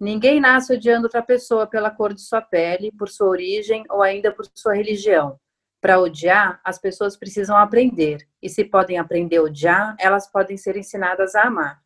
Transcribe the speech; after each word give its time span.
Ninguém 0.00 0.40
nasce 0.40 0.72
odiando 0.72 1.04
outra 1.04 1.22
pessoa 1.22 1.66
pela 1.66 1.90
cor 1.90 2.14
de 2.14 2.22
sua 2.22 2.40
pele, 2.40 2.90
por 2.90 3.10
sua 3.10 3.28
origem 3.28 3.84
ou 3.90 4.02
ainda 4.02 4.32
por 4.32 4.46
sua 4.54 4.74
religião. 4.74 5.38
Para 5.78 6.00
odiar, 6.00 6.58
as 6.64 6.78
pessoas 6.78 7.18
precisam 7.18 7.54
aprender. 7.54 8.26
E 8.42 8.48
se 8.48 8.64
podem 8.64 8.98
aprender 8.98 9.36
a 9.36 9.42
odiar, 9.42 9.94
elas 9.98 10.26
podem 10.26 10.56
ser 10.56 10.74
ensinadas 10.78 11.34
a 11.34 11.42
amar. 11.42 11.82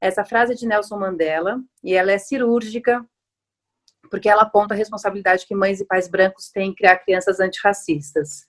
Essa 0.00 0.24
frase 0.24 0.52
é 0.52 0.54
de 0.54 0.64
Nelson 0.64 0.96
Mandela 0.96 1.60
e 1.82 1.92
ela 1.92 2.12
é 2.12 2.18
cirúrgica 2.18 3.04
porque 4.08 4.28
ela 4.28 4.42
aponta 4.42 4.74
a 4.74 4.76
responsabilidade 4.76 5.46
que 5.46 5.54
mães 5.54 5.80
e 5.80 5.84
pais 5.84 6.08
brancos 6.08 6.50
têm 6.50 6.70
em 6.70 6.74
criar 6.74 6.98
crianças 6.98 7.40
antirracistas. 7.40 8.44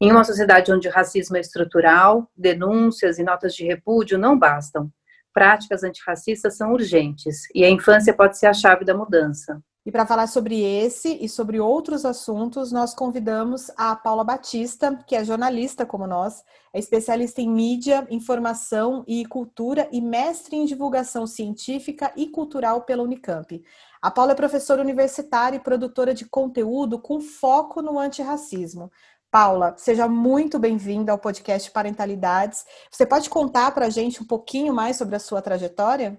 Em 0.00 0.10
uma 0.12 0.24
sociedade 0.24 0.72
onde 0.72 0.88
o 0.88 0.92
racismo 0.92 1.36
é 1.36 1.40
estrutural, 1.40 2.30
denúncias 2.36 3.18
e 3.18 3.24
notas 3.24 3.54
de 3.54 3.64
repúdio 3.64 4.16
não 4.16 4.38
bastam 4.38 4.92
práticas 5.38 5.84
antirracistas 5.84 6.56
são 6.56 6.72
urgentes 6.72 7.42
e 7.54 7.64
a 7.64 7.70
infância 7.70 8.12
pode 8.12 8.36
ser 8.36 8.46
a 8.46 8.52
chave 8.52 8.84
da 8.84 8.92
mudança. 8.92 9.62
E 9.86 9.92
para 9.92 10.04
falar 10.04 10.26
sobre 10.26 10.60
esse 10.60 11.16
e 11.24 11.28
sobre 11.28 11.60
outros 11.60 12.04
assuntos, 12.04 12.72
nós 12.72 12.92
convidamos 12.92 13.70
a 13.76 13.94
Paula 13.94 14.24
Batista, 14.24 14.98
que 15.06 15.14
é 15.14 15.24
jornalista 15.24 15.86
como 15.86 16.08
nós, 16.08 16.42
é 16.74 16.78
especialista 16.80 17.40
em 17.40 17.48
mídia, 17.48 18.04
informação 18.10 19.04
e 19.06 19.24
cultura 19.26 19.88
e 19.92 20.00
mestre 20.00 20.56
em 20.56 20.66
divulgação 20.66 21.24
científica 21.24 22.12
e 22.16 22.26
cultural 22.26 22.82
pela 22.82 23.04
Unicamp. 23.04 23.62
A 24.02 24.10
Paula 24.10 24.32
é 24.32 24.34
professora 24.34 24.82
universitária 24.82 25.56
e 25.56 25.60
produtora 25.60 26.12
de 26.12 26.24
conteúdo 26.26 26.98
com 26.98 27.20
foco 27.20 27.80
no 27.80 27.98
antirracismo. 27.98 28.90
Paula, 29.30 29.74
seja 29.76 30.08
muito 30.08 30.58
bem-vinda 30.58 31.12
ao 31.12 31.18
podcast 31.18 31.70
Parentalidades. 31.70 32.64
Você 32.90 33.04
pode 33.04 33.28
contar 33.28 33.72
para 33.72 33.84
a 33.84 33.90
gente 33.90 34.22
um 34.22 34.26
pouquinho 34.26 34.72
mais 34.72 34.96
sobre 34.96 35.16
a 35.16 35.18
sua 35.18 35.42
trajetória? 35.42 36.16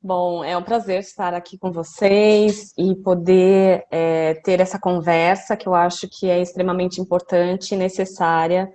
Bom, 0.00 0.44
é 0.44 0.56
um 0.56 0.62
prazer 0.62 1.00
estar 1.00 1.34
aqui 1.34 1.58
com 1.58 1.72
vocês 1.72 2.72
e 2.78 2.94
poder 2.94 3.84
é, 3.90 4.34
ter 4.44 4.60
essa 4.60 4.78
conversa 4.78 5.56
que 5.56 5.66
eu 5.66 5.74
acho 5.74 6.08
que 6.08 6.30
é 6.30 6.40
extremamente 6.40 7.00
importante 7.00 7.74
e 7.74 7.76
necessária. 7.76 8.72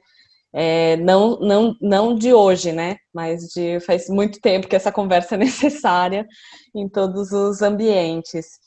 É, 0.52 0.98
não, 0.98 1.40
não, 1.40 1.76
não 1.80 2.16
de 2.16 2.34
hoje, 2.34 2.74
né? 2.74 2.98
Mas 3.14 3.44
de 3.54 3.80
faz 3.80 4.10
muito 4.10 4.42
tempo 4.42 4.68
que 4.68 4.76
essa 4.76 4.92
conversa 4.92 5.36
é 5.36 5.38
necessária 5.40 6.28
em 6.76 6.90
todos 6.90 7.32
os 7.32 7.62
ambientes. 7.62 8.60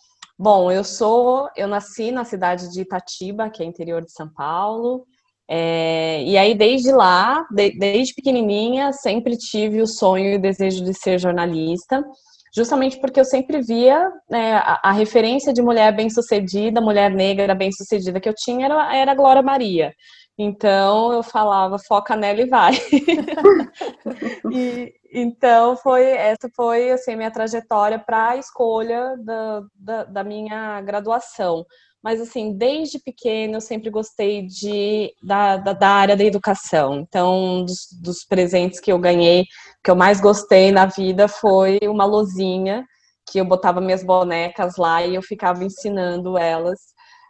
Bom, 0.43 0.73
eu 0.73 0.83
sou, 0.83 1.49
eu 1.57 1.69
nasci 1.69 2.11
na 2.11 2.25
cidade 2.25 2.69
de 2.73 2.81
Itatiba, 2.81 3.49
que 3.49 3.63
é 3.63 3.65
interior 3.65 4.03
de 4.05 4.11
São 4.11 4.29
Paulo. 4.29 5.07
É, 5.49 6.21
e 6.25 6.37
aí, 6.37 6.53
desde 6.53 6.91
lá, 6.91 7.47
de, 7.49 7.79
desde 7.79 8.13
pequenininha, 8.13 8.93
sempre 8.93 9.37
tive 9.37 9.81
o 9.81 9.87
sonho 9.87 10.33
e 10.33 10.35
o 10.35 10.41
desejo 10.41 10.83
de 10.83 10.95
ser 10.95 11.17
jornalista, 11.21 12.05
justamente 12.53 13.01
porque 13.01 13.21
eu 13.21 13.25
sempre 13.25 13.63
via 13.63 14.11
né, 14.29 14.55
a, 14.55 14.81
a, 14.83 14.91
referência 14.91 15.53
de 15.53 15.63
mulher 15.63 15.95
bem-sucedida, 15.95 16.81
mulher 16.81 17.13
negra 17.13 17.55
bem-sucedida 17.55 18.19
que 18.19 18.29
eu 18.29 18.35
tinha 18.35 18.67
era, 18.67 18.97
era 18.97 19.15
Glória 19.15 19.43
Maria. 19.43 19.93
Então 20.37 21.13
eu 21.13 21.23
falava, 21.23 21.79
foca 21.79 22.17
nela 22.17 22.41
e 22.41 22.49
vai. 22.49 22.73
e, 24.53 24.93
então 25.13 25.77
foi 25.77 26.05
essa 26.05 26.49
foi 26.57 26.91
assim 26.91 27.17
minha 27.17 27.31
trajetória 27.31 27.99
para 27.99 28.31
a 28.31 28.37
escolha 28.37 29.15
da, 29.19 29.63
da, 29.75 30.05
da, 30.05 30.25
minha 30.25 30.81
graduação. 30.81 31.67
Mas 32.03 32.21
assim, 32.21 32.57
desde 32.57 32.99
pequeno 32.99 33.57
eu 33.57 33.61
sempre 33.61 33.91
gostei 33.91 34.47
de, 34.47 35.13
da, 35.23 35.59
da, 35.59 35.73
da 35.75 35.89
área 35.89 36.17
da 36.17 36.25
educação. 36.25 36.97
Então, 36.97 37.65
dos, 37.65 37.89
dos, 38.03 38.25
presentes 38.25 38.81
que 38.81 38.91
eu 38.91 38.99
ganhei, 38.99 39.45
que 39.85 39.91
eu 39.91 39.95
mais 39.95 40.21
gostei 40.21 40.73
na 40.73 40.87
vida 40.87 41.29
foi 41.29 41.79
uma 41.85 42.05
lozinha 42.05 42.85
que 43.31 43.39
eu 43.39 43.45
botava 43.45 43.81
minhas 43.81 44.03
bonecas 44.03 44.77
lá 44.77 45.05
e 45.05 45.15
eu 45.15 45.23
ficava 45.23 45.63
ensinando 45.63 46.37
elas 46.37 46.79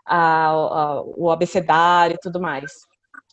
a, 0.07 0.49
a, 0.49 1.03
o 1.03 1.31
abecedário 1.31 2.15
e 2.15 2.21
tudo 2.21 2.41
mais. 2.41 2.71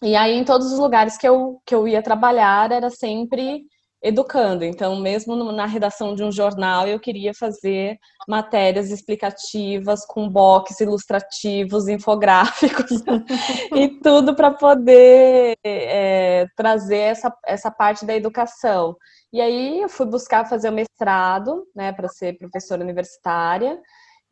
E 0.01 0.15
aí, 0.15 0.33
em 0.33 0.43
todos 0.43 0.71
os 0.71 0.79
lugares 0.79 1.17
que 1.17 1.27
eu, 1.27 1.61
que 1.65 1.75
eu 1.75 1.87
ia 1.87 2.01
trabalhar, 2.01 2.71
era 2.71 2.89
sempre 2.89 3.63
educando. 4.01 4.63
Então, 4.63 4.95
mesmo 4.97 5.51
na 5.51 5.65
redação 5.65 6.15
de 6.15 6.23
um 6.23 6.31
jornal, 6.31 6.87
eu 6.87 6.99
queria 6.99 7.33
fazer 7.33 7.97
matérias 8.27 8.91
explicativas 8.91 10.05
com 10.05 10.29
box 10.29 10.79
ilustrativos, 10.79 11.87
infográficos 11.87 13.03
e 13.75 13.89
tudo 13.99 14.35
para 14.35 14.51
poder 14.51 15.57
é, 15.65 16.45
trazer 16.55 16.97
essa, 16.97 17.33
essa 17.45 17.69
parte 17.69 18.05
da 18.05 18.15
educação. 18.15 18.95
E 19.31 19.41
aí 19.41 19.81
eu 19.81 19.89
fui 19.89 20.05
buscar 20.05 20.47
fazer 20.47 20.69
o 20.69 20.73
mestrado, 20.73 21.65
né, 21.75 21.91
para 21.91 22.07
ser 22.07 22.37
professora 22.37 22.83
universitária. 22.83 23.79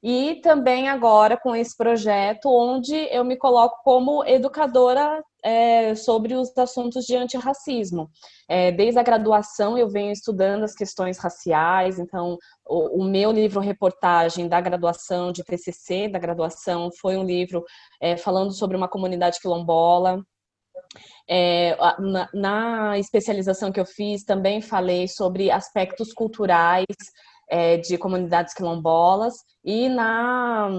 E 0.02 0.40
também 0.42 0.88
agora 0.88 1.38
com 1.38 1.56
esse 1.56 1.76
projeto, 1.76 2.50
onde 2.50 2.96
eu 3.12 3.26
me 3.26 3.36
coloco 3.36 3.82
como 3.84 4.24
educadora 4.26 5.24
é, 5.48 5.96
sobre 5.96 6.36
os 6.36 6.56
assuntos 6.58 7.06
de 7.06 7.16
antirracismo. 7.16 8.10
É, 8.50 8.70
desde 8.70 9.00
a 9.00 9.04
graduação 9.04 9.78
eu 9.78 9.88
venho 9.88 10.12
estudando 10.12 10.64
as 10.64 10.74
questões 10.74 11.18
raciais, 11.18 11.98
então 11.98 12.38
o, 12.66 13.02
o, 13.02 13.04
meu 13.06 13.32
livro 13.32 13.62
reportagem 13.62 14.50
da 14.50 14.60
graduação, 14.60 15.32
de 15.32 15.46
TCC 15.46 16.10
da 16.10 16.20
graduação, 16.20 16.90
foi 17.00 17.16
um 17.16 17.24
livro 17.24 17.64
é, 18.02 18.18
falando 18.18 18.52
sobre 18.52 18.76
uma 18.76 18.90
comunidade 18.90 19.40
quilombola, 19.40 20.22
é, 21.30 21.78
na, 21.98 22.30
na, 22.34 23.00
especialização 23.00 23.72
que 23.72 23.80
eu 23.80 23.86
fiz, 23.86 24.26
também 24.26 24.62
falei 24.62 25.08
sobre 25.08 25.50
aspectos 25.50 26.12
culturais 26.12 26.86
é, 27.50 27.78
de 27.78 27.98
comunidades 27.98 28.54
quilombolas 28.54 29.36
e 29.64 29.88
na 29.88 30.70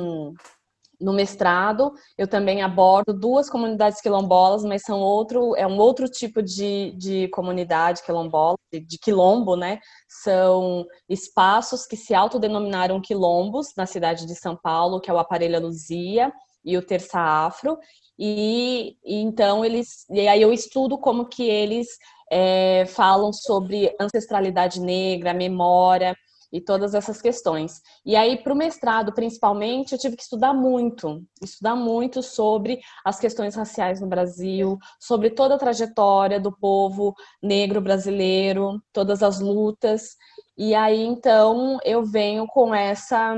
no 1.00 1.12
mestrado 1.12 1.92
eu 2.16 2.26
também 2.26 2.62
abordo 2.62 3.12
duas 3.12 3.48
comunidades 3.48 4.00
quilombolas, 4.00 4.64
mas 4.64 4.82
são 4.82 5.00
outro 5.00 5.54
é 5.56 5.66
um 5.66 5.78
outro 5.78 6.08
tipo 6.08 6.42
de, 6.42 6.92
de 6.96 7.28
comunidade 7.28 8.02
quilombola, 8.02 8.58
de, 8.72 8.80
de 8.80 8.98
quilombo, 8.98 9.56
né? 9.56 9.78
São 10.08 10.86
espaços 11.08 11.86
que 11.86 11.96
se 11.96 12.14
autodenominaram 12.14 13.00
quilombos 13.00 13.68
na 13.76 13.86
cidade 13.86 14.26
de 14.26 14.34
São 14.34 14.56
Paulo, 14.56 15.00
que 15.00 15.10
é 15.10 15.14
o 15.14 15.18
Aparelho 15.18 15.60
Luzia 15.60 16.32
e 16.64 16.76
o 16.76 16.82
Terça 16.82 17.20
Afro. 17.20 17.78
E, 18.18 18.96
e, 19.04 19.20
então 19.22 19.64
eles 19.64 20.04
e 20.10 20.26
aí 20.26 20.42
eu 20.42 20.52
estudo 20.52 20.98
como 20.98 21.28
que 21.28 21.44
eles 21.48 21.86
é, 22.30 22.84
falam 22.86 23.32
sobre 23.32 23.94
ancestralidade 24.00 24.80
negra, 24.80 25.32
memória 25.32 26.16
e 26.52 26.60
todas 26.60 26.94
essas 26.94 27.20
questões. 27.20 27.80
E 28.04 28.16
aí, 28.16 28.42
para 28.42 28.52
o 28.52 28.56
mestrado, 28.56 29.12
principalmente, 29.12 29.92
eu 29.92 29.98
tive 29.98 30.16
que 30.16 30.22
estudar 30.22 30.52
muito, 30.52 31.22
estudar 31.42 31.76
muito 31.76 32.22
sobre 32.22 32.80
as 33.04 33.18
questões 33.18 33.54
raciais 33.54 34.00
no 34.00 34.06
Brasil, 34.06 34.78
sobre 35.00 35.30
toda 35.30 35.54
a 35.54 35.58
trajetória 35.58 36.40
do 36.40 36.52
povo 36.52 37.14
negro 37.42 37.80
brasileiro, 37.80 38.82
todas 38.92 39.22
as 39.22 39.40
lutas. 39.40 40.16
E 40.56 40.74
aí, 40.74 41.02
então, 41.02 41.78
eu 41.84 42.04
venho 42.04 42.46
com 42.46 42.74
essa 42.74 43.36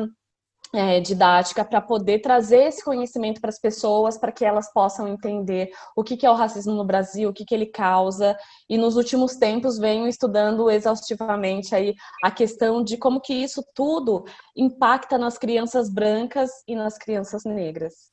é, 0.72 1.00
didática 1.00 1.64
para 1.64 1.81
poder 1.81 2.20
trazer 2.20 2.69
esse 2.69 2.84
conhecimento 2.84 3.41
para 3.41 3.50
as 3.50 3.58
pessoas, 3.58 4.16
para 4.16 4.31
que 4.31 4.44
elas 4.44 4.72
possam 4.72 5.08
entender 5.08 5.70
o 5.97 6.04
que, 6.04 6.16
que, 6.16 6.26
é 6.26 6.31
o 6.31 6.34
racismo 6.34 6.75
no 6.75 6.84
Brasil, 6.84 7.31
o 7.31 7.32
que, 7.32 7.44
que 7.44 7.54
ele 7.54 7.66
causa. 7.66 8.36
E 8.69 8.78
nos 8.78 8.97
últimos 8.97 9.36
tempos 9.36 9.78
venho 9.78 10.06
estudando 10.06 10.70
exaustivamente 10.70 11.75
aí 11.75 11.94
a 12.22 12.31
questão 12.31 12.82
de 12.82 12.97
como 12.97 13.20
que 13.20 13.34
isso 13.34 13.64
tudo 13.75 14.25
impacta 14.56 15.19
nas 15.19 15.36
crianças 15.36 15.92
brancas 15.92 16.50
e 16.66 16.76
nas 16.76 16.97
crianças 16.97 17.44
negras. 17.44 18.10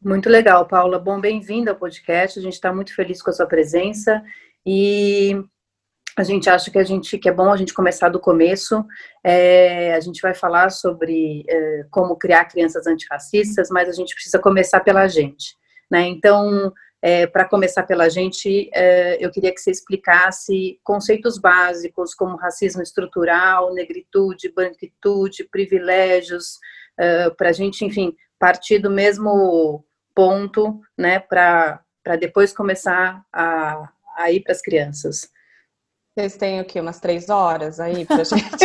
Muito 0.00 0.28
legal, 0.28 0.66
Paula. 0.66 0.98
Bom, 0.98 1.20
bem-vinda 1.20 1.72
ao 1.72 1.76
podcast. 1.76 2.38
A 2.38 2.42
gente 2.42 2.52
está 2.52 2.72
muito 2.72 2.94
feliz 2.94 3.20
com 3.20 3.30
a 3.30 3.32
sua 3.32 3.46
presença. 3.46 4.22
E 4.64 5.42
a 6.20 6.24
gente 6.24 6.48
acha 6.48 6.70
que 6.70 6.78
a 6.78 6.84
gente 6.84 7.18
que 7.18 7.28
é 7.28 7.32
bom 7.32 7.50
a 7.52 7.56
gente 7.56 7.74
começar 7.74 8.08
do 8.08 8.20
começo. 8.20 8.84
É, 9.22 9.94
a 9.94 10.00
gente 10.00 10.20
vai 10.20 10.34
falar 10.34 10.70
sobre 10.70 11.44
é, 11.48 11.84
como 11.90 12.16
criar 12.16 12.44
crianças 12.46 12.86
antirracistas, 12.86 13.68
mas 13.70 13.88
a 13.88 13.92
gente 13.92 14.14
precisa 14.14 14.38
começar 14.38 14.80
pela 14.80 15.06
gente, 15.08 15.56
né? 15.90 16.02
Então, 16.02 16.72
é, 17.00 17.26
para 17.26 17.44
começar 17.44 17.84
pela 17.84 18.08
gente, 18.08 18.68
é, 18.74 19.24
eu 19.24 19.30
queria 19.30 19.52
que 19.52 19.60
você 19.60 19.70
explicasse 19.70 20.80
conceitos 20.82 21.38
básicos 21.38 22.14
como 22.14 22.36
racismo 22.36 22.82
estrutural, 22.82 23.72
negritude, 23.72 24.52
branquitude, 24.52 25.44
privilégios, 25.44 26.58
é, 26.98 27.30
para 27.30 27.50
a 27.50 27.52
gente, 27.52 27.84
enfim, 27.84 28.16
partir 28.38 28.78
do 28.78 28.90
mesmo 28.90 29.84
ponto, 30.14 30.80
né? 30.96 31.20
Para 31.20 31.80
depois 32.18 32.52
começar 32.52 33.24
a, 33.32 33.88
a 34.16 34.32
ir 34.32 34.40
para 34.40 34.52
as 34.52 34.60
crianças. 34.60 35.30
Vocês 36.18 36.36
têm 36.36 36.60
o 36.60 36.64
quê? 36.64 36.80
Umas 36.80 36.98
três 36.98 37.30
horas 37.30 37.78
aí 37.78 38.04
pra 38.04 38.24
gente? 38.26 38.64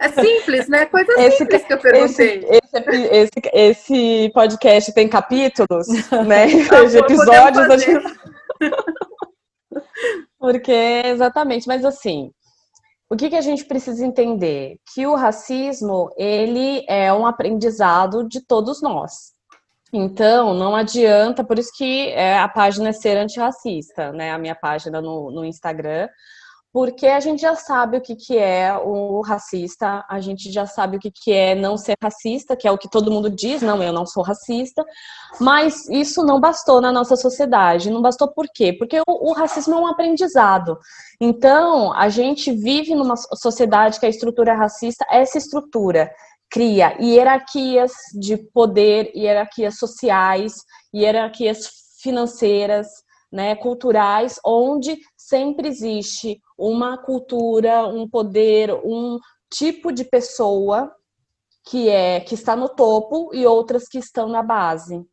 É 0.00 0.08
simples, 0.08 0.68
né? 0.68 0.86
Coisa 0.86 1.12
esse, 1.20 1.36
simples 1.38 1.64
que 1.64 1.72
eu 1.72 1.78
perguntei. 1.78 2.44
Esse, 2.48 2.82
esse, 3.12 3.30
esse, 3.52 4.32
podcast 4.34 4.92
tem 4.92 5.08
capítulos, 5.08 5.86
né? 6.26 6.46
Ah, 6.68 6.84
de 6.84 6.98
episódios. 6.98 7.84
Gente... 7.84 8.18
Porque, 10.36 11.02
exatamente, 11.04 11.68
mas 11.68 11.84
assim, 11.84 12.32
o 13.08 13.14
que, 13.14 13.30
que 13.30 13.36
a 13.36 13.40
gente 13.40 13.64
precisa 13.66 14.04
entender? 14.04 14.78
Que 14.92 15.06
o 15.06 15.14
racismo, 15.14 16.10
ele 16.16 16.84
é 16.88 17.12
um 17.12 17.24
aprendizado 17.24 18.28
de 18.28 18.44
todos 18.44 18.82
nós. 18.82 19.33
Então, 19.96 20.52
não 20.54 20.74
adianta, 20.74 21.44
por 21.44 21.56
isso 21.56 21.70
que 21.72 22.08
é, 22.08 22.36
a 22.36 22.48
página 22.48 22.88
é 22.88 22.92
ser 22.92 23.16
antirracista, 23.16 24.10
né? 24.10 24.32
A 24.32 24.38
minha 24.38 24.56
página 24.56 25.00
no, 25.00 25.30
no 25.30 25.44
Instagram, 25.44 26.08
porque 26.72 27.06
a 27.06 27.20
gente 27.20 27.42
já 27.42 27.54
sabe 27.54 27.98
o 27.98 28.00
que, 28.00 28.16
que 28.16 28.36
é 28.36 28.76
o 28.76 29.20
racista, 29.20 30.04
a 30.08 30.18
gente 30.18 30.50
já 30.50 30.66
sabe 30.66 30.96
o 30.96 31.00
que, 31.00 31.12
que 31.12 31.32
é 31.32 31.54
não 31.54 31.76
ser 31.76 31.94
racista, 32.02 32.56
que 32.56 32.66
é 32.66 32.72
o 32.72 32.76
que 32.76 32.90
todo 32.90 33.08
mundo 33.08 33.30
diz, 33.30 33.62
não, 33.62 33.80
eu 33.80 33.92
não 33.92 34.04
sou 34.04 34.24
racista, 34.24 34.84
mas 35.40 35.88
isso 35.88 36.24
não 36.24 36.40
bastou 36.40 36.80
na 36.80 36.90
nossa 36.90 37.14
sociedade. 37.14 37.88
Não 37.88 38.02
bastou 38.02 38.26
por 38.26 38.48
quê? 38.52 38.72
Porque 38.72 38.98
o, 38.98 39.30
o 39.30 39.32
racismo 39.32 39.76
é 39.76 39.78
um 39.78 39.86
aprendizado. 39.86 40.76
Então, 41.20 41.92
a 41.92 42.08
gente 42.08 42.50
vive 42.50 42.96
numa 42.96 43.14
sociedade 43.16 44.00
que 44.00 44.06
a 44.06 44.08
estrutura 44.08 44.50
é 44.50 44.56
racista, 44.56 45.06
essa 45.08 45.38
estrutura 45.38 46.10
cria 46.50 46.96
hierarquias 47.00 47.92
de 48.18 48.36
poder, 48.36 49.10
hierarquias 49.14 49.78
sociais, 49.78 50.54
hierarquias 50.94 51.68
financeiras, 52.00 52.86
né, 53.32 53.56
culturais, 53.56 54.38
onde 54.44 54.96
sempre 55.16 55.68
existe 55.68 56.40
uma 56.56 56.96
cultura, 56.96 57.86
um 57.88 58.08
poder, 58.08 58.72
um 58.84 59.18
tipo 59.50 59.90
de 59.90 60.04
pessoa 60.04 60.94
que 61.66 61.88
é 61.88 62.20
que 62.20 62.34
está 62.34 62.54
no 62.54 62.68
topo 62.68 63.30
e 63.34 63.46
outras 63.46 63.88
que 63.88 63.98
estão 63.98 64.28
na 64.28 64.42
base, 64.42 65.04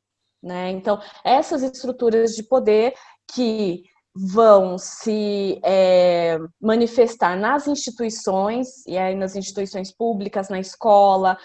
né? 0.43 0.69
Então 0.69 0.99
essas 1.23 1.63
estruturas 1.63 2.31
de 2.35 2.43
poder 2.43 2.93
que 3.33 3.83
vão 4.15 4.77
se 4.77 5.59
é, 5.63 6.37
manifestar 6.59 7.37
nas 7.37 7.67
instituições 7.67 8.85
e 8.85 8.97
aí 8.97 9.15
nas 9.15 9.35
instituições 9.35 9.91
públicas, 9.91 10.49
na 10.49 10.59
escola, 10.59 11.37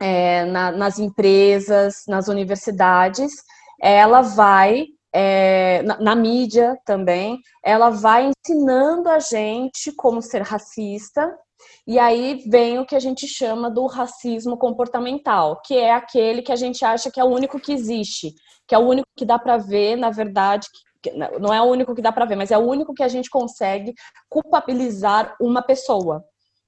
é, 0.00 0.44
na, 0.44 0.72
nas 0.72 0.98
empresas, 0.98 2.04
nas 2.06 2.28
universidades, 2.28 3.32
ela 3.80 4.20
vai 4.20 4.86
é, 5.12 5.82
na, 5.82 6.00
na, 6.00 6.14
mídia 6.14 6.78
também, 6.84 7.38
ela 7.62 7.90
vai 7.90 8.30
ensinando 8.30 9.08
a 9.08 9.18
gente 9.18 9.92
como 9.96 10.22
ser 10.22 10.42
racista, 10.42 11.30
e 11.86 11.98
aí 11.98 12.42
vem 12.48 12.78
o 12.78 12.86
que 12.86 12.96
a 12.96 13.00
gente 13.00 13.26
chama 13.28 13.70
do 13.70 13.86
racismo 13.86 14.56
comportamental, 14.56 15.60
que 15.64 15.76
é 15.76 15.92
aquele 15.92 16.42
que 16.42 16.52
a 16.52 16.56
gente 16.56 16.84
acha 16.84 17.10
que 17.10 17.20
é 17.20 17.24
o 17.24 17.28
único 17.28 17.60
que 17.60 17.72
existe, 17.72 18.34
que 18.66 18.74
é 18.74 18.78
o 18.78 18.88
único 18.88 19.08
que 19.16 19.24
dá 19.24 19.38
para 19.38 19.58
ver, 19.58 19.96
na 19.96 20.10
verdade, 20.10 20.66
não 21.40 21.52
é 21.52 21.60
o 21.60 21.66
único 21.66 21.94
que 21.94 22.02
dá 22.02 22.12
para 22.12 22.24
ver, 22.24 22.36
mas 22.36 22.50
é 22.50 22.58
o 22.58 22.62
único 22.62 22.94
que 22.94 23.02
a 23.02 23.08
gente 23.08 23.30
consegue 23.30 23.94
culpabilizar 24.28 25.36
uma 25.40 25.62
pessoa 25.62 26.24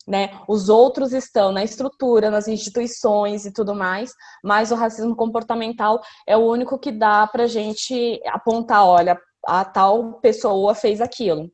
né? 0.07 0.39
Os 0.47 0.69
outros 0.69 1.13
estão 1.13 1.51
na 1.51 1.65
estrutura, 1.65 2.31
nas 2.31 2.47
instituições 2.47 3.47
e 3.47 3.53
tudo 3.53 3.75
mais, 3.75 4.13
mas 4.43 4.71
o 4.71 4.75
racismo 4.75 5.17
comportamental 5.17 6.01
é 6.27 6.37
o 6.37 6.47
único 6.47 6.79
que 6.79 6.93
dá 6.93 7.27
para 7.27 7.45
a 7.45 7.49
gente 7.49 8.21
apontar, 8.27 8.85
olha, 8.85 9.19
a 9.47 9.65
tal 9.65 10.15
pessoa 10.21 10.75
fez 10.75 11.01
aquilo. 11.01 11.51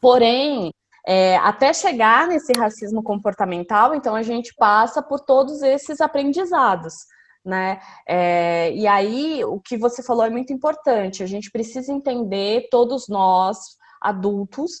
Porém, 0.00 0.70
é, 1.06 1.36
até 1.38 1.72
chegar 1.72 2.28
nesse 2.28 2.52
racismo 2.56 3.02
comportamental, 3.02 3.94
então 3.94 4.14
a 4.14 4.22
gente 4.22 4.54
passa 4.56 5.02
por 5.02 5.20
todos 5.20 5.62
esses 5.62 6.00
aprendizados. 6.00 6.94
Né? 7.44 7.78
É, 8.08 8.72
e 8.72 8.86
aí, 8.86 9.44
o 9.44 9.60
que 9.60 9.76
você 9.76 10.02
falou 10.02 10.24
é 10.24 10.30
muito 10.30 10.52
importante. 10.52 11.22
A 11.22 11.26
gente 11.26 11.50
precisa 11.50 11.92
entender, 11.92 12.68
todos 12.70 13.06
nós, 13.06 13.76
adultos, 14.00 14.80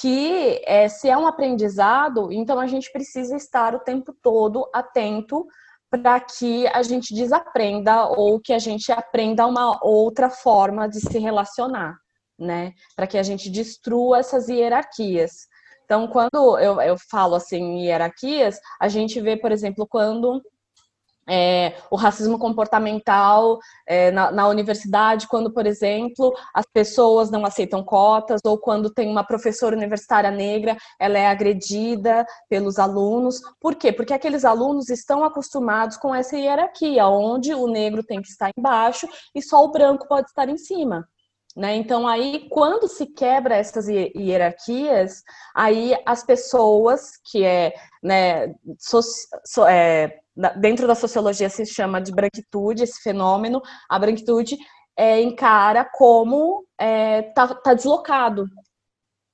que 0.00 0.60
é, 0.66 0.88
se 0.88 1.08
é 1.08 1.16
um 1.16 1.26
aprendizado, 1.26 2.32
então 2.32 2.58
a 2.58 2.66
gente 2.66 2.90
precisa 2.92 3.36
estar 3.36 3.74
o 3.74 3.80
tempo 3.80 4.14
todo 4.22 4.68
atento 4.72 5.46
para 5.90 6.18
que 6.20 6.66
a 6.68 6.82
gente 6.82 7.14
desaprenda 7.14 8.06
ou 8.06 8.40
que 8.40 8.54
a 8.54 8.58
gente 8.58 8.90
aprenda 8.90 9.46
uma 9.46 9.78
outra 9.84 10.30
forma 10.30 10.88
de 10.88 11.00
se 11.00 11.18
relacionar, 11.18 11.98
né? 12.38 12.72
Para 12.96 13.06
que 13.06 13.18
a 13.18 13.22
gente 13.22 13.50
destrua 13.50 14.18
essas 14.18 14.48
hierarquias. 14.48 15.32
Então, 15.84 16.08
quando 16.08 16.58
eu, 16.58 16.80
eu 16.80 16.96
falo 17.10 17.34
assim 17.34 17.82
hierarquias, 17.82 18.58
a 18.80 18.88
gente 18.88 19.20
vê, 19.20 19.36
por 19.36 19.52
exemplo, 19.52 19.86
quando 19.86 20.42
é, 21.28 21.74
o 21.90 21.96
racismo 21.96 22.38
comportamental 22.38 23.58
é, 23.86 24.10
na, 24.10 24.30
na, 24.32 24.48
universidade, 24.48 25.28
quando, 25.28 25.52
por 25.52 25.66
exemplo, 25.66 26.34
as 26.54 26.66
pessoas 26.66 27.30
não 27.30 27.44
aceitam 27.44 27.82
cotas, 27.82 28.40
ou 28.44 28.58
quando 28.58 28.92
tem 28.92 29.08
uma 29.08 29.24
professora 29.24 29.76
universitária 29.76 30.30
negra, 30.30 30.76
ela 30.98 31.18
é 31.18 31.26
agredida 31.26 32.26
pelos 32.48 32.78
alunos. 32.78 33.40
Por 33.60 33.74
quê? 33.74 33.92
Porque 33.92 34.14
aqueles 34.14 34.44
alunos 34.44 34.88
estão 34.88 35.24
acostumados 35.24 35.96
com 35.96 36.14
essa 36.14 36.36
hierarquia, 36.36 37.06
onde 37.06 37.54
o 37.54 37.66
negro 37.66 38.02
tem 38.02 38.20
que 38.20 38.28
estar 38.28 38.50
embaixo 38.56 39.08
e 39.34 39.42
só 39.42 39.64
o 39.64 39.70
branco 39.70 40.08
pode 40.08 40.28
estar 40.28 40.48
em 40.48 40.58
cima. 40.58 41.06
Né? 41.56 41.76
Então, 41.76 42.08
aí, 42.08 42.48
quando 42.50 42.88
se 42.88 43.06
quebra 43.06 43.56
essas 43.56 43.86
hierarquias, 43.88 45.22
aí 45.54 45.94
as 46.06 46.24
pessoas 46.24 47.12
que 47.30 47.44
é, 47.44 47.74
né, 48.02 48.54
so, 48.78 49.00
so, 49.44 49.66
é, 49.66 50.18
dentro 50.58 50.86
da 50.86 50.94
sociologia 50.94 51.50
se 51.50 51.66
chama 51.66 52.00
de 52.00 52.10
branquitude, 52.10 52.84
esse 52.84 53.02
fenômeno, 53.02 53.60
a 53.88 53.98
branquitude 53.98 54.56
é, 54.96 55.20
encara 55.20 55.84
como 55.84 56.64
é, 56.78 57.22
tá, 57.34 57.54
tá 57.54 57.74
deslocado. 57.74 58.46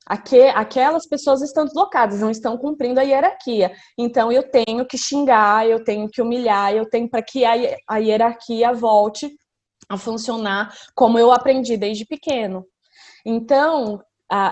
Aqui, 0.05 0.41
aquelas 0.49 1.07
pessoas 1.07 1.43
estão 1.43 1.67
deslocadas, 1.67 2.21
não 2.21 2.31
estão 2.31 2.57
cumprindo 2.57 2.99
a 2.99 3.03
hierarquia. 3.03 3.71
Então 3.97 4.33
eu 4.33 4.43
tenho 4.43 4.87
que 4.87 4.97
xingar, 4.97 5.67
eu 5.69 5.85
tenho 5.85 6.09
que 6.09 6.23
humilhar, 6.23 6.73
eu 6.73 6.89
tenho 6.89 7.09
para 7.11 7.23
que 7.23 7.45
a, 7.45 7.53
a 7.87 7.99
hierarquia 7.99 8.73
volte 8.73 9.31
a 9.89 9.97
funcionar 9.97 10.73
como 10.95 11.19
eu 11.19 11.33
aprendi 11.33 11.77
desde 11.77 12.05
pequeno. 12.05 12.67
Então, 13.25 14.01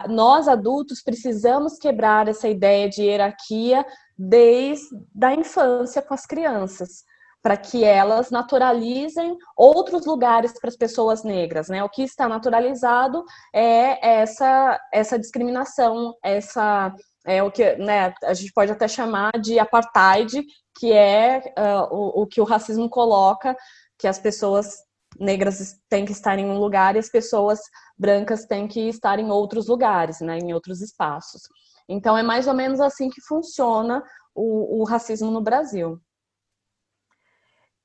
nós 0.09 0.49
adultos 0.49 1.03
precisamos 1.03 1.79
quebrar 1.79 2.29
essa 2.29 2.49
ideia 2.49 2.89
de 2.89 3.03
hierarquia 3.03 3.85
desde 4.19 4.89
a 5.23 5.35
infância 5.35 6.01
com 6.01 6.15
as 6.15 6.25
crianças, 6.25 7.05
para 7.43 7.57
que 7.57 7.85
elas 7.85 8.31
naturalizem 8.31 9.37
outros 9.57 10.07
lugares 10.07 10.59
para 10.59 10.69
as 10.69 10.77
pessoas 10.77 11.23
negras, 11.23 11.69
né? 11.69 11.85
O 11.85 11.89
que 11.89 12.03
está 12.03 12.27
naturalizado 12.29 13.23
é 13.55 14.21
essa 14.21 14.81
essa 14.93 15.19
discriminação, 15.19 16.15
essa 16.25 16.93
é 17.27 17.43
o 17.43 17.51
que 17.51 17.77
né, 17.77 18.15
a 18.23 18.33
gente 18.35 18.53
pode 18.53 18.73
até 18.73 18.87
chamar 18.87 19.33
de 19.41 19.59
apartheid, 19.59 20.45
que 20.79 20.93
é 20.93 21.43
uh, 21.59 21.95
o, 21.95 22.23
o 22.23 22.27
que 22.27 22.41
o 22.41 22.45
racismo 22.45 22.89
coloca, 22.89 23.55
que 23.99 24.07
as 24.07 24.19
pessoas 24.19 24.86
negras 25.21 25.79
têm 25.89 26.05
que 26.05 26.13
estar 26.13 26.39
em 26.39 26.47
um 26.47 26.59
lugar 26.59 26.97
e 26.97 26.99
as 26.99 27.09
pessoas 27.09 27.61
brancas 27.99 28.45
têm 28.45 28.67
que 28.69 28.89
estar 28.89 29.19
em 29.19 29.31
outros 29.31 29.69
lugares, 29.69 30.21
né, 30.21 30.39
em 30.39 30.53
outros 30.53 30.81
espaços. 30.81 31.43
Então, 31.89 32.17
é 32.17 32.23
mais 32.23 32.47
ou 32.47 32.55
menos 32.55 32.81
assim 32.81 33.09
que 33.09 33.21
funciona 33.23 34.03
o, 34.35 34.81
o 34.81 34.85
racismo 34.85 35.31
no 35.31 35.41
Brasil. 35.41 36.01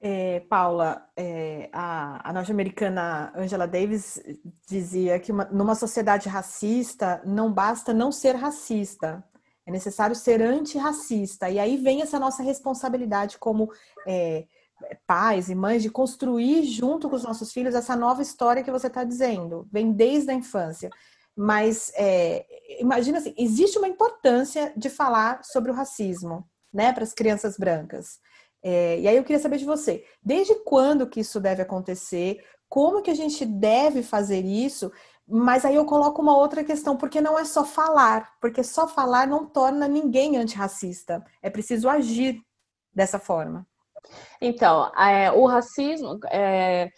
É, 0.03 0.39
Paula, 0.49 1.07
é, 1.15 1.69
a, 1.71 2.27
a 2.27 2.33
norte-americana 2.33 3.31
Angela 3.35 3.67
Davis 3.67 4.19
dizia 4.67 5.19
que 5.19 5.31
uma, 5.31 5.45
numa 5.45 5.75
sociedade 5.75 6.27
racista 6.27 7.21
não 7.23 7.53
basta 7.53 7.93
não 7.93 8.11
ser 8.11 8.35
racista, 8.35 9.23
é 9.63 9.71
necessário 9.71 10.15
ser 10.15 10.41
antirracista. 10.41 11.51
E 11.51 11.59
aí 11.59 11.77
vem 11.77 12.01
essa 12.01 12.19
nossa 12.19 12.41
responsabilidade 12.41 13.37
como 13.37 13.69
é, 14.07 14.47
pais 15.05 15.49
e 15.49 15.55
mães 15.55 15.81
de 15.81 15.89
construir 15.89 16.63
junto 16.63 17.09
com 17.09 17.15
os 17.15 17.23
nossos 17.23 17.51
filhos 17.51 17.75
essa 17.75 17.95
nova 17.95 18.21
história 18.21 18.63
que 18.63 18.71
você 18.71 18.87
está 18.87 19.03
dizendo, 19.03 19.67
vem 19.71 19.91
desde 19.91 20.31
a 20.31 20.33
infância. 20.33 20.89
Mas 21.35 21.91
é, 21.95 22.45
imagina 22.79 23.17
assim, 23.17 23.33
existe 23.37 23.77
uma 23.77 23.87
importância 23.87 24.73
de 24.75 24.89
falar 24.89 25.43
sobre 25.43 25.71
o 25.71 25.73
racismo, 25.73 26.45
né, 26.73 26.93
para 26.93 27.03
as 27.03 27.13
crianças 27.13 27.57
brancas. 27.57 28.19
É, 28.63 28.99
e 28.99 29.07
aí 29.07 29.17
eu 29.17 29.23
queria 29.23 29.41
saber 29.41 29.57
de 29.57 29.65
você, 29.65 30.05
desde 30.21 30.55
quando 30.63 31.09
que 31.09 31.21
isso 31.21 31.39
deve 31.39 31.61
acontecer? 31.61 32.43
Como 32.69 33.01
que 33.01 33.11
a 33.11 33.15
gente 33.15 33.45
deve 33.45 34.03
fazer 34.03 34.45
isso? 34.45 34.91
Mas 35.27 35.65
aí 35.65 35.75
eu 35.75 35.85
coloco 35.85 36.21
uma 36.21 36.37
outra 36.37 36.63
questão, 36.63 36.95
porque 36.97 37.21
não 37.21 37.39
é 37.39 37.45
só 37.45 37.65
falar, 37.65 38.33
porque 38.39 38.63
só 38.63 38.87
falar 38.87 39.27
não 39.27 39.45
torna 39.45 39.87
ninguém 39.87 40.37
antirracista. 40.37 41.23
É 41.41 41.49
preciso 41.49 41.89
agir 41.89 42.41
dessa 42.93 43.17
forma. 43.17 43.65
Então, 44.41 44.91
é, 44.95 45.31
o 45.31 45.45
racismo, 45.45 46.19
é, 46.31 46.89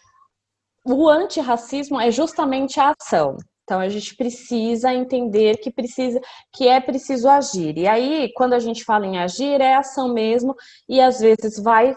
o 0.84 1.08
antirracismo 1.08 2.00
é 2.00 2.10
justamente 2.10 2.78
a 2.80 2.94
ação. 2.98 3.36
Então 3.64 3.80
a 3.80 3.88
gente 3.88 4.14
precisa 4.14 4.92
entender 4.92 5.56
que 5.56 5.72
precisa, 5.72 6.20
que 6.52 6.68
é 6.68 6.80
preciso 6.80 7.28
agir. 7.28 7.78
E 7.78 7.88
aí, 7.88 8.30
quando 8.34 8.52
a 8.52 8.58
gente 8.58 8.84
fala 8.84 9.06
em 9.06 9.18
agir, 9.18 9.60
é 9.60 9.74
ação 9.74 10.12
mesmo, 10.12 10.54
e 10.88 11.00
às 11.00 11.18
vezes 11.20 11.58
vai 11.62 11.96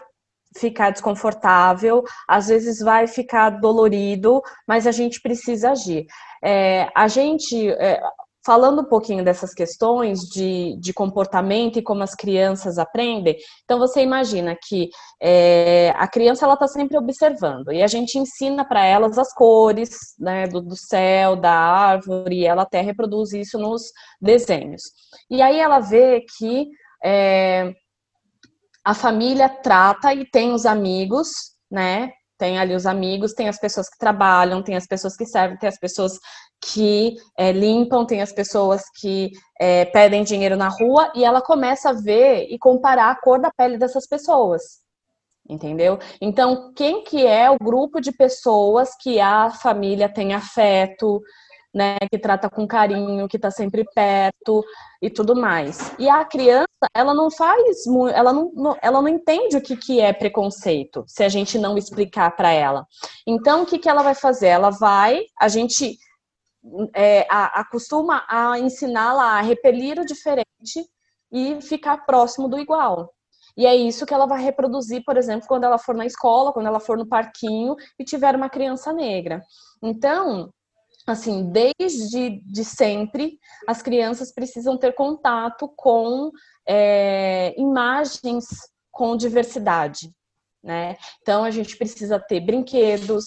ficar 0.58 0.92
desconfortável, 0.92 2.04
às 2.28 2.48
vezes 2.48 2.80
vai 2.80 3.06
ficar 3.06 3.50
dolorido, 3.50 4.42
mas 4.66 4.88
a 4.88 4.92
gente 4.92 5.22
precisa 5.22 5.72
agir. 5.72 6.06
É, 6.44 6.90
a 6.96 7.08
gente, 7.10 7.70
é, 7.72 8.02
falando 8.48 8.80
um 8.80 8.86
pouquinho 8.86 9.26
dessas 9.26 9.54
questões 9.54 10.22
de, 10.22 10.78
de 10.80 10.94
comportamento 10.94 11.78
e 11.78 11.82
como 11.82 12.02
as 12.02 12.16
crianças 12.16 12.78
aprendem, 12.78 13.36
então 13.66 13.78
você 13.78 14.02
imagina 14.02 14.56
que 14.56 14.90
é, 15.22 15.94
a 15.98 16.08
criança 16.08 16.46
ela 16.46 16.54
está 16.54 16.66
sempre 16.66 16.98
observando 16.98 17.74
e 17.74 17.84
a 17.84 17.88
gente 17.88 18.18
ensina 18.18 18.64
para 18.64 18.86
elas 18.86 19.18
as 19.18 19.34
cores 19.34 19.90
né, 20.18 20.48
do, 20.48 20.62
do 20.62 20.78
céu, 20.78 21.36
da 21.36 21.52
árvore, 21.52 22.38
e 22.38 22.46
ela 22.46 22.62
até 22.62 22.80
reproduz 22.80 23.34
isso 23.34 23.60
nos 23.60 23.92
desenhos. 24.22 24.84
E 25.30 25.42
aí 25.42 25.60
ela 25.60 25.82
vê 25.82 26.24
que 26.38 26.70
é, 27.04 27.74
a 28.82 28.94
família 28.94 29.50
trata 29.50 30.14
e 30.14 30.26
tem 30.26 30.54
os 30.54 30.66
amigos, 30.66 31.28
né? 31.70 32.14
Tem 32.38 32.60
ali 32.60 32.76
os 32.76 32.86
amigos, 32.86 33.34
tem 33.34 33.50
as 33.50 33.60
pessoas 33.60 33.90
que 33.90 33.98
trabalham, 33.98 34.62
tem 34.62 34.76
as 34.76 34.86
pessoas 34.86 35.16
que 35.16 35.26
servem, 35.26 35.58
tem 35.58 35.70
as 35.70 35.80
pessoas 35.80 36.20
que 36.62 37.16
é, 37.38 37.52
limpam, 37.52 38.06
tem 38.06 38.22
as 38.22 38.32
pessoas 38.32 38.84
que 39.00 39.32
é, 39.60 39.86
pedem 39.86 40.24
dinheiro 40.24 40.56
na 40.56 40.70
rua, 40.70 41.12
e 41.16 41.24
ela 41.24 41.42
começa 41.42 41.90
a 41.90 41.94
ver 41.94 42.48
e 42.50 42.58
comparar 42.58 43.12
a 43.12 43.20
cor 43.20 43.40
da 43.40 43.52
pele 43.52 43.78
dessas 43.78 44.08
pessoas. 44.08 44.62
Entendeu? 45.50 45.98
Então, 46.20 46.74
quem 46.74 47.04
que 47.04 47.26
é 47.26 47.50
o 47.50 47.58
grupo 47.58 48.02
de 48.02 48.12
pessoas 48.12 48.90
que 49.02 49.20
a 49.20 49.50
família 49.50 50.10
tem 50.10 50.34
afeto, 50.34 51.22
né, 51.78 51.96
que 52.10 52.18
trata 52.18 52.50
com 52.50 52.68
carinho, 52.68 53.28
que 53.28 53.38
está 53.38 53.52
sempre 53.52 53.86
perto 53.94 54.66
e 55.00 55.12
tudo 55.12 55.36
mais. 55.36 55.94
E 56.00 56.10
a 56.10 56.26
criança, 56.26 56.66
ela 56.92 57.14
não 57.14 57.30
faz, 57.30 57.86
ela 58.14 58.34
não, 58.34 58.76
ela 58.82 59.00
não 59.00 59.08
entende 59.08 59.56
o 59.56 59.62
que, 59.62 59.78
que 59.78 60.02
é 60.02 60.12
preconceito, 60.12 61.06
se 61.08 61.24
a 61.24 61.30
gente 61.30 61.60
não 61.60 61.78
explicar 61.78 62.36
para 62.36 62.52
ela. 62.52 62.88
Então, 63.28 63.62
o 63.62 63.66
que, 63.66 63.78
que 63.78 63.88
ela 63.88 64.02
vai 64.02 64.16
fazer? 64.16 64.48
Ela 64.48 64.72
vai, 64.72 65.22
a 65.40 65.48
gente 65.48 65.96
é, 66.96 67.28
a, 67.30 67.62
acostuma 67.62 68.26
a 68.28 68.58
ensiná-la 68.58 69.38
a 69.38 69.42
repelir 69.42 70.00
o 70.00 70.06
diferente 70.06 70.46
e 71.32 71.62
ficar 71.62 72.06
próximo 72.06 72.48
do 72.48 72.58
igual. 72.58 73.14
E 73.56 73.66
é 73.66 73.76
isso 73.76 74.06
que 74.06 74.14
ela 74.14 74.26
vai 74.26 74.42
reproduzir, 74.42 75.04
por 75.06 75.16
exemplo, 75.16 75.48
quando 75.48 75.64
ela 75.64 75.78
for 75.78 75.96
na 75.96 76.06
escola, 76.06 76.54
quando 76.54 76.68
ela 76.68 76.80
for 76.80 76.98
no 76.98 77.08
parquinho 77.08 77.76
e 78.00 78.04
tiver 78.04 78.36
uma 78.36 78.50
criança 78.50 78.92
negra. 78.94 79.44
Então, 79.82 80.52
assim, 81.08 81.50
desde 81.52 82.42
de 82.46 82.66
sempre, 82.66 83.40
as 83.68 83.82
crianças 83.82 84.34
precisam 84.34 84.78
ter 84.78 84.94
contato 84.94 85.72
com 85.76 86.32
é, 86.68 87.54
imagens 87.58 88.46
com 88.92 89.16
diversidade, 89.16 90.12
né? 90.64 90.98
Então 91.22 91.44
a 91.44 91.52
gente 91.52 91.78
precisa 91.78 92.20
ter 92.20 92.42
brinquedos, 92.42 93.26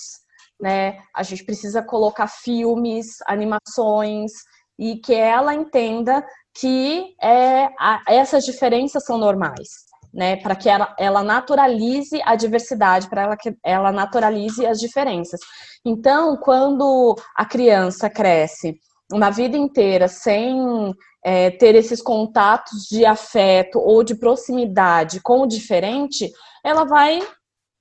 né? 0.60 1.02
A 1.14 1.22
gente 1.22 1.44
precisa 1.44 1.82
colocar 1.82 2.28
filmes, 2.28 3.16
animações 3.26 4.32
e 4.78 4.96
que 4.96 5.14
ela 5.14 5.54
entenda 5.54 6.25
que 6.54 7.14
é, 7.22 7.64
a, 7.78 8.02
essas 8.08 8.44
diferenças 8.44 9.04
são 9.04 9.16
normais 9.16 9.89
né, 10.12 10.36
para 10.36 10.56
que 10.56 10.68
ela, 10.68 10.94
ela 10.98 11.22
naturalize 11.22 12.20
a 12.24 12.34
diversidade, 12.34 13.08
para 13.08 13.36
que 13.36 13.56
ela 13.64 13.92
naturalize 13.92 14.64
as 14.66 14.80
diferenças. 14.80 15.40
Então, 15.84 16.36
quando 16.36 17.16
a 17.36 17.44
criança 17.44 18.10
cresce 18.10 18.78
uma 19.12 19.30
vida 19.30 19.56
inteira 19.56 20.08
sem 20.08 20.94
é, 21.24 21.50
ter 21.50 21.74
esses 21.74 22.00
contatos 22.00 22.86
de 22.90 23.04
afeto 23.04 23.78
ou 23.78 24.02
de 24.02 24.14
proximidade 24.14 25.20
com 25.20 25.42
o 25.42 25.46
diferente, 25.46 26.30
ela 26.64 26.84
vai 26.84 27.20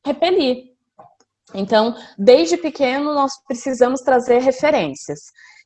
repelir. 0.06 0.70
Então, 1.54 1.96
desde 2.18 2.58
pequeno, 2.58 3.14
nós 3.14 3.34
precisamos 3.48 4.02
trazer 4.02 4.40
referências. 4.40 5.20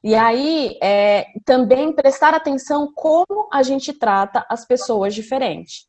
E 0.03 0.15
aí, 0.15 0.77
é, 0.81 1.25
também 1.45 1.93
prestar 1.93 2.33
atenção 2.33 2.91
como 2.93 3.47
a 3.51 3.63
gente 3.63 3.93
trata 3.93 4.45
as 4.49 4.65
pessoas 4.65 5.13
diferentes. 5.13 5.85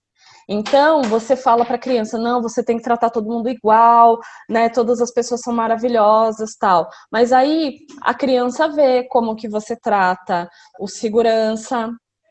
Então, 0.49 1.03
você 1.03 1.37
fala 1.37 1.65
para 1.65 1.77
a 1.77 1.79
criança, 1.79 2.19
não, 2.19 2.43
você 2.43 2.63
tem 2.63 2.77
que 2.77 2.83
tratar 2.83 3.11
todo 3.11 3.29
mundo 3.29 3.49
igual, 3.49 4.19
né? 4.49 4.69
Todas 4.69 5.01
as 5.01 5.11
pessoas 5.13 5.41
são 5.41 5.53
maravilhosas, 5.53 6.57
tal. 6.59 6.89
Mas 7.11 7.33
aí 7.33 7.79
a 8.03 8.15
criança 8.15 8.69
vê 8.69 9.05
como 9.05 9.37
que 9.37 9.49
você 9.49 9.77
trata 9.77 10.49
o 10.79 10.87
segurança 10.87 11.91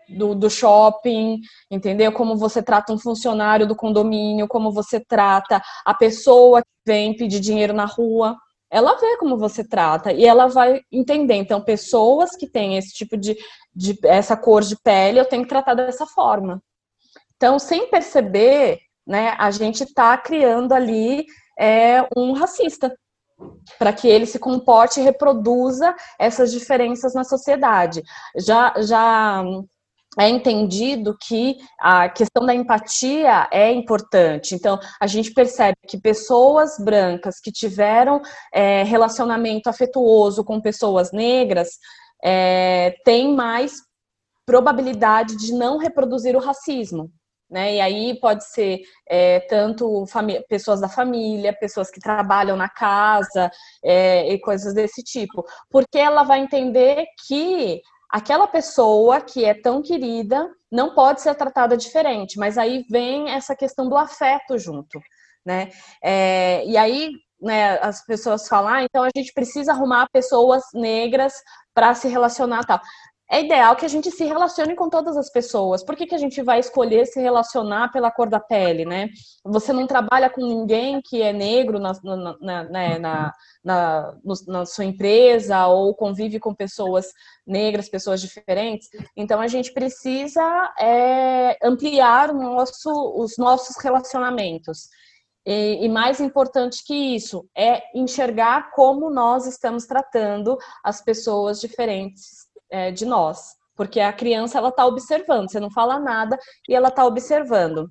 do, 0.09 0.35
do 0.35 0.49
shopping, 0.49 1.39
entendeu? 1.71 2.11
Como 2.11 2.37
você 2.37 2.61
trata 2.61 2.93
um 2.93 2.99
funcionário 2.99 3.67
do 3.67 3.75
condomínio, 3.75 4.47
como 4.47 4.71
você 4.71 4.99
trata 4.99 5.61
a 5.85 5.93
pessoa 5.93 6.61
que 6.61 6.67
vem 6.85 7.15
pedir 7.15 7.39
dinheiro 7.39 7.73
na 7.73 7.85
rua 7.85 8.35
ela 8.73 8.95
vê 8.95 9.17
como 9.17 9.37
você 9.37 9.63
trata 9.63 10.11
e 10.11 10.25
ela 10.25 10.47
vai 10.47 10.81
entender. 10.91 11.35
Então, 11.35 11.61
pessoas 11.61 12.35
que 12.35 12.47
têm 12.47 12.75
esse 12.75 12.91
tipo 12.91 13.15
de, 13.15 13.37
de 13.71 13.95
essa 14.03 14.35
cor 14.35 14.63
de 14.63 14.75
pele, 14.83 15.19
eu 15.19 15.25
tenho 15.25 15.43
que 15.43 15.49
tratar 15.49 15.75
dessa 15.75 16.07
forma. 16.07 16.59
Então, 17.35 17.59
sem 17.59 17.89
perceber, 17.89 18.79
né, 19.05 19.35
a 19.37 19.51
gente 19.51 19.83
está 19.83 20.17
criando 20.17 20.73
ali 20.73 21.25
é, 21.59 22.07
um 22.15 22.33
racista 22.33 22.95
para 23.77 23.91
que 23.93 24.07
ele 24.07 24.25
se 24.25 24.39
comporte 24.39 24.99
e 24.99 25.03
reproduza 25.03 25.93
essas 26.19 26.51
diferenças 26.51 27.13
na 27.13 27.23
sociedade. 27.23 28.01
Já, 28.37 28.73
já 28.81 29.43
é 30.19 30.29
entendido 30.29 31.17
que 31.19 31.57
a 31.79 32.07
questão 32.07 32.45
da 32.45 32.53
empatia 32.53 33.47
é 33.51 33.71
importante. 33.71 34.55
Então, 34.55 34.79
a 34.99 35.07
gente 35.07 35.33
percebe 35.33 35.75
que 35.87 35.99
pessoas 35.99 36.77
brancas 36.77 37.39
que 37.39 37.51
tiveram 37.51 38.21
é, 38.53 38.83
relacionamento 38.83 39.69
afetuoso 39.69 40.43
com 40.43 40.61
pessoas 40.61 41.11
negras 41.11 41.69
é, 42.23 42.95
têm 43.03 43.33
mais 43.35 43.73
probabilidade 44.45 45.35
de 45.37 45.53
não 45.53 45.77
reproduzir 45.77 46.35
o 46.35 46.39
racismo 46.39 47.09
né? 47.53 47.75
E 47.75 47.79
aí 47.79 48.19
pode 48.19 48.43
ser 48.45 48.81
é, 49.07 49.39
tanto 49.41 50.05
pessoas 50.49 50.81
da 50.81 50.89
família, 50.89 51.53
pessoas 51.53 51.91
que 51.91 51.99
trabalham 51.99 52.57
na 52.57 52.67
casa 52.67 53.51
é, 53.85 54.27
e 54.33 54.39
coisas 54.39 54.73
desse 54.73 55.03
tipo, 55.03 55.45
porque 55.69 55.99
ela 55.99 56.23
vai 56.23 56.39
entender 56.39 57.05
que 57.27 57.79
aquela 58.09 58.47
pessoa 58.47 59.21
que 59.21 59.45
é 59.45 59.53
tão 59.53 59.83
querida 59.83 60.49
não 60.71 60.95
pode 60.95 61.21
ser 61.21 61.35
tratada 61.35 61.77
diferente, 61.77 62.39
mas 62.39 62.57
aí 62.57 62.83
vem 62.89 63.29
essa 63.29 63.55
questão 63.55 63.87
do 63.87 63.95
afeto 63.95 64.57
junto, 64.57 64.99
né? 65.45 65.69
É, 66.03 66.65
e 66.65 66.75
aí 66.75 67.11
né, 67.39 67.77
as 67.81 68.03
pessoas 68.03 68.47
falam, 68.47 68.73
ah, 68.73 68.83
então 68.83 69.03
a 69.03 69.09
gente 69.15 69.31
precisa 69.31 69.73
arrumar 69.73 70.07
pessoas 70.11 70.63
negras 70.73 71.33
para 71.71 71.93
se 71.93 72.07
relacionar 72.07 72.63
tal 72.63 72.79
é 73.31 73.41
ideal 73.41 73.75
que 73.75 73.85
a 73.85 73.89
gente 73.89 74.11
se 74.11 74.25
relacione 74.25 74.75
com 74.75 74.89
todas 74.89 75.15
as 75.17 75.29
pessoas. 75.29 75.83
Por 75.83 75.95
que, 75.95 76.05
que 76.05 76.15
a 76.15 76.19
gente 76.19 76.41
vai 76.41 76.59
escolher 76.59 77.05
se 77.05 77.19
relacionar 77.19 77.91
pela 77.91 78.11
cor 78.11 78.29
da 78.29 78.39
pele, 78.39 78.85
né? 78.85 79.09
Você 79.45 79.71
não 79.71 79.87
trabalha 79.87 80.29
com 80.29 80.41
ninguém 80.41 81.01
que 81.01 81.21
é 81.21 81.31
negro 81.31 81.79
na, 81.79 81.93
na, 82.03 82.37
na, 82.39 82.63
né, 82.65 82.99
na, 82.99 83.33
na, 83.63 84.15
na 84.47 84.65
sua 84.65 84.85
empresa 84.85 85.65
ou 85.67 85.95
convive 85.95 86.39
com 86.39 86.53
pessoas 86.53 87.07
negras, 87.47 87.89
pessoas 87.89 88.21
diferentes. 88.21 88.89
Então, 89.15 89.39
a 89.39 89.47
gente 89.47 89.73
precisa 89.73 90.43
é, 90.79 91.57
ampliar 91.63 92.33
nosso, 92.33 92.91
os 93.17 93.37
nossos 93.37 93.77
relacionamentos. 93.77 94.89
E, 95.45 95.85
e, 95.85 95.89
mais 95.89 96.21
importante 96.21 96.83
que 96.85 96.93
isso, 96.93 97.49
é 97.57 97.81
enxergar 97.93 98.71
como 98.71 99.09
nós 99.09 99.45
estamos 99.45 99.85
tratando 99.85 100.57
as 100.83 101.01
pessoas 101.01 101.59
diferentes 101.59 102.42
é, 102.73 102.91
de 102.91 103.05
nós, 103.05 103.55
porque 103.75 103.99
a 103.99 104.11
criança 104.11 104.57
ela 104.57 104.69
está 104.69 104.85
observando, 104.85 105.49
você 105.49 105.59
não 105.59 105.69
fala 105.69 105.99
nada 105.99 106.37
e 106.67 106.73
ela 106.73 106.87
está 106.87 107.05
observando. 107.05 107.87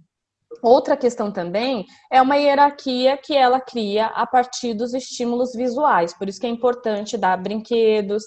Outra 0.61 0.97
questão 0.97 1.33
também 1.33 1.87
é 2.11 2.21
uma 2.21 2.37
hierarquia 2.37 3.17
que 3.17 3.35
ela 3.35 3.61
cria 3.61 4.07
a 4.07 4.27
partir 4.27 4.75
dos 4.75 4.93
estímulos 4.93 5.53
visuais, 5.55 6.13
por 6.13 6.29
isso 6.29 6.41
que 6.41 6.47
é 6.47 6.51
importante 6.51 7.17
dar 7.17 7.41
brinquedos, 7.41 8.25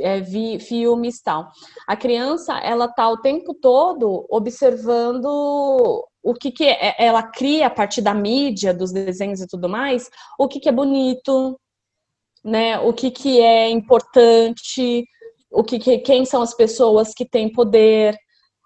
é, 0.00 0.22
filmes 0.58 1.22
tal. 1.22 1.48
A 1.86 1.96
criança 1.96 2.58
ela 2.58 2.86
está 2.86 3.08
o 3.08 3.20
tempo 3.20 3.54
todo 3.54 4.26
observando 4.28 6.04
o 6.22 6.34
que, 6.34 6.50
que 6.50 6.64
é, 6.64 6.94
ela 6.98 7.22
cria 7.22 7.68
a 7.68 7.70
partir 7.70 8.02
da 8.02 8.12
mídia, 8.12 8.74
dos 8.74 8.92
desenhos 8.92 9.40
e 9.40 9.46
tudo 9.46 9.68
mais, 9.68 10.10
o 10.38 10.48
que, 10.48 10.60
que 10.60 10.68
é 10.68 10.72
bonito, 10.72 11.58
né? 12.44 12.78
O 12.80 12.92
que, 12.92 13.10
que 13.10 13.40
é 13.40 13.70
importante, 13.70 15.04
o 15.52 15.62
que, 15.62 15.98
quem 15.98 16.24
são 16.24 16.42
as 16.42 16.54
pessoas 16.54 17.12
que 17.14 17.28
têm 17.28 17.52
poder 17.52 18.16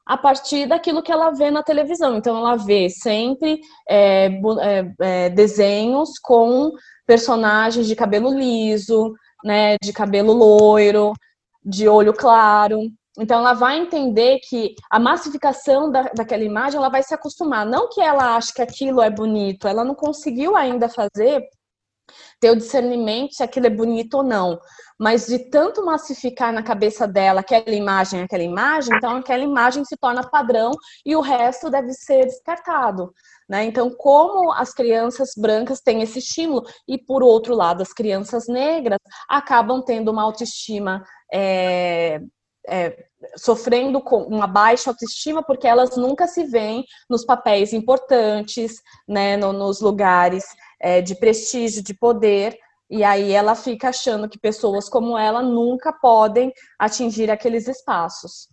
a 0.06 0.16
partir 0.16 0.66
daquilo 0.66 1.02
que 1.02 1.10
ela 1.10 1.30
vê 1.30 1.50
na 1.50 1.62
televisão. 1.62 2.16
Então 2.16 2.36
ela 2.36 2.56
vê 2.56 2.88
sempre 2.88 3.60
é, 3.88 4.26
é, 4.26 4.92
é, 5.00 5.30
desenhos 5.30 6.18
com 6.20 6.70
personagens 7.04 7.88
de 7.88 7.96
cabelo 7.96 8.30
liso, 8.30 9.12
né, 9.44 9.76
de 9.82 9.92
cabelo 9.92 10.32
loiro, 10.32 11.12
de 11.64 11.88
olho 11.88 12.12
claro. 12.12 12.88
Então 13.18 13.40
ela 13.40 13.54
vai 13.54 13.78
entender 13.78 14.38
que 14.48 14.74
a 14.90 14.98
massificação 14.98 15.90
da, 15.90 16.02
daquela 16.14 16.44
imagem 16.44 16.78
ela 16.78 16.88
vai 16.88 17.02
se 17.02 17.14
acostumar. 17.14 17.66
Não 17.66 17.88
que 17.88 18.00
ela 18.00 18.36
ache 18.36 18.52
que 18.54 18.62
aquilo 18.62 19.02
é 19.02 19.10
bonito, 19.10 19.66
ela 19.66 19.84
não 19.84 19.94
conseguiu 19.94 20.54
ainda 20.54 20.88
fazer 20.88 21.42
ter 22.40 22.50
o 22.50 22.56
discernimento 22.56 23.34
se 23.34 23.42
aquilo 23.42 23.66
é 23.66 23.70
bonito 23.70 24.18
ou 24.18 24.22
não. 24.22 24.58
Mas 24.98 25.26
de 25.26 25.50
tanto 25.50 25.84
massificar 25.84 26.52
na 26.52 26.62
cabeça 26.62 27.06
dela 27.06 27.40
aquela 27.40 27.74
imagem, 27.74 28.22
aquela 28.22 28.42
imagem, 28.42 28.96
então 28.96 29.16
aquela 29.16 29.42
imagem 29.42 29.84
se 29.84 29.96
torna 29.96 30.28
padrão 30.28 30.70
e 31.04 31.14
o 31.14 31.20
resto 31.20 31.70
deve 31.70 31.92
ser 31.92 32.24
descartado. 32.24 33.12
Né? 33.48 33.64
Então, 33.64 33.90
como 33.90 34.52
as 34.52 34.72
crianças 34.72 35.30
brancas 35.36 35.80
têm 35.80 36.02
esse 36.02 36.18
estímulo, 36.18 36.64
e 36.88 36.98
por 36.98 37.22
outro 37.22 37.54
lado, 37.54 37.82
as 37.82 37.92
crianças 37.92 38.46
negras 38.48 38.98
acabam 39.28 39.82
tendo 39.84 40.10
uma 40.10 40.22
autoestima 40.22 41.04
é, 41.32 42.20
é, 42.68 43.06
sofrendo 43.36 44.00
com 44.00 44.22
uma 44.22 44.46
baixa 44.46 44.90
autoestima 44.90 45.42
porque 45.42 45.66
elas 45.66 45.96
nunca 45.96 46.26
se 46.26 46.44
veem 46.44 46.84
nos 47.08 47.24
papéis 47.24 47.72
importantes, 47.72 48.80
né, 49.08 49.36
no, 49.36 49.52
nos 49.52 49.80
lugares 49.80 50.44
é, 50.80 51.00
de 51.00 51.14
prestígio, 51.14 51.82
de 51.82 51.94
poder, 51.94 52.58
e 52.88 53.02
aí 53.02 53.32
ela 53.32 53.54
fica 53.54 53.88
achando 53.88 54.28
que 54.28 54.38
pessoas 54.38 54.88
como 54.88 55.18
ela 55.18 55.42
nunca 55.42 55.92
podem 55.92 56.52
atingir 56.78 57.30
aqueles 57.30 57.66
espaços. 57.66 58.48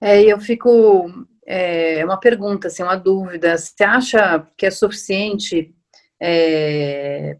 É, 0.00 0.22
eu 0.22 0.38
fico 0.40 1.08
é 1.46 2.04
uma 2.04 2.18
pergunta, 2.18 2.68
assim, 2.68 2.82
uma 2.82 2.96
dúvida. 2.96 3.56
Você 3.56 3.84
acha 3.84 4.46
que 4.56 4.66
é 4.66 4.70
suficiente? 4.70 5.74
É, 6.20 7.36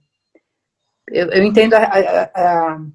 eu, 1.09 1.31
eu, 1.31 1.43
entendo 1.43 1.75
a, 1.75 1.79
a, 1.79 2.25
a, 2.35 2.87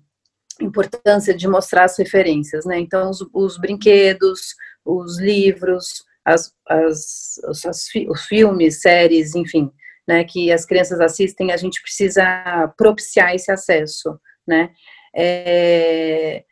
importância 0.61 1.33
de 1.35 1.47
mostrar 1.47 1.85
as 1.85 1.97
referências, 1.97 2.65
né? 2.65 2.79
Então, 2.79 3.09
os, 3.09 3.25
os 3.33 3.57
brinquedos, 3.57 4.55
os 4.85 5.19
livros, 5.19 6.03
as, 6.25 6.53
as, 6.67 7.39
as, 7.65 7.87
os 8.07 8.25
filmes, 8.25 8.81
séries, 8.81 9.35
enfim, 9.35 9.71
né, 10.07 10.23
que 10.23 10.51
as 10.51 10.65
crianças 10.65 10.99
assistem, 10.99 11.51
a 11.51 11.57
gente 11.57 11.81
precisa 11.81 12.73
propiciar 12.77 13.33
esse 13.33 13.51
acesso, 13.51 14.19
né? 14.47 14.71
É, 15.15 16.43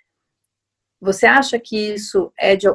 você 0.99 1.25
acha 1.25 1.59
que 1.59 1.93
isso 1.93 2.31
é 2.39 2.55
de, 2.55 2.67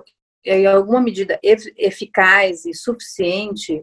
em 0.44 0.66
alguma 0.66 1.00
medida 1.00 1.38
eficaz 1.42 2.64
e 2.64 2.74
suficiente 2.74 3.82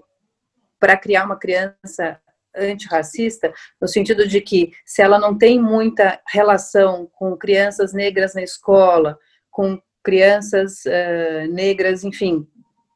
para 0.80 0.98
criar 0.98 1.26
uma 1.26 1.38
criança 1.38 2.20
antirracista, 2.56 3.54
no 3.82 3.88
sentido 3.88 4.28
de 4.28 4.42
que 4.42 4.72
se 4.86 5.02
ela 5.02 5.20
não 5.20 5.38
tem 5.38 5.60
muita 5.60 6.20
relação 6.28 7.10
com 7.14 7.38
crianças 7.38 7.94
negras 7.94 8.34
na 8.34 8.42
escola, 8.42 9.18
com 9.50 9.80
crianças 10.04 10.84
uh, 10.86 11.52
negras, 11.52 12.04
enfim, 12.04 12.48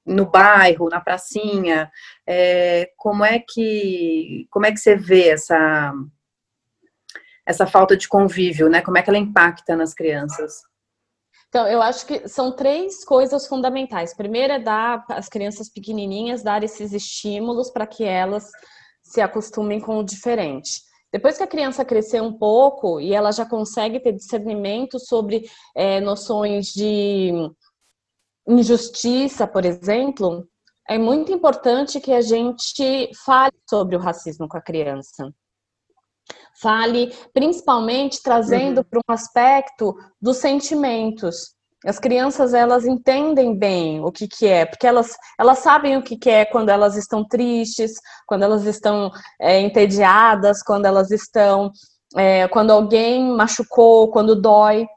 no 0.05 0.25
bairro, 0.25 0.89
na 0.89 0.99
pracinha, 0.99 1.91
é, 2.27 2.89
como 2.97 3.23
é 3.23 3.39
que 3.39 4.47
como 4.51 4.65
é 4.65 4.71
que 4.71 4.77
você 4.77 4.95
vê 4.95 5.29
essa 5.29 5.93
essa 7.45 7.67
falta 7.67 7.95
de 7.97 8.07
convívio, 8.07 8.69
né? 8.69 8.81
Como 8.81 8.97
é 8.97 9.01
que 9.01 9.09
ela 9.09 9.19
impacta 9.19 9.75
nas 9.75 9.93
crianças? 9.93 10.61
Então, 11.49 11.67
eu 11.67 11.81
acho 11.81 12.05
que 12.07 12.27
são 12.27 12.55
três 12.55 13.05
coisas 13.05 13.45
fundamentais. 13.45 14.13
Primeiro 14.13 14.53
é 14.53 14.59
dar 14.59 15.05
as 15.09 15.29
crianças 15.29 15.69
pequenininhas, 15.69 16.41
dar 16.41 16.63
esses 16.63 16.93
estímulos 16.93 17.69
para 17.69 17.85
que 17.85 18.03
elas 18.03 18.49
se 19.13 19.21
acostumem 19.21 19.79
com 19.79 19.99
o 19.99 20.03
diferente. 20.03 20.81
Depois 21.11 21.37
que 21.37 21.43
a 21.43 21.47
criança 21.47 21.85
crescer 21.85 22.19
um 22.19 22.33
pouco 22.33 22.99
e 22.99 23.13
ela 23.13 23.31
já 23.31 23.45
consegue 23.45 23.99
ter 23.99 24.13
discernimento 24.13 24.99
sobre 24.99 25.47
é, 25.75 26.01
noções 26.01 26.67
de 26.73 27.31
injustiça, 28.47 29.45
por 29.45 29.65
exemplo, 29.65 30.47
é 30.89 30.97
muito 30.97 31.31
importante 31.31 32.01
que 32.01 32.11
a 32.11 32.21
gente 32.21 33.11
fale 33.23 33.53
sobre 33.69 33.95
o 33.95 33.99
racismo 33.99 34.47
com 34.47 34.57
a 34.57 34.61
criança. 34.61 35.31
Fale 36.59 37.13
principalmente 37.31 38.19
trazendo 38.23 38.79
uhum. 38.79 38.83
para 38.83 38.99
um 38.99 39.13
aspecto 39.13 39.95
dos 40.19 40.37
sentimentos. 40.37 41.55
As 41.85 41.99
crianças 41.99 42.53
elas 42.53 42.85
entendem 42.85 43.55
bem 43.55 44.03
o 44.03 44.11
que, 44.11 44.27
que 44.27 44.47
é, 44.47 44.65
porque 44.65 44.87
elas, 44.87 45.15
elas 45.39 45.59
sabem 45.59 45.97
o 45.97 46.01
que, 46.01 46.17
que 46.17 46.29
é 46.29 46.45
quando 46.45 46.69
elas 46.69 46.95
estão 46.95 47.25
tristes, 47.25 47.93
quando 48.25 48.43
elas 48.43 48.65
estão 48.65 49.11
é, 49.39 49.59
entediadas, 49.59 50.63
quando 50.63 50.85
elas 50.85 51.11
estão. 51.11 51.71
É, 52.15 52.47
quando 52.47 52.71
alguém 52.71 53.35
machucou, 53.35 54.11
quando 54.11 54.39
dói. 54.39 54.87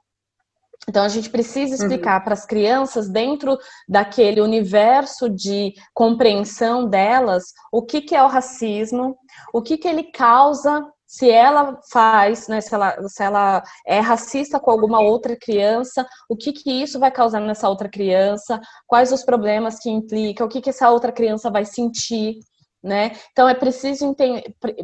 Então 0.89 1.03
a 1.03 1.09
gente 1.09 1.31
precisa 1.31 1.75
uhum. 1.75 1.83
explicar 1.83 2.19
uhum. 2.19 2.25
para 2.25 2.35
as 2.35 2.47
crianças 2.47 3.09
dentro 3.09 3.59
daquele 3.89 4.41
universo 4.41 5.29
de 5.29 5.75
compreensão 5.93 6.89
delas 6.89 7.45
o 7.73 7.83
que, 7.83 8.01
que 8.01 8.15
é 8.15 8.23
o 8.23 8.29
racismo, 8.29 9.17
o 9.53 9.63
que, 9.63 9.77
que 9.77 9.89
ele 9.89 10.05
causa 10.05 10.87
se 11.07 11.31
ela 11.31 11.79
faz, 11.91 12.49
né, 12.49 12.61
se 12.61 12.75
ela, 12.75 13.09
se 13.09 13.23
ela 13.23 13.63
é 13.87 14.01
racista 14.01 14.59
com 14.59 14.71
alguma 14.71 15.01
outra 15.01 15.37
criança, 15.37 16.07
o 16.29 16.37
que, 16.37 16.53
que 16.53 16.71
isso 16.71 16.99
vai 16.99 17.11
causar 17.11 17.41
nessa 17.41 17.69
outra 17.69 17.89
criança, 17.89 18.61
quais 18.87 19.13
os 19.13 19.23
problemas 19.23 19.79
que 19.79 19.89
implica, 19.89 20.45
o 20.45 20.49
que, 20.49 20.61
que 20.61 20.71
essa 20.71 20.91
outra 20.91 21.13
criança 21.13 21.51
vai 21.51 21.65
sentir. 21.65 22.39
Né? 22.83 23.13
Então 23.33 23.49
é 23.49 23.55
preciso, 23.55 24.15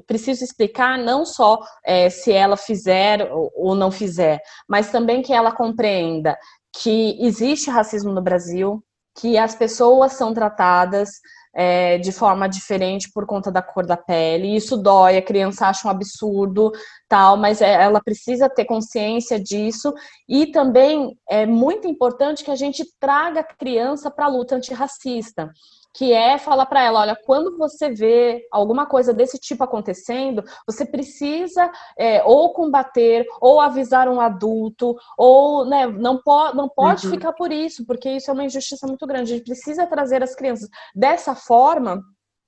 preciso 0.09 0.43
explicar 0.43 0.99
não 0.99 1.25
só 1.25 1.61
é, 1.85 2.11
se 2.11 2.33
ela 2.33 2.57
fizer 2.57 3.31
ou 3.33 3.77
não 3.77 3.93
fizer, 3.93 4.41
mas 4.69 4.91
também 4.91 5.23
que 5.23 5.33
ela 5.33 5.53
compreenda 5.53 6.37
que 6.73 7.17
existe 7.21 7.71
racismo 7.71 8.11
no 8.11 8.23
Brasil, 8.23 8.83
que 9.15 9.37
as 9.37 9.55
pessoas 9.55 10.13
são 10.13 10.33
tratadas 10.33 11.11
é, 11.55 11.99
de 11.99 12.11
forma 12.13 12.49
diferente 12.49 13.11
por 13.13 13.27
conta 13.27 13.51
da 13.51 13.61
cor 13.61 13.85
da 13.85 13.97
pele. 13.97 14.57
Isso 14.57 14.77
dói, 14.77 15.19
a 15.19 15.23
criança 15.23 15.67
acha 15.67 15.87
um 15.87 15.91
absurdo, 15.91 16.73
tal, 17.09 17.37
mas 17.37 17.61
é, 17.61 17.73
ela 17.83 18.01
precisa 18.01 18.49
ter 18.49 18.65
consciência 18.65 19.39
disso. 19.39 19.93
E 20.29 20.47
também 20.47 21.17
é 21.29 21.45
muito 21.45 21.87
importante 21.87 22.43
que 22.45 22.51
a 22.51 22.57
gente 22.57 22.85
traga 22.99 23.41
a 23.41 23.45
criança 23.45 24.11
para 24.11 24.25
a 24.27 24.29
luta 24.29 24.57
antirracista 24.57 25.51
que 25.95 26.13
é 26.13 26.39
falar 26.39 26.67
para 26.67 26.83
ela, 26.83 27.01
olha, 27.01 27.17
quando 27.27 27.57
você 27.59 27.91
vê 27.91 28.47
alguma 28.51 28.87
coisa 28.87 29.13
desse 29.13 29.39
tipo 29.39 29.63
acontecendo, 29.63 30.43
você 30.67 30.87
precisa 30.87 31.71
é, 31.99 32.23
ou 32.25 32.53
combater, 32.55 33.27
ou 33.41 33.61
avisar 33.61 34.09
um 34.09 34.21
adulto, 34.21 34.97
ou 35.19 35.67
né, 35.67 35.87
não, 35.87 36.21
po 36.23 36.55
não 36.55 36.69
pode 36.69 37.07
uhum. 37.07 37.13
ficar 37.13 37.33
por 37.33 37.53
isso, 37.53 37.85
porque 37.87 38.09
isso 38.11 38.31
é 38.31 38.35
uma 38.35 38.45
injustiça 38.45 38.87
muito 38.87 39.07
grande. 39.07 39.33
A 39.33 39.37
gente 39.37 39.45
precisa 39.45 39.87
trazer 39.87 40.23
as 40.23 40.35
crianças 40.35 40.69
dessa 40.95 41.35
forma. 41.35 42.01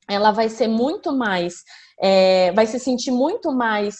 Ela 0.09 0.33
vai 0.33 0.49
ser 0.49 0.69
muito 0.69 1.13
mais, 1.13 1.55
é, 2.01 2.53
vai 2.53 2.67
se 2.67 2.79
sentir 2.79 3.11
muito 3.11 3.53
mais 3.53 3.97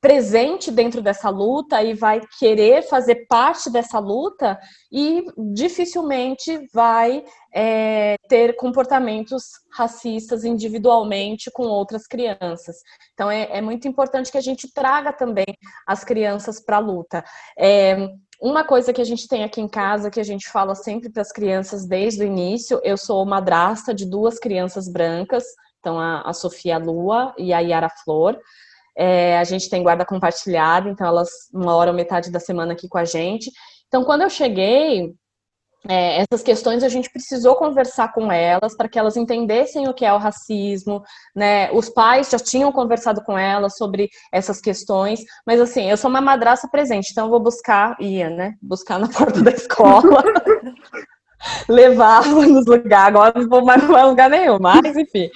presente 0.00 0.70
dentro 0.70 1.00
dessa 1.00 1.28
luta 1.30 1.82
e 1.82 1.94
vai 1.94 2.20
querer 2.38 2.82
fazer 2.82 3.26
parte 3.28 3.70
dessa 3.70 3.98
luta 3.98 4.58
e 4.92 5.24
dificilmente 5.52 6.68
vai 6.72 7.24
é, 7.52 8.16
ter 8.28 8.54
comportamentos 8.56 9.44
racistas 9.72 10.44
individualmente 10.44 11.50
com 11.50 11.64
outras 11.64 12.06
crianças. 12.06 12.76
Então 13.14 13.30
é, 13.30 13.48
é, 13.50 13.60
muito 13.60 13.88
importante 13.88 14.30
que 14.30 14.38
a 14.38 14.42
gente 14.42 14.72
traga 14.72 15.12
também 15.12 15.46
as 15.86 16.04
crianças 16.04 16.60
para 16.60 16.76
a 16.76 16.80
luta. 16.80 17.24
É, 17.58 18.10
uma 18.40 18.64
coisa 18.64 18.92
que 18.92 19.00
a 19.00 19.04
gente 19.04 19.26
tem 19.26 19.44
aqui 19.44 19.60
em 19.60 19.68
casa, 19.68 20.10
que 20.10 20.20
a 20.20 20.24
gente 20.24 20.48
fala 20.50 20.74
sempre 20.74 21.08
para 21.08 21.22
as 21.22 21.32
crianças 21.32 21.86
desde 21.86 22.22
o 22.22 22.26
início, 22.26 22.80
eu 22.84 22.98
sou 22.98 23.24
madrasta 23.24 23.94
de 23.94 24.04
duas 24.04 24.38
crianças 24.38 24.88
brancas, 24.88 25.44
então 25.80 25.98
a, 25.98 26.20
a 26.20 26.32
Sofia 26.34 26.76
Lua 26.76 27.34
e 27.38 27.54
a 27.54 27.60
Yara 27.60 27.88
Flor. 28.04 28.38
É, 28.96 29.38
a 29.38 29.44
gente 29.44 29.68
tem 29.68 29.82
guarda 29.82 30.06
compartilhada, 30.06 30.88
então 30.88 31.06
elas 31.06 31.28
uma 31.52 31.74
hora 31.74 31.90
ou 31.90 31.96
metade 31.96 32.30
da 32.30 32.40
semana 32.40 32.72
aqui 32.72 32.88
com 32.88 32.98
a 32.98 33.04
gente. 33.04 33.50
Então, 33.88 34.04
quando 34.04 34.22
eu 34.22 34.30
cheguei, 34.30 35.14
é, 35.88 36.22
essas 36.22 36.42
questões 36.42 36.82
a 36.82 36.88
gente 36.88 37.10
precisou 37.10 37.54
conversar 37.54 38.12
com 38.12 38.32
elas 38.32 38.76
para 38.76 38.88
que 38.88 38.98
elas 38.98 39.16
entendessem 39.16 39.88
o 39.88 39.94
que 39.94 40.04
é 40.04 40.12
o 40.12 40.18
racismo, 40.18 41.02
né? 41.34 41.70
Os 41.72 41.88
pais 41.88 42.30
já 42.30 42.38
tinham 42.38 42.72
conversado 42.72 43.22
com 43.22 43.38
elas 43.38 43.76
sobre 43.76 44.08
essas 44.32 44.60
questões, 44.60 45.20
mas 45.46 45.60
assim, 45.60 45.88
eu 45.88 45.96
sou 45.96 46.10
uma 46.10 46.20
madraça 46.20 46.68
presente, 46.68 47.10
então 47.12 47.26
eu 47.26 47.30
vou 47.30 47.40
buscar, 47.40 47.96
ia, 48.00 48.30
né? 48.30 48.54
Buscar 48.60 48.98
na 48.98 49.08
porta 49.08 49.42
da 49.42 49.50
escola. 49.50 50.24
levava 51.68 52.46
nos 52.46 52.66
lugares, 52.66 53.08
agora 53.08 53.38
não 53.38 53.48
vou 53.48 53.64
mais 53.64 53.84
para 53.84 54.06
lugar 54.06 54.28
nenhum, 54.28 54.58
mas 54.58 54.96
enfim 54.96 55.30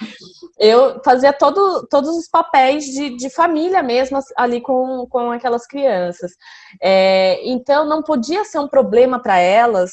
eu 0.61 1.01
fazia 1.03 1.33
todo, 1.33 1.87
todos 1.89 2.15
os 2.15 2.29
papéis 2.29 2.85
de, 2.85 3.17
de 3.17 3.29
família 3.31 3.81
mesmo 3.81 4.19
ali 4.37 4.61
com, 4.61 5.07
com 5.09 5.31
aquelas 5.31 5.65
crianças. 5.65 6.31
É, 6.79 7.41
então, 7.49 7.83
não 7.83 8.03
podia 8.03 8.45
ser 8.45 8.59
um 8.59 8.67
problema 8.67 9.19
para 9.19 9.39
elas 9.39 9.91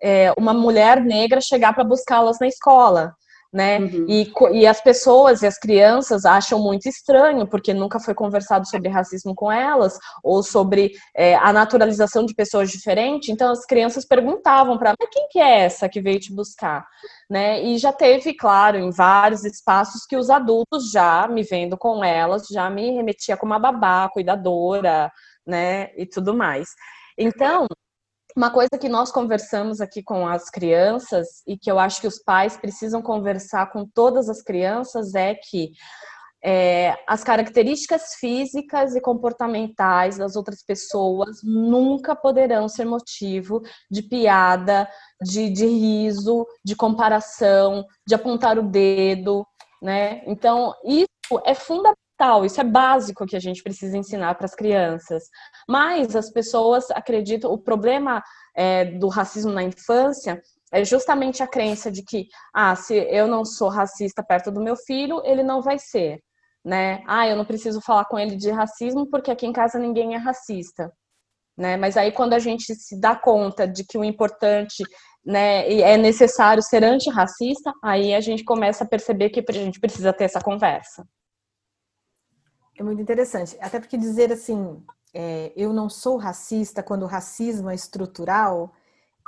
é, 0.00 0.32
uma 0.36 0.52
mulher 0.52 1.00
negra 1.02 1.40
chegar 1.40 1.74
para 1.74 1.84
buscá-las 1.84 2.38
na 2.38 2.46
escola. 2.46 3.14
Né? 3.52 3.78
Uhum. 3.78 4.06
E, 4.08 4.32
e 4.52 4.66
as 4.66 4.80
pessoas 4.80 5.42
e 5.42 5.46
as 5.46 5.58
crianças 5.58 6.24
acham 6.24 6.58
muito 6.58 6.88
estranho, 6.88 7.46
porque 7.46 7.74
nunca 7.74 7.98
foi 7.98 8.14
conversado 8.14 8.66
sobre 8.68 8.88
racismo 8.88 9.34
com 9.34 9.50
elas, 9.50 9.98
ou 10.22 10.42
sobre 10.42 10.92
é, 11.14 11.34
a 11.34 11.52
naturalização 11.52 12.24
de 12.24 12.34
pessoas 12.34 12.70
diferentes. 12.70 13.28
Então 13.28 13.50
as 13.50 13.66
crianças 13.66 14.04
perguntavam 14.04 14.78
para 14.78 14.94
quem 15.10 15.28
que 15.28 15.38
é 15.38 15.60
essa 15.60 15.88
que 15.88 16.00
veio 16.00 16.20
te 16.20 16.32
buscar? 16.32 16.86
Né? 17.28 17.62
E 17.62 17.78
já 17.78 17.92
teve, 17.92 18.34
claro, 18.34 18.78
em 18.78 18.90
vários 18.90 19.44
espaços 19.44 20.06
que 20.06 20.16
os 20.16 20.30
adultos 20.30 20.90
já 20.90 21.26
me 21.26 21.42
vendo 21.42 21.76
com 21.76 22.04
elas, 22.04 22.46
já 22.50 22.70
me 22.70 22.92
remetia 22.92 23.36
como 23.36 23.52
uma 23.52 23.58
babá, 23.58 24.08
cuidadora, 24.08 25.10
né? 25.46 25.90
E 25.96 26.06
tudo 26.06 26.34
mais. 26.34 26.68
Então, 27.18 27.66
uma 28.36 28.50
coisa 28.50 28.78
que 28.78 28.88
nós 28.88 29.10
conversamos 29.10 29.80
aqui 29.80 30.02
com 30.02 30.26
as 30.26 30.50
crianças 30.50 31.42
e 31.46 31.56
que 31.56 31.70
eu 31.70 31.78
acho 31.78 32.00
que 32.00 32.06
os 32.06 32.18
pais 32.22 32.56
precisam 32.56 33.02
conversar 33.02 33.70
com 33.72 33.86
todas 33.86 34.28
as 34.28 34.42
crianças 34.42 35.14
é 35.14 35.34
que 35.34 35.72
é, 36.42 36.96
as 37.06 37.22
características 37.22 38.14
físicas 38.14 38.94
e 38.94 39.00
comportamentais 39.00 40.16
das 40.16 40.36
outras 40.36 40.64
pessoas 40.64 41.42
nunca 41.42 42.16
poderão 42.16 42.66
ser 42.66 42.86
motivo 42.86 43.60
de 43.90 44.02
piada, 44.02 44.88
de, 45.22 45.50
de 45.50 45.66
riso, 45.66 46.46
de 46.64 46.74
comparação, 46.74 47.84
de 48.06 48.14
apontar 48.14 48.58
o 48.58 48.62
dedo, 48.62 49.46
né? 49.82 50.22
Então, 50.26 50.74
isso 50.84 51.42
é 51.44 51.54
fundamental 51.54 52.09
fundamental, 52.20 52.44
isso 52.44 52.60
é 52.60 52.64
básico 52.64 53.26
que 53.26 53.36
a 53.36 53.40
gente 53.40 53.62
precisa 53.62 53.96
ensinar 53.96 54.34
para 54.34 54.44
as 54.44 54.54
crianças. 54.54 55.24
Mas 55.68 56.14
as 56.14 56.30
pessoas 56.30 56.90
acreditam, 56.90 57.50
o 57.50 57.58
problema 57.58 58.22
é, 58.54 58.84
do 58.84 59.08
racismo 59.08 59.50
na 59.50 59.62
infância 59.62 60.40
é 60.72 60.84
justamente 60.84 61.42
a 61.42 61.48
crença 61.48 61.90
de 61.90 62.02
que, 62.04 62.26
ah, 62.54 62.76
se 62.76 62.94
eu 62.94 63.26
não 63.26 63.44
sou 63.44 63.68
racista 63.68 64.22
perto 64.22 64.52
do 64.52 64.60
meu 64.60 64.76
filho, 64.76 65.20
ele 65.24 65.42
não 65.42 65.62
vai 65.62 65.78
ser, 65.78 66.20
né? 66.64 67.02
Ah, 67.08 67.26
eu 67.26 67.36
não 67.36 67.44
preciso 67.44 67.80
falar 67.80 68.04
com 68.04 68.18
ele 68.18 68.36
de 68.36 68.50
racismo 68.50 69.08
porque 69.10 69.30
aqui 69.30 69.46
em 69.46 69.52
casa 69.52 69.78
ninguém 69.78 70.14
é 70.14 70.18
racista, 70.18 70.92
né? 71.58 71.76
Mas 71.76 71.96
aí 71.96 72.12
quando 72.12 72.34
a 72.34 72.38
gente 72.38 72.74
se 72.74 73.00
dá 73.00 73.16
conta 73.16 73.66
de 73.66 73.84
que 73.84 73.98
o 73.98 74.04
importante 74.04 74.84
né, 75.24 75.68
é 75.80 75.96
necessário 75.96 76.62
ser 76.62 76.84
antirracista, 76.84 77.72
aí 77.82 78.14
a 78.14 78.20
gente 78.20 78.44
começa 78.44 78.84
a 78.84 78.88
perceber 78.88 79.30
que 79.30 79.44
a 79.46 79.52
gente 79.52 79.80
precisa 79.80 80.12
ter 80.12 80.24
essa 80.24 80.40
conversa. 80.40 81.04
É 82.78 82.82
muito 82.82 83.00
interessante. 83.00 83.56
Até 83.60 83.80
porque 83.80 83.96
dizer 83.96 84.32
assim, 84.32 84.82
é, 85.14 85.52
eu 85.56 85.72
não 85.72 85.88
sou 85.88 86.16
racista 86.16 86.82
quando 86.82 87.02
o 87.02 87.06
racismo 87.06 87.70
é 87.70 87.74
estrutural, 87.74 88.72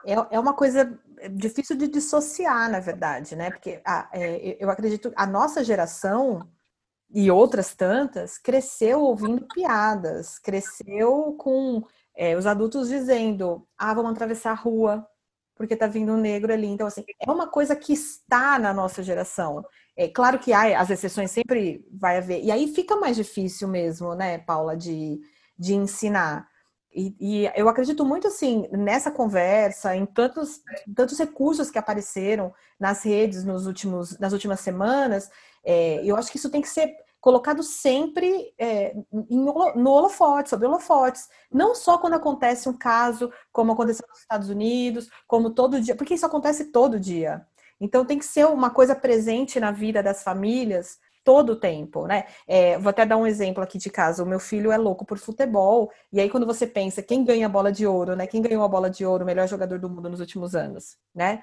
é, 0.05 0.15
é 0.31 0.41
uma 0.41 0.55
coisa 0.55 0.99
difícil 1.31 1.77
de 1.77 1.87
dissociar, 1.89 2.71
na 2.71 2.81
verdade, 2.81 3.37
né? 3.37 3.51
Porque 3.51 3.81
a, 3.85 4.09
é, 4.13 4.57
eu 4.61 4.71
acredito 4.71 5.13
a 5.17 5.27
nossa 5.27 5.63
geração 5.63 6.49
e 7.11 7.31
outras 7.31 7.75
tantas 7.75 8.39
cresceu 8.39 9.01
ouvindo 9.03 9.47
piadas, 9.55 10.39
cresceu 10.39 11.35
com 11.39 11.83
é, 12.17 12.37
os 12.37 12.47
adultos 12.47 12.89
dizendo: 12.89 13.67
ah, 13.79 13.95
vamos 13.95 14.13
atravessar 14.13 14.53
a 14.53 14.55
rua 14.55 15.07
porque 15.55 15.77
tá 15.77 15.87
vindo 15.87 16.13
um 16.13 16.17
negro 16.17 16.53
ali. 16.53 16.67
Então, 16.67 16.87
assim, 16.87 17.05
é 17.21 17.31
uma 17.31 17.47
coisa 17.47 17.77
que 17.77 17.93
está 17.93 18.59
na 18.59 18.73
nossa 18.73 19.03
geração. 19.03 19.65
É 19.97 20.09
claro 20.09 20.39
que 20.39 20.53
há, 20.53 20.81
as 20.81 20.91
exceções 20.91 21.31
sempre 21.31 21.85
vai 21.93 22.19
haver. 22.19 22.43
E 22.43 22.51
aí 22.51 22.73
fica 22.73 22.97
mais 22.97 23.17
difícil 23.17 23.69
mesmo, 23.69 24.15
né, 24.15 24.39
Paula, 24.39 24.77
de, 24.77 25.21
de 25.59 25.75
ensinar. 25.75 26.49
E, 26.95 27.15
e, 27.21 27.51
eu 27.57 27.69
acredito 27.69 28.05
muito 28.05 28.29
assim 28.29 28.69
nessa 28.71 29.11
conversa, 29.11 29.97
em 29.97 30.05
tantos, 30.05 30.61
tantos 30.95 31.19
recursos 31.19 31.71
que 31.71 31.79
apareceram 31.79 32.53
nas 32.79 33.03
redes 33.03 33.45
nos 33.45 33.67
últimos, 33.67 34.19
nas 34.19 34.33
últimas 34.33 34.61
semanas. 34.61 35.31
É, 35.65 36.03
eu 36.05 36.17
acho 36.17 36.31
que 36.31 36.37
isso 36.37 36.51
tem 36.51 36.61
que 36.61 36.69
ser 36.69 36.95
colocado 37.21 37.63
sempre 37.63 38.53
é, 38.59 38.95
em, 39.31 39.39
no 39.39 39.91
holofote, 39.91 40.51
sobre 40.51 40.67
holofotes. 40.67 41.29
Não 41.51 41.75
só 41.75 41.97
quando 41.97 42.15
acontece 42.15 42.69
um 42.69 42.77
caso, 42.77 43.33
como 43.53 43.73
aconteceu 43.73 44.07
nos 44.09 44.19
Estados 44.19 44.49
Unidos, 44.49 45.09
como 45.27 45.51
todo 45.51 45.81
dia, 45.81 45.95
porque 45.97 46.15
isso 46.15 46.27
acontece 46.27 46.67
todo 46.73 47.01
dia. 47.01 47.47
Então 47.83 48.05
tem 48.05 48.17
que 48.17 48.25
ser 48.25 48.47
uma 48.47 48.71
coisa 48.71 48.95
presente 48.95 49.59
na 49.59 49.73
vida 49.73 50.01
das 50.01 50.23
famílias 50.23 50.99
todo 51.25 51.51
o 51.51 51.57
tempo, 51.57 52.07
né? 52.07 52.25
É, 52.47 52.79
vou 52.79 52.91
até 52.91 53.05
dar 53.05 53.17
um 53.17 53.27
exemplo 53.27 53.63
aqui 53.63 53.77
de 53.77 53.91
casa. 53.91 54.23
O 54.23 54.27
meu 54.27 54.39
filho 54.39 54.71
é 54.71 54.77
louco 54.77 55.05
por 55.05 55.19
futebol, 55.19 55.91
e 56.13 56.21
aí 56.21 56.31
quando 56.31 56.47
você 56.47 56.65
pensa 56.65 57.03
quem 57.03 57.25
ganha 57.25 57.47
a 57.47 57.49
bola 57.49 57.73
de 57.73 57.85
ouro, 57.85 58.15
né? 58.15 58.27
Quem 58.27 58.41
ganhou 58.41 58.63
a 58.63 58.69
bola 58.69 58.89
de 58.89 59.05
ouro, 59.05 59.25
o 59.25 59.27
melhor 59.27 59.49
jogador 59.49 59.81
do 59.81 59.91
mundo 59.91 60.09
nos 60.09 60.21
últimos 60.21 60.55
anos, 60.55 60.97
né? 61.13 61.43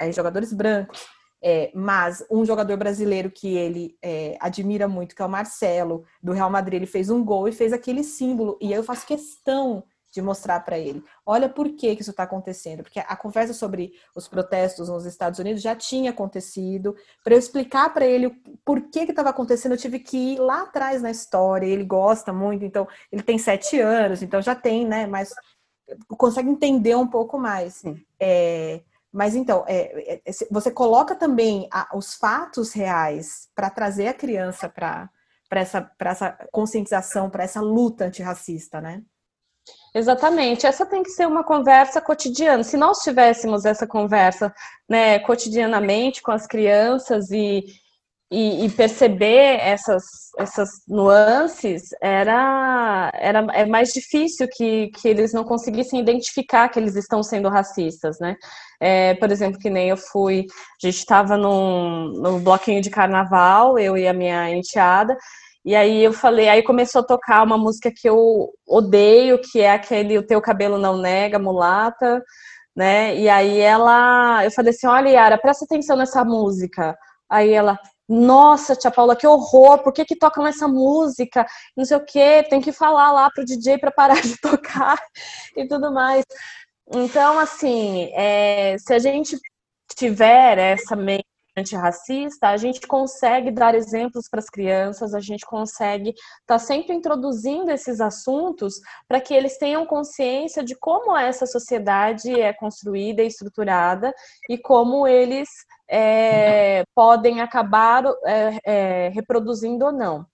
É, 0.00 0.10
jogadores 0.10 0.52
brancos. 0.52 1.06
É, 1.40 1.70
mas 1.72 2.26
um 2.30 2.44
jogador 2.44 2.76
brasileiro 2.76 3.30
que 3.30 3.56
ele 3.56 3.96
é, 4.02 4.36
admira 4.40 4.88
muito, 4.88 5.14
que 5.14 5.22
é 5.22 5.24
o 5.24 5.28
Marcelo, 5.28 6.04
do 6.20 6.32
Real 6.32 6.50
Madrid, 6.50 6.78
ele 6.78 6.86
fez 6.86 7.10
um 7.10 7.24
gol 7.24 7.46
e 7.46 7.52
fez 7.52 7.72
aquele 7.72 8.02
símbolo. 8.02 8.58
E 8.60 8.72
eu 8.72 8.82
faço 8.82 9.06
questão 9.06 9.84
de 10.10 10.22
mostrar 10.22 10.60
para 10.60 10.78
ele. 10.78 11.04
Olha 11.24 11.48
por 11.48 11.68
que, 11.76 11.94
que 11.94 12.02
isso 12.02 12.10
está 12.10 12.22
acontecendo. 12.22 12.82
Porque 12.82 12.98
a 12.98 13.16
conversa 13.16 13.52
sobre 13.52 13.92
os 14.16 14.26
protestos 14.26 14.88
nos 14.88 15.04
Estados 15.04 15.38
Unidos 15.38 15.62
já 15.62 15.76
tinha 15.76 16.10
acontecido. 16.10 16.96
Para 17.22 17.34
eu 17.34 17.38
explicar 17.38 17.92
para 17.92 18.06
ele 18.06 18.30
por 18.64 18.90
que 18.90 19.00
estava 19.00 19.30
acontecendo, 19.30 19.72
eu 19.72 19.78
tive 19.78 19.98
que 19.98 20.34
ir 20.34 20.38
lá 20.38 20.62
atrás 20.62 21.02
na 21.02 21.10
história. 21.10 21.66
Ele 21.66 21.84
gosta 21.84 22.32
muito, 22.32 22.64
então 22.64 22.86
ele 23.12 23.22
tem 23.22 23.38
sete 23.38 23.78
anos, 23.80 24.22
então 24.22 24.40
já 24.40 24.54
tem, 24.54 24.86
né? 24.86 25.06
Mas 25.06 25.30
consegue 26.16 26.48
entender 26.48 26.94
um 26.96 27.06
pouco 27.06 27.38
mais. 27.38 27.82
É, 28.18 28.82
mas 29.12 29.34
então, 29.34 29.64
é, 29.66 30.20
é, 30.24 30.32
você 30.50 30.70
coloca 30.70 31.14
também 31.14 31.68
a, 31.72 31.96
os 31.96 32.14
fatos 32.14 32.72
reais 32.72 33.48
para 33.54 33.70
trazer 33.70 34.08
a 34.08 34.14
criança 34.14 34.68
para 34.68 35.10
essa, 35.50 35.90
essa 35.98 36.32
conscientização, 36.52 37.30
para 37.30 37.44
essa 37.44 37.60
luta 37.60 38.04
antirracista, 38.04 38.80
né? 38.80 39.02
Exatamente, 39.94 40.66
essa 40.66 40.84
tem 40.86 41.02
que 41.02 41.10
ser 41.10 41.26
uma 41.26 41.42
conversa 41.42 42.00
cotidiana. 42.00 42.62
Se 42.62 42.76
nós 42.76 42.98
tivéssemos 42.98 43.64
essa 43.64 43.86
conversa 43.86 44.52
né, 44.88 45.18
cotidianamente 45.20 46.22
com 46.22 46.30
as 46.30 46.46
crianças 46.46 47.30
e, 47.30 47.64
e, 48.30 48.66
e, 48.66 48.70
perceber 48.70 49.58
essas, 49.60 50.04
essas 50.38 50.68
nuances, 50.86 51.88
era, 52.02 53.10
era 53.14 53.46
é 53.54 53.64
mais 53.64 53.92
difícil 53.92 54.46
que, 54.54 54.88
que 54.88 55.08
eles 55.08 55.32
não 55.32 55.44
conseguissem 55.44 56.00
identificar 56.00 56.68
que 56.68 56.78
eles 56.78 56.94
estão 56.94 57.22
sendo 57.22 57.48
racistas, 57.48 58.18
né? 58.20 58.36
É, 58.80 59.14
por 59.14 59.32
exemplo, 59.32 59.58
que 59.58 59.70
nem 59.70 59.88
eu 59.88 59.96
fui, 59.96 60.44
a 60.82 60.86
gente 60.86 60.98
estava 60.98 61.36
num, 61.36 62.12
num 62.12 62.40
bloquinho 62.40 62.80
de 62.82 62.90
carnaval, 62.90 63.78
eu 63.78 63.96
e 63.96 64.06
a 64.06 64.12
minha 64.12 64.50
enteada, 64.50 65.16
e 65.68 65.76
aí 65.76 66.02
eu 66.02 66.14
falei, 66.14 66.48
aí 66.48 66.62
começou 66.62 67.02
a 67.02 67.04
tocar 67.04 67.44
uma 67.44 67.58
música 67.58 67.92
que 67.94 68.08
eu 68.08 68.50
odeio, 68.66 69.38
que 69.38 69.60
é 69.60 69.70
aquele 69.72 70.16
O 70.16 70.26
Teu 70.26 70.40
Cabelo 70.40 70.78
Não 70.78 70.96
Nega, 70.96 71.38
Mulata, 71.38 72.24
né? 72.74 73.14
E 73.18 73.28
aí 73.28 73.58
ela, 73.60 74.42
eu 74.46 74.50
falei 74.50 74.70
assim, 74.70 74.86
olha 74.86 75.10
Yara, 75.10 75.36
presta 75.36 75.66
atenção 75.66 75.94
nessa 75.94 76.24
música. 76.24 76.96
Aí 77.28 77.50
ela, 77.52 77.78
nossa, 78.08 78.74
tia 78.74 78.90
Paula, 78.90 79.14
que 79.14 79.26
horror, 79.26 79.82
por 79.82 79.92
que 79.92 80.06
que 80.06 80.16
tocam 80.16 80.46
essa 80.46 80.66
música? 80.66 81.44
Não 81.76 81.84
sei 81.84 81.98
o 81.98 82.04
que, 82.04 82.44
tem 82.44 82.62
que 82.62 82.72
falar 82.72 83.12
lá 83.12 83.30
pro 83.30 83.44
DJ 83.44 83.76
para 83.76 83.90
parar 83.92 84.22
de 84.22 84.36
tocar 84.40 84.98
e 85.54 85.68
tudo 85.68 85.92
mais. 85.92 86.24
Então, 86.94 87.38
assim, 87.38 88.10
é, 88.14 88.78
se 88.78 88.94
a 88.94 88.98
gente 88.98 89.36
tiver 89.94 90.56
essa 90.56 90.96
mente 90.96 91.27
antirracista, 91.58 92.48
a 92.48 92.56
gente 92.56 92.86
consegue 92.86 93.50
dar 93.50 93.74
exemplos 93.74 94.28
para 94.28 94.40
as 94.40 94.48
crianças, 94.48 95.14
a 95.14 95.20
gente 95.20 95.44
consegue 95.44 96.10
estar 96.10 96.44
tá 96.46 96.58
sempre 96.58 96.94
introduzindo 96.94 97.70
esses 97.70 98.00
assuntos 98.00 98.80
para 99.06 99.20
que 99.20 99.34
eles 99.34 99.58
tenham 99.58 99.86
consciência 99.86 100.64
de 100.64 100.74
como 100.74 101.16
essa 101.16 101.46
sociedade 101.46 102.40
é 102.40 102.52
construída 102.52 103.22
e 103.22 103.26
estruturada 103.26 104.12
e 104.48 104.58
como 104.58 105.06
eles 105.06 105.48
é, 105.90 106.84
podem 106.94 107.40
acabar 107.40 108.04
é, 108.24 108.58
é, 108.64 109.08
reproduzindo 109.08 109.86
ou 109.86 109.92
não. 109.92 110.26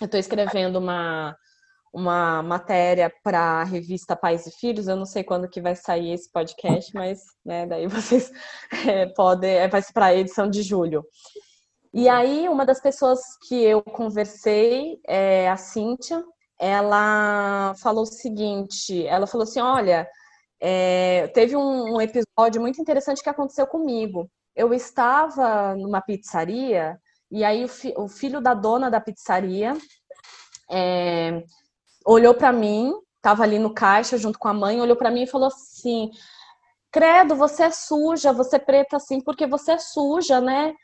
Eu 0.00 0.06
estou 0.06 0.20
escrevendo 0.20 0.78
uma 0.78 1.36
uma 1.92 2.42
matéria 2.42 3.12
para 3.22 3.40
a 3.40 3.64
revista 3.64 4.16
Pais 4.16 4.46
e 4.46 4.50
Filhos. 4.50 4.88
Eu 4.88 4.96
não 4.96 5.06
sei 5.06 5.24
quando 5.24 5.48
que 5.48 5.60
vai 5.60 5.74
sair 5.74 6.12
esse 6.12 6.30
podcast, 6.30 6.92
mas 6.94 7.20
né, 7.44 7.66
daí 7.66 7.86
vocês 7.88 8.30
é, 8.86 9.06
podem, 9.06 9.54
é, 9.54 9.68
vai 9.68 9.82
ser 9.82 9.92
para 9.92 10.06
a 10.06 10.14
edição 10.14 10.48
de 10.48 10.62
julho. 10.62 11.04
E 11.92 12.08
aí, 12.08 12.48
uma 12.48 12.66
das 12.66 12.80
pessoas 12.80 13.20
que 13.48 13.62
eu 13.62 13.82
conversei, 13.82 15.00
é 15.06 15.48
a 15.48 15.56
Cíntia, 15.56 16.22
ela 16.58 17.74
falou 17.80 18.02
o 18.02 18.06
seguinte: 18.06 19.06
ela 19.06 19.26
falou 19.26 19.44
assim, 19.44 19.60
olha, 19.60 20.06
é, 20.60 21.28
teve 21.28 21.56
um, 21.56 22.00
episódio 22.00 22.60
muito 22.60 22.80
interessante 22.80 23.22
que 23.22 23.30
aconteceu 23.30 23.66
comigo. 23.66 24.30
Eu 24.54 24.74
estava 24.74 25.74
numa 25.76 26.00
pizzaria 26.00 26.98
e 27.30 27.44
aí 27.44 27.64
o, 27.64 27.68
fi, 27.68 27.94
o 27.96 28.08
filho 28.08 28.40
da 28.40 28.54
dona 28.54 28.90
da 28.90 29.00
pizzaria 29.00 29.76
é, 30.70 31.42
olhou 32.08 32.34
para 32.34 32.52
mim, 32.52 32.92
estava 33.16 33.42
ali 33.42 33.58
no 33.58 33.74
caixa 33.74 34.16
junto 34.16 34.38
com 34.38 34.48
a 34.48 34.54
mãe, 34.54 34.80
olhou 34.80 34.96
para 34.96 35.10
mim 35.10 35.22
e 35.24 35.26
falou 35.26 35.48
assim: 35.48 36.10
Credo, 36.90 37.36
você 37.36 37.64
é 37.64 37.70
suja, 37.70 38.32
você 38.32 38.56
é 38.56 38.58
preta 38.58 38.96
assim 38.96 39.20
porque 39.20 39.46
você 39.46 39.72
é 39.72 39.78
suja, 39.78 40.40
né? 40.40 40.74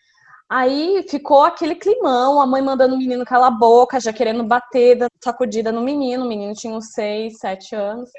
Aí 0.48 1.04
ficou 1.08 1.42
aquele 1.42 1.74
climão, 1.74 2.40
a 2.40 2.46
mãe 2.46 2.60
mandando 2.62 2.94
o 2.94 2.98
menino 2.98 3.24
calar 3.24 3.48
a 3.48 3.50
boca, 3.50 3.98
já 3.98 4.12
querendo 4.12 4.44
bater, 4.44 4.98
sacudida 5.22 5.72
no 5.72 5.80
menino. 5.80 6.24
O 6.24 6.28
menino 6.28 6.52
tinha 6.54 6.74
uns 6.74 6.92
seis, 6.92 7.38
sete 7.38 7.74
anos. 7.74 8.10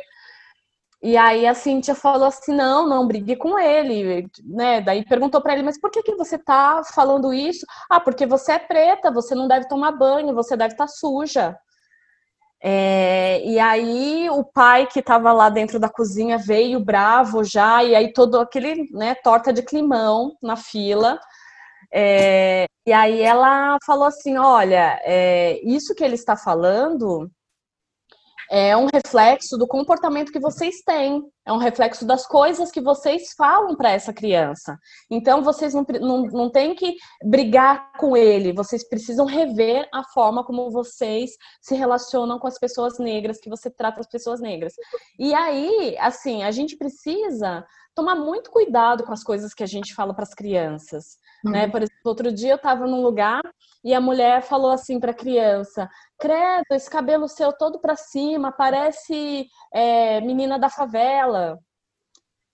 E 1.03 1.15
aí 1.17 1.45
a 1.45 1.53
Cíntia 1.53 1.93
falou 1.93 2.27
assim: 2.27 2.55
não, 2.55 2.87
não, 2.87 3.07
brigue 3.07 3.35
com 3.35 3.59
ele, 3.59 4.27
né? 4.43 4.81
Daí 4.81 5.05
perguntou 5.05 5.41
para 5.41 5.53
ele, 5.53 5.63
mas 5.63 5.79
por 5.79 5.91
que, 5.91 6.01
que 6.01 6.15
você 6.15 6.37
tá 6.37 6.81
falando 6.95 7.33
isso? 7.33 7.65
Ah, 7.89 7.99
porque 7.99 8.25
você 8.25 8.53
é 8.53 8.59
preta, 8.59 9.11
você 9.11 9.35
não 9.35 9.47
deve 9.47 9.67
tomar 9.67 9.91
banho, 9.91 10.33
você 10.33 10.57
deve 10.57 10.73
estar 10.73 10.85
tá 10.85 10.91
suja. 10.91 11.55
É, 12.67 13.45
e 13.45 13.59
aí 13.59 14.27
o 14.31 14.43
pai 14.43 14.87
que 14.87 14.99
estava 14.99 15.31
lá 15.31 15.49
dentro 15.51 15.79
da 15.79 15.87
cozinha 15.87 16.35
veio 16.35 16.79
bravo 16.79 17.43
já, 17.43 17.83
e 17.83 17.93
aí 17.93 18.11
todo 18.11 18.39
aquele, 18.39 18.89
né, 18.91 19.13
torta 19.13 19.53
de 19.53 19.61
climão 19.61 20.35
na 20.41 20.55
fila. 20.55 21.19
É, 21.93 22.65
e 22.87 22.91
aí 22.91 23.21
ela 23.21 23.77
falou 23.85 24.05
assim: 24.05 24.37
olha, 24.37 24.99
é, 25.03 25.59
isso 25.63 25.93
que 25.93 26.03
ele 26.03 26.15
está 26.15 26.35
falando 26.35 27.29
é 28.51 28.75
um 28.75 28.87
reflexo 28.93 29.57
do 29.57 29.67
comportamento 29.67 30.31
que 30.31 30.39
vocês 30.39 30.75
têm, 30.85 31.21
é 31.45 31.53
um 31.53 31.57
reflexo 31.57 32.05
das 32.05 32.25
coisas 32.27 32.71
que 32.71 32.81
vocês 32.81 33.33
falam 33.37 33.75
para 33.75 33.91
essa 33.91 34.13
criança. 34.13 34.77
Então, 35.09 35.43
vocês 35.43 35.73
não, 35.73 35.85
não, 36.01 36.23
não 36.23 36.49
têm 36.49 36.75
que 36.75 36.95
brigar 37.23 37.91
com 37.99 38.17
ele, 38.17 38.53
vocês 38.53 38.87
precisam 38.87 39.25
rever 39.25 39.87
a 39.93 40.03
forma 40.03 40.43
como 40.43 40.71
vocês 40.71 41.31
se 41.61 41.75
relacionam 41.75 42.39
com 42.39 42.47
as 42.47 42.57
pessoas 42.57 42.97
negras, 42.97 43.39
que 43.39 43.49
você 43.49 43.69
trata 43.69 43.99
as 43.99 44.07
pessoas 44.07 44.39
negras. 44.41 44.73
E 45.19 45.33
aí, 45.33 45.95
assim, 45.99 46.43
a 46.43 46.51
gente 46.51 46.77
precisa 46.77 47.65
tomar 47.95 48.15
muito 48.15 48.51
cuidado 48.51 49.03
com 49.05 49.13
as 49.13 49.23
coisas 49.23 49.53
que 49.53 49.63
a 49.63 49.67
gente 49.67 49.95
fala 49.95 50.13
para 50.13 50.23
as 50.23 50.33
crianças. 50.33 51.17
Né? 51.43 51.45
Uhum. 51.45 51.51
Né? 51.51 51.67
Por 51.69 51.81
exemplo, 51.81 52.01
outro 52.03 52.31
dia 52.33 52.51
eu 52.51 52.57
estava 52.57 52.85
num 52.85 53.01
lugar 53.01 53.41
e 53.83 53.93
a 53.93 54.01
mulher 54.01 54.41
falou 54.41 54.71
assim 54.71 54.99
para 54.99 55.11
a 55.11 55.15
criança: 55.15 55.89
Credo, 56.19 56.65
esse 56.71 56.89
cabelo 56.89 57.27
seu 57.27 57.51
todo 57.51 57.79
para 57.79 57.95
cima, 57.95 58.51
parece 58.51 59.47
é, 59.73 60.21
menina 60.21 60.57
da 60.57 60.69
favela. 60.69 61.57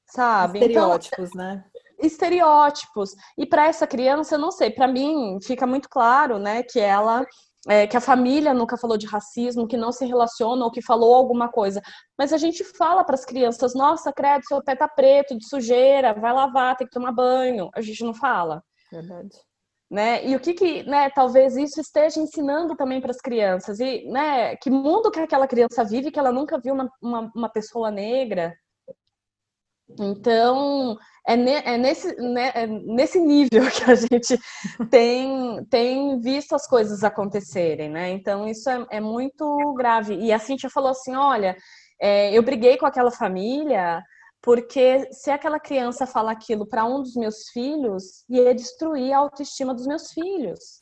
Sabe? 0.07 0.59
Então, 0.59 0.95
Estereótipos, 0.95 1.29
então, 1.29 1.45
né? 1.45 1.65
Estereótipos. 1.99 3.15
E 3.37 3.45
para 3.45 3.67
essa 3.67 3.85
criança, 3.85 4.35
eu 4.35 4.39
não 4.39 4.51
sei, 4.51 4.71
para 4.71 4.87
mim 4.87 5.37
fica 5.41 5.67
muito 5.67 5.87
claro, 5.87 6.39
né, 6.39 6.63
que 6.63 6.79
ela 6.79 7.25
é, 7.67 7.85
que 7.85 7.95
a 7.95 8.01
família 8.01 8.53
nunca 8.53 8.75
falou 8.75 8.97
de 8.97 9.05
racismo, 9.05 9.67
que 9.67 9.77
não 9.77 9.91
se 9.91 10.05
relaciona 10.05 10.65
ou 10.65 10.71
que 10.71 10.81
falou 10.81 11.13
alguma 11.13 11.47
coisa. 11.47 11.79
Mas 12.17 12.33
a 12.33 12.37
gente 12.37 12.63
fala 12.63 13.03
para 13.03 13.15
as 13.15 13.23
crianças: 13.23 13.75
nossa, 13.75 14.11
credo, 14.11 14.43
seu 14.45 14.63
pé 14.63 14.75
tá 14.75 14.87
preto, 14.87 15.37
de 15.37 15.47
sujeira, 15.47 16.13
vai 16.13 16.33
lavar, 16.33 16.75
tem 16.75 16.87
que 16.87 16.93
tomar 16.93 17.11
banho. 17.11 17.69
A 17.75 17.81
gente 17.81 18.03
não 18.03 18.13
fala. 18.13 18.63
Verdade. 18.91 19.37
Né? 19.91 20.25
E 20.25 20.37
o 20.37 20.39
que 20.39 20.53
que, 20.53 20.83
né, 20.83 21.09
talvez 21.09 21.57
isso 21.57 21.81
esteja 21.81 22.21
ensinando 22.21 22.77
também 22.77 23.01
para 23.01 23.11
as 23.11 23.19
crianças 23.19 23.77
e, 23.81 24.05
né, 24.09 24.55
que 24.55 24.69
mundo 24.69 25.11
que 25.11 25.19
aquela 25.19 25.45
criança 25.45 25.83
vive 25.83 26.11
que 26.11 26.17
ela 26.17 26.31
nunca 26.31 26.57
viu 26.57 26.73
uma, 26.73 26.89
uma, 27.01 27.31
uma 27.35 27.49
pessoa 27.49 27.91
negra. 27.91 28.55
Então, 29.99 30.97
é, 31.27 31.35
ne, 31.35 31.55
é, 31.55 31.77
nesse, 31.77 32.15
né, 32.15 32.51
é 32.55 32.65
nesse 32.67 33.19
nível 33.19 33.69
que 33.69 33.83
a 33.91 33.95
gente 33.95 34.39
tem, 34.89 35.65
tem 35.65 36.21
visto 36.21 36.55
as 36.55 36.65
coisas 36.65 37.03
acontecerem, 37.03 37.89
né? 37.89 38.11
Então, 38.11 38.47
isso 38.47 38.69
é, 38.69 38.85
é 38.91 39.01
muito 39.01 39.73
grave. 39.73 40.15
E 40.15 40.31
a 40.31 40.39
Cintia 40.39 40.69
falou 40.69 40.91
assim, 40.91 41.15
olha, 41.15 41.53
é, 42.01 42.31
eu 42.31 42.41
briguei 42.41 42.77
com 42.77 42.85
aquela 42.85 43.11
família 43.11 44.01
porque 44.41 45.07
se 45.13 45.29
aquela 45.29 45.59
criança 45.59 46.07
fala 46.07 46.31
aquilo 46.31 46.65
para 46.65 46.85
um 46.85 47.01
dos 47.01 47.15
meus 47.15 47.49
filhos, 47.49 48.25
ia 48.27 48.55
destruir 48.55 49.13
a 49.13 49.19
autoestima 49.19 49.73
dos 49.73 49.85
meus 49.85 50.11
filhos. 50.11 50.81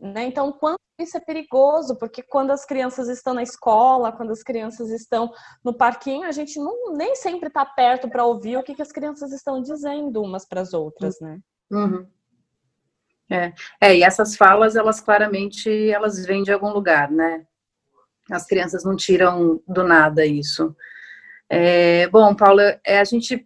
Né? 0.00 0.24
Então, 0.24 0.50
quanto 0.50 0.80
isso 0.98 1.16
é 1.16 1.20
perigoso, 1.20 1.96
porque 1.96 2.22
quando 2.22 2.50
as 2.50 2.64
crianças 2.64 3.08
estão 3.08 3.32
na 3.32 3.42
escola, 3.42 4.12
quando 4.12 4.32
as 4.32 4.42
crianças 4.42 4.90
estão 4.90 5.30
no 5.64 5.72
parquinho, 5.74 6.26
a 6.26 6.32
gente 6.32 6.58
não, 6.58 6.92
nem 6.94 7.14
sempre 7.14 7.48
está 7.48 7.64
perto 7.64 8.08
para 8.08 8.24
ouvir 8.24 8.56
o 8.56 8.62
que, 8.62 8.74
que 8.74 8.82
as 8.82 8.92
crianças 8.92 9.32
estão 9.32 9.62
dizendo 9.62 10.22
umas 10.22 10.46
para 10.46 10.60
as 10.60 10.72
outras, 10.72 11.20
né? 11.20 11.38
Uhum. 11.70 12.06
É. 13.30 13.52
é, 13.80 13.96
e 13.96 14.02
essas 14.02 14.34
falas, 14.34 14.74
elas 14.74 15.00
claramente, 15.00 15.70
elas 15.88 16.26
vêm 16.26 16.42
de 16.42 16.52
algum 16.52 16.70
lugar, 16.70 17.10
né? 17.10 17.46
As 18.28 18.44
crianças 18.44 18.84
não 18.84 18.96
tiram 18.96 19.62
do 19.68 19.84
nada 19.84 20.26
isso. 20.26 20.74
É, 21.50 22.06
bom, 22.08 22.32
Paula, 22.34 22.80
é, 22.86 23.00
a 23.00 23.04
gente 23.04 23.44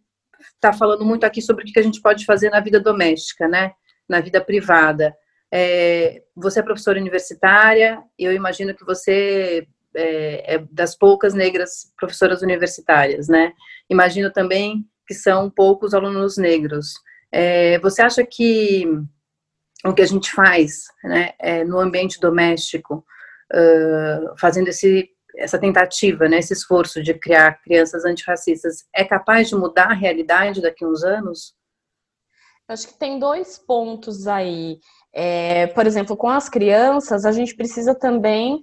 está 0.54 0.72
falando 0.74 1.06
muito 1.06 1.24
aqui 1.24 1.40
sobre 1.40 1.64
o 1.64 1.66
que 1.66 1.78
a 1.78 1.82
gente 1.82 2.02
pode 2.02 2.26
fazer 2.26 2.50
na 2.50 2.60
vida 2.60 2.78
doméstica, 2.78 3.48
né? 3.48 3.72
Na 4.06 4.20
vida 4.20 4.40
privada. 4.42 5.16
É, 5.50 6.22
você 6.36 6.60
é 6.60 6.62
professora 6.62 7.00
universitária, 7.00 8.02
eu 8.18 8.32
imagino 8.32 8.74
que 8.74 8.84
você 8.84 9.66
é, 9.94 10.56
é, 10.56 10.58
das 10.70 10.96
poucas 10.96 11.34
negras 11.34 11.92
professoras 11.96 12.42
universitárias, 12.42 13.28
né? 13.28 13.52
Imagino 13.88 14.30
também 14.30 14.84
que 15.06 15.14
são 15.14 15.48
poucos 15.48 15.94
alunos 15.94 16.36
negros. 16.36 16.94
É, 17.30 17.78
você 17.78 18.02
acha 18.02 18.24
que 18.24 18.86
o 19.84 19.94
que 19.94 20.02
a 20.02 20.06
gente 20.06 20.30
faz 20.32 20.84
né, 21.04 21.32
é, 21.38 21.64
no 21.64 21.78
ambiente 21.78 22.18
doméstico, 22.18 23.04
fazendo 24.40 24.68
esse 24.68 25.13
essa 25.36 25.58
tentativa, 25.58 26.28
né, 26.28 26.38
esse 26.38 26.52
esforço 26.52 27.02
de 27.02 27.14
criar 27.14 27.60
crianças 27.62 28.04
antirracistas 28.04 28.84
é 28.94 29.04
capaz 29.04 29.48
de 29.48 29.56
mudar 29.56 29.90
a 29.90 29.94
realidade 29.94 30.62
daqui 30.62 30.84
a 30.84 30.88
uns 30.88 31.02
anos? 31.02 31.54
Acho 32.68 32.88
que 32.88 32.98
tem 32.98 33.18
dois 33.18 33.58
pontos 33.58 34.26
aí. 34.26 34.78
É, 35.12 35.66
por 35.68 35.86
exemplo, 35.86 36.16
com 36.16 36.28
as 36.28 36.48
crianças, 36.48 37.24
a 37.24 37.32
gente 37.32 37.54
precisa 37.54 37.94
também 37.94 38.62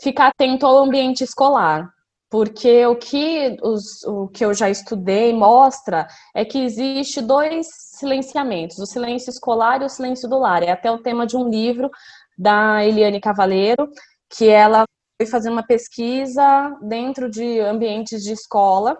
ficar 0.00 0.28
atento 0.28 0.66
ao 0.66 0.78
ambiente 0.84 1.24
escolar. 1.24 1.90
Porque 2.30 2.86
o 2.86 2.94
que, 2.94 3.56
os, 3.60 4.04
o 4.04 4.28
que 4.28 4.44
eu 4.44 4.54
já 4.54 4.70
estudei 4.70 5.32
mostra 5.32 6.06
é 6.32 6.44
que 6.44 6.62
existe 6.62 7.20
dois 7.20 7.66
silenciamentos, 7.98 8.78
o 8.78 8.86
silêncio 8.86 9.30
escolar 9.30 9.82
e 9.82 9.84
o 9.84 9.88
silêncio 9.88 10.28
do 10.28 10.38
lar. 10.38 10.62
É 10.62 10.70
até 10.70 10.90
o 10.92 11.02
tema 11.02 11.26
de 11.26 11.36
um 11.36 11.48
livro 11.48 11.90
da 12.38 12.86
Eliane 12.86 13.20
Cavaleiro, 13.20 13.90
que 14.28 14.48
ela 14.48 14.84
foi 15.20 15.26
fazer 15.26 15.50
uma 15.50 15.62
pesquisa 15.62 16.74
dentro 16.80 17.30
de 17.30 17.60
ambientes 17.60 18.22
de 18.22 18.32
escola 18.32 18.96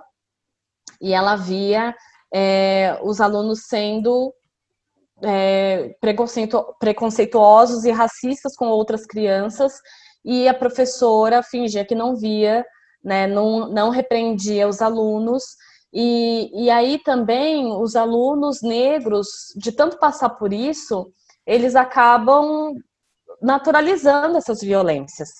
e 1.00 1.14
ela 1.14 1.34
via 1.34 1.94
é, 2.34 3.00
os 3.02 3.22
alunos 3.22 3.60
sendo 3.66 4.30
é, 5.22 5.96
preconceituosos 6.78 7.86
e 7.86 7.90
racistas 7.90 8.54
com 8.54 8.66
outras 8.66 9.06
crianças 9.06 9.72
e 10.22 10.46
a 10.46 10.52
professora 10.52 11.42
fingia 11.42 11.86
que 11.86 11.94
não 11.94 12.14
via, 12.14 12.66
né, 13.02 13.26
não, 13.26 13.70
não 13.70 13.88
repreendia 13.88 14.68
os 14.68 14.82
alunos. 14.82 15.42
E, 15.90 16.50
e 16.64 16.68
aí 16.68 16.98
também 16.98 17.72
os 17.72 17.96
alunos 17.96 18.60
negros, 18.60 19.26
de 19.56 19.72
tanto 19.72 19.98
passar 19.98 20.28
por 20.28 20.52
isso, 20.52 21.10
eles 21.46 21.74
acabam 21.74 22.74
naturalizando 23.40 24.36
essas 24.36 24.60
violências 24.60 25.30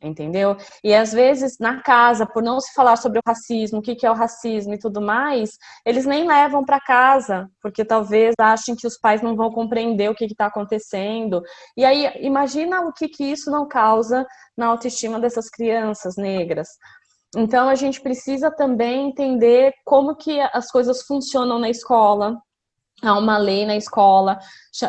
entendeu? 0.00 0.56
E 0.82 0.94
às 0.94 1.12
vezes 1.12 1.58
na 1.58 1.82
casa, 1.82 2.26
por 2.26 2.42
não 2.42 2.60
se 2.60 2.72
falar 2.72 2.96
sobre 2.96 3.18
o 3.18 3.22
racismo, 3.26 3.78
o 3.78 3.82
que, 3.82 4.06
é 4.06 4.10
o 4.10 4.14
racismo 4.14 4.74
e 4.74 4.78
tudo 4.78 5.00
mais, 5.00 5.58
eles 5.84 6.06
nem 6.06 6.26
levam 6.26 6.64
para 6.64 6.80
casa, 6.80 7.48
porque 7.60 7.84
talvez 7.84 8.34
achem 8.38 8.76
que 8.76 8.86
os 8.86 8.98
pais 8.98 9.22
não 9.22 9.36
vão 9.36 9.50
compreender 9.50 10.10
o 10.10 10.14
que 10.14 10.24
está 10.24 10.46
acontecendo. 10.46 11.42
E 11.76 11.84
aí, 11.84 12.10
imagina 12.20 12.82
o 12.82 12.92
que, 12.92 13.08
que 13.08 13.24
isso 13.24 13.50
não 13.50 13.66
causa 13.66 14.26
na 14.56 14.66
autoestima 14.66 15.18
dessas 15.18 15.48
crianças 15.48 16.16
negras. 16.16 16.68
Então 17.36 17.68
a 17.68 17.74
gente 17.74 18.00
precisa 18.00 18.50
também 18.50 19.08
entender 19.08 19.72
como 19.84 20.16
que 20.16 20.38
as 20.52 20.70
coisas 20.70 21.02
funcionam 21.02 21.58
na 21.58 21.70
escola, 21.70 22.36
há 23.02 23.18
uma 23.18 23.36
lei 23.36 23.66
na 23.66 23.76
escola, 23.76 24.38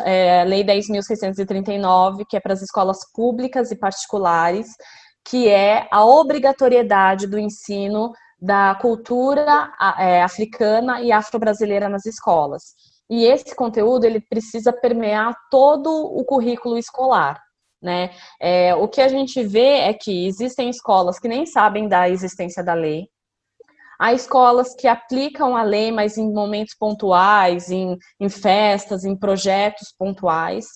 é, 0.04 0.44
Lei 0.44 0.64
10.639, 0.64 2.24
que 2.28 2.36
é 2.36 2.40
para 2.40 2.52
as 2.52 2.62
escolas 2.62 2.98
públicas 3.12 3.70
e 3.70 3.76
particulares, 3.76 4.68
que 5.26 5.48
é 5.48 5.88
a 5.90 6.04
obrigatoriedade 6.04 7.26
do 7.26 7.38
ensino 7.38 8.12
da 8.40 8.74
cultura 8.74 9.72
é, 9.98 10.22
africana 10.22 11.00
e 11.00 11.10
afro-brasileira 11.10 11.88
nas 11.88 12.06
escolas. 12.06 12.62
E 13.10 13.24
esse 13.24 13.54
conteúdo 13.54 14.04
ele 14.04 14.20
precisa 14.20 14.72
permear 14.72 15.34
todo 15.50 15.90
o 15.90 16.24
currículo 16.24 16.78
escolar. 16.78 17.40
Né? 17.82 18.10
É, 18.40 18.74
o 18.74 18.88
que 18.88 19.00
a 19.00 19.08
gente 19.08 19.42
vê 19.42 19.80
é 19.80 19.92
que 19.92 20.26
existem 20.26 20.70
escolas 20.70 21.18
que 21.18 21.28
nem 21.28 21.44
sabem 21.44 21.86
da 21.86 22.08
existência 22.08 22.62
da 22.64 22.72
lei, 22.72 23.08
Há 23.98 24.12
escolas 24.12 24.74
que 24.74 24.86
aplicam 24.88 25.56
a 25.56 25.62
lei, 25.62 25.92
mas 25.92 26.18
em 26.18 26.32
momentos 26.32 26.74
pontuais, 26.74 27.70
em, 27.70 27.96
em 28.20 28.28
festas, 28.28 29.04
em 29.04 29.16
projetos 29.16 29.92
pontuais. 29.96 30.66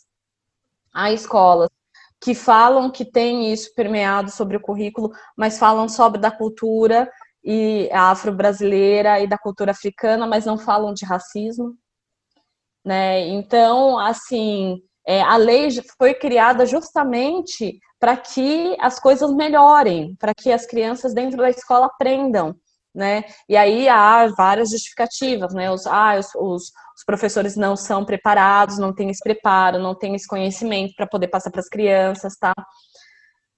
Há 0.94 1.12
escolas 1.12 1.68
que 2.20 2.34
falam 2.34 2.90
que 2.90 3.04
tem 3.04 3.52
isso 3.52 3.72
permeado 3.74 4.30
sobre 4.30 4.56
o 4.56 4.60
currículo, 4.60 5.10
mas 5.36 5.58
falam 5.58 5.88
sobre 5.88 6.20
da 6.20 6.30
cultura 6.30 7.10
e 7.44 7.88
afro-brasileira 7.92 9.20
e 9.20 9.26
da 9.26 9.38
cultura 9.38 9.70
africana, 9.70 10.26
mas 10.26 10.44
não 10.44 10.58
falam 10.58 10.92
de 10.92 11.04
racismo. 11.04 11.76
né? 12.84 13.26
Então, 13.28 13.98
assim, 13.98 14.80
é, 15.06 15.20
a 15.22 15.36
lei 15.36 15.68
foi 15.98 16.14
criada 16.14 16.66
justamente 16.66 17.78
para 18.00 18.16
que 18.16 18.76
as 18.80 18.98
coisas 18.98 19.32
melhorem, 19.34 20.14
para 20.16 20.34
que 20.34 20.52
as 20.52 20.66
crianças 20.66 21.14
dentro 21.14 21.38
da 21.38 21.50
escola 21.50 21.86
aprendam, 21.86 22.54
né? 22.94 23.24
E 23.48 23.56
aí 23.56 23.88
há 23.88 24.26
várias 24.36 24.70
justificativas, 24.70 25.54
né? 25.54 25.70
Os, 25.70 25.86
ah, 25.86 26.16
os, 26.18 26.34
os, 26.34 26.62
os 26.96 27.04
professores 27.06 27.56
não 27.56 27.76
são 27.76 28.04
preparados, 28.04 28.78
não 28.78 28.94
têm 28.94 29.10
esse 29.10 29.22
preparo, 29.22 29.78
não 29.78 29.94
têm 29.94 30.14
esse 30.14 30.26
conhecimento 30.26 30.94
para 30.96 31.06
poder 31.06 31.28
passar 31.28 31.50
para 31.50 31.60
as 31.60 31.68
crianças, 31.68 32.34
tá? 32.36 32.52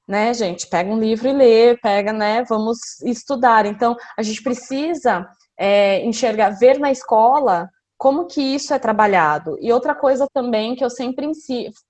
Né, 0.06 0.34
gente? 0.34 0.68
Pega 0.68 0.90
um 0.90 0.98
livro 0.98 1.28
e 1.28 1.32
lê, 1.32 1.76
pega, 1.78 2.12
né? 2.12 2.44
Vamos 2.48 2.78
estudar. 3.04 3.64
Então, 3.64 3.96
a 4.18 4.22
gente 4.22 4.42
precisa 4.42 5.26
é, 5.56 6.04
enxergar, 6.04 6.50
ver 6.50 6.78
na 6.78 6.90
escola 6.90 7.68
como 7.96 8.26
que 8.26 8.40
isso 8.40 8.72
é 8.72 8.78
trabalhado. 8.78 9.58
E 9.60 9.70
outra 9.70 9.94
coisa 9.94 10.26
também 10.32 10.74
que 10.74 10.82
eu 10.82 10.88
sempre 10.88 11.30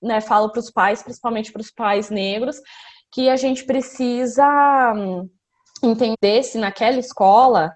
né, 0.01 0.19
falo 0.19 0.51
para 0.51 0.59
os 0.59 0.69
pais, 0.69 1.01
principalmente 1.01 1.53
para 1.53 1.61
os 1.61 1.71
pais 1.71 2.09
negros, 2.09 2.57
que 3.11 3.29
a 3.29 3.37
gente 3.37 3.63
precisa 3.63 4.45
hum, 4.93 5.29
entender 5.83 6.43
se 6.43 6.57
naquela 6.57 6.99
escola 6.99 7.75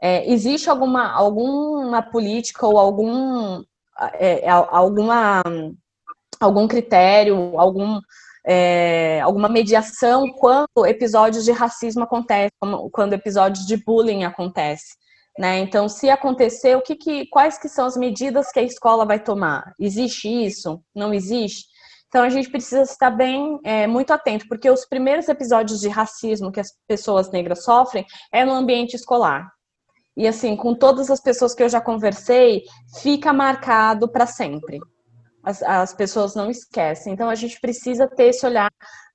é, 0.00 0.28
existe 0.30 0.68
alguma, 0.68 1.12
alguma 1.12 2.02
política 2.02 2.66
ou 2.66 2.78
algum, 2.78 3.62
é, 4.14 4.46
é 4.46 4.50
alguma, 4.50 5.42
algum 6.40 6.66
critério, 6.66 7.58
algum, 7.58 8.00
é, 8.44 9.20
alguma 9.20 9.48
mediação 9.48 10.28
quando 10.32 10.86
episódios 10.86 11.44
de 11.44 11.52
racismo 11.52 12.02
acontecem, 12.02 12.50
quando 12.90 13.12
episódios 13.12 13.64
de 13.66 13.76
bullying 13.76 14.24
acontecem. 14.24 14.96
Né? 15.38 15.60
Então, 15.60 15.88
se 15.88 16.10
acontecer, 16.10 16.76
o 16.76 16.82
que, 16.82 16.94
que, 16.94 17.26
quais 17.26 17.58
que 17.58 17.68
são 17.68 17.86
as 17.86 17.96
medidas 17.96 18.50
que 18.52 18.58
a 18.58 18.64
escola 18.64 19.06
vai 19.06 19.18
tomar? 19.18 19.72
Existe 19.78 20.28
isso? 20.28 20.82
Não 20.94 21.14
existe? 21.14 21.71
Então, 22.12 22.24
a 22.24 22.28
gente 22.28 22.50
precisa 22.50 22.82
estar 22.82 23.10
bem, 23.10 23.58
é, 23.64 23.86
muito 23.86 24.12
atento, 24.12 24.46
porque 24.46 24.68
os 24.68 24.84
primeiros 24.84 25.30
episódios 25.30 25.80
de 25.80 25.88
racismo 25.88 26.52
que 26.52 26.60
as 26.60 26.68
pessoas 26.86 27.30
negras 27.30 27.64
sofrem 27.64 28.04
é 28.30 28.44
no 28.44 28.52
ambiente 28.52 28.94
escolar. 28.94 29.50
E, 30.14 30.28
assim, 30.28 30.54
com 30.54 30.74
todas 30.74 31.10
as 31.10 31.22
pessoas 31.22 31.54
que 31.54 31.62
eu 31.62 31.70
já 31.70 31.80
conversei, 31.80 32.64
fica 33.00 33.32
marcado 33.32 34.12
para 34.12 34.26
sempre. 34.26 34.78
As, 35.42 35.62
as 35.62 35.94
pessoas 35.94 36.34
não 36.34 36.50
esquecem. 36.50 37.14
Então, 37.14 37.30
a 37.30 37.34
gente 37.34 37.58
precisa 37.58 38.06
ter 38.06 38.24
esse 38.24 38.44
olhar 38.44 38.70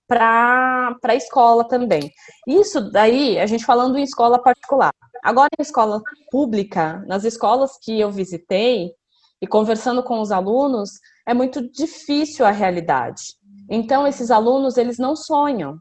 para 0.08 0.98
a 1.04 1.16
escola 1.16 1.68
também. 1.68 2.10
Isso 2.48 2.82
daí, 2.90 3.38
a 3.38 3.46
gente 3.46 3.64
falando 3.64 3.96
em 4.00 4.04
escola 4.04 4.42
particular. 4.42 4.92
Agora, 5.24 5.50
em 5.60 5.62
escola 5.62 6.02
pública, 6.32 7.04
nas 7.06 7.24
escolas 7.26 7.78
que 7.80 8.00
eu 8.00 8.10
visitei 8.10 8.90
e 9.42 9.48
conversando 9.48 10.04
com 10.04 10.20
os 10.20 10.32
alunos, 10.32 10.92
é 11.28 11.34
muito 11.34 11.70
difícil 11.72 12.46
a 12.46 12.52
realidade. 12.52 13.24
Então, 13.70 14.08
esses 14.08 14.32
alunos, 14.32 14.78
eles 14.78 14.98
não 14.98 15.16
sonham. 15.16 15.80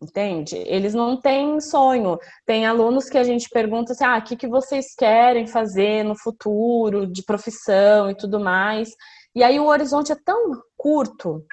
Entende? 0.00 0.56
Eles 0.66 0.92
não 0.92 1.18
têm 1.18 1.58
sonho. 1.60 2.18
Tem 2.44 2.66
alunos 2.66 3.08
que 3.08 3.16
a 3.16 3.24
gente 3.24 3.48
pergunta 3.48 3.92
assim: 3.92 4.04
ah, 4.04 4.18
o 4.18 4.22
que, 4.22 4.46
vocês 4.46 4.94
querem 4.94 5.46
fazer 5.46 6.04
no 6.04 6.14
futuro, 6.16 7.06
de 7.10 7.22
profissão 7.24 8.10
e 8.10 8.14
tudo 8.14 8.38
mais. 8.38 8.90
E 9.34 9.42
aí 9.42 9.58
o 9.58 9.66
horizonte 9.66 10.12
é 10.12 10.16
tão 10.22 10.52
curto, 10.76 11.44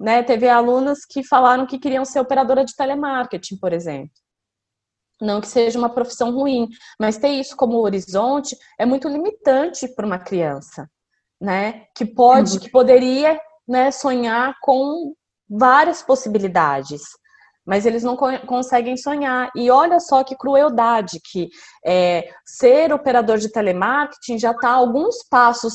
né? 0.00 0.22
Teve 0.22 0.48
alunas 0.48 1.00
que 1.08 1.22
falaram 1.22 1.66
que 1.66 1.78
queriam 1.78 2.04
ser 2.04 2.20
operadora 2.20 2.64
de 2.64 2.74
telemarketing, 2.74 3.58
por 3.58 3.72
exemplo. 3.72 4.10
Não 5.20 5.40
que 5.40 5.48
seja 5.48 5.78
uma 5.78 5.90
profissão 5.90 6.32
ruim, 6.32 6.68
mas 6.98 7.18
ter 7.18 7.28
isso 7.28 7.56
como 7.56 7.78
horizonte 7.78 8.56
é 8.78 8.86
muito 8.86 9.08
limitante 9.08 9.86
para 9.94 10.06
uma 10.06 10.18
criança, 10.18 10.88
né? 11.40 11.84
Que 11.94 12.04
pode, 12.04 12.54
uhum. 12.54 12.58
que 12.60 12.70
poderia, 12.70 13.38
né, 13.68 13.90
sonhar 13.90 14.54
com 14.62 15.14
várias 15.48 16.02
possibilidades, 16.02 17.02
mas 17.66 17.84
eles 17.84 18.02
não 18.02 18.16
conseguem 18.16 18.96
sonhar. 18.96 19.50
E 19.54 19.70
olha 19.70 20.00
só 20.00 20.24
que 20.24 20.36
crueldade 20.36 21.20
que 21.30 21.48
é, 21.84 22.28
ser 22.44 22.92
operador 22.92 23.38
de 23.38 23.50
telemarketing 23.50 24.38
já 24.38 24.52
está 24.52 24.70
alguns 24.70 25.22
passos 25.28 25.74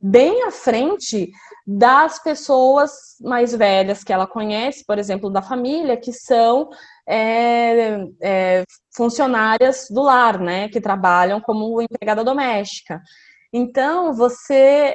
bem 0.00 0.44
à 0.44 0.50
frente 0.50 1.30
das 1.66 2.22
pessoas 2.22 2.92
mais 3.20 3.52
velhas 3.52 4.04
que 4.04 4.12
ela 4.12 4.26
conhece, 4.26 4.84
por 4.86 4.98
exemplo, 4.98 5.28
da 5.30 5.42
família, 5.42 5.96
que 5.96 6.12
são 6.12 6.68
é, 7.08 8.04
é, 8.20 8.64
funcionárias 8.94 9.86
do 9.90 10.02
lar, 10.02 10.40
né, 10.40 10.68
que 10.68 10.80
trabalham 10.80 11.40
como 11.40 11.80
empregada 11.80 12.24
doméstica. 12.24 13.00
Então 13.52 14.12
você, 14.12 14.94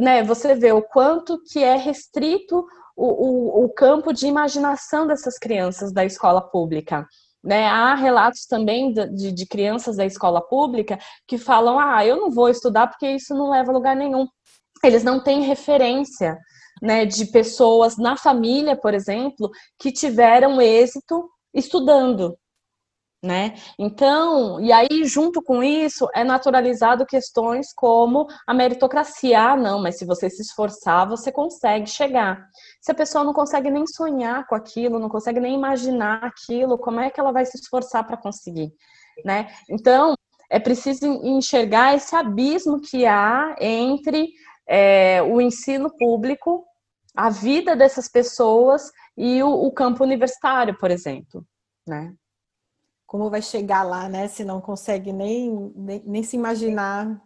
né, 0.00 0.22
você 0.22 0.54
vê 0.54 0.72
o 0.72 0.82
quanto 0.82 1.40
que 1.52 1.62
é 1.62 1.76
restrito 1.76 2.64
o, 2.96 3.06
o, 3.06 3.64
o 3.64 3.68
campo 3.68 4.12
de 4.12 4.26
imaginação 4.26 5.06
dessas 5.06 5.38
crianças 5.38 5.92
da 5.92 6.04
escola 6.04 6.40
pública. 6.40 7.06
Né, 7.44 7.68
há 7.68 7.94
relatos 7.94 8.44
também 8.46 8.92
de, 8.92 9.30
de, 9.30 9.46
crianças 9.46 9.96
da 9.96 10.04
escola 10.04 10.40
pública 10.40 10.98
que 11.28 11.38
falam: 11.38 11.78
ah, 11.78 12.04
eu 12.04 12.16
não 12.16 12.30
vou 12.30 12.48
estudar 12.48 12.88
porque 12.88 13.08
isso 13.08 13.34
não 13.34 13.50
leva 13.50 13.70
a 13.70 13.74
lugar 13.74 13.94
nenhum. 13.94 14.26
Eles 14.82 15.04
não 15.04 15.22
têm 15.22 15.42
referência 15.42 16.36
né, 16.80 17.04
de 17.06 17.26
pessoas 17.26 17.96
na 17.96 18.16
família, 18.16 18.76
por 18.76 18.94
exemplo, 18.94 19.50
que 19.78 19.92
tiveram 19.92 20.60
êxito 20.60 21.28
estudando, 21.54 22.36
né? 23.22 23.54
Então, 23.78 24.60
e 24.60 24.70
aí 24.72 25.04
junto 25.04 25.42
com 25.42 25.62
isso 25.62 26.08
é 26.14 26.22
naturalizado 26.22 27.06
questões 27.06 27.72
como 27.74 28.26
a 28.46 28.54
meritocracia. 28.54 29.40
Ah, 29.40 29.56
não, 29.56 29.82
mas 29.82 29.98
se 29.98 30.04
você 30.04 30.28
se 30.28 30.42
esforçar, 30.42 31.08
você 31.08 31.32
consegue 31.32 31.88
chegar. 31.88 32.46
Se 32.80 32.92
a 32.92 32.94
pessoa 32.94 33.24
não 33.24 33.32
consegue 33.32 33.70
nem 33.70 33.86
sonhar 33.86 34.46
com 34.46 34.54
aquilo, 34.54 34.98
não 34.98 35.08
consegue 35.08 35.40
nem 35.40 35.54
imaginar 35.54 36.22
aquilo, 36.24 36.78
como 36.78 37.00
é 37.00 37.10
que 37.10 37.18
ela 37.18 37.32
vai 37.32 37.44
se 37.46 37.56
esforçar 37.56 38.06
para 38.06 38.16
conseguir, 38.16 38.72
né? 39.24 39.48
Então, 39.68 40.14
é 40.50 40.60
preciso 40.60 41.06
enxergar 41.24 41.96
esse 41.96 42.14
abismo 42.14 42.80
que 42.80 43.06
há 43.06 43.56
entre 43.60 44.28
é, 44.66 45.22
o 45.22 45.40
ensino 45.40 45.90
público, 45.96 46.64
a 47.14 47.30
vida 47.30 47.76
dessas 47.76 48.08
pessoas 48.08 48.90
e 49.16 49.42
o, 49.42 49.48
o 49.48 49.72
campo 49.72 50.02
universitário, 50.02 50.76
por 50.78 50.90
exemplo, 50.90 51.44
né? 51.86 52.12
Como 53.06 53.30
vai 53.30 53.40
chegar 53.40 53.82
lá, 53.82 54.08
né? 54.08 54.26
Se 54.28 54.44
não 54.44 54.60
consegue 54.60 55.12
nem, 55.12 55.72
nem, 55.76 56.02
nem 56.04 56.22
se 56.22 56.36
imaginar 56.36 57.22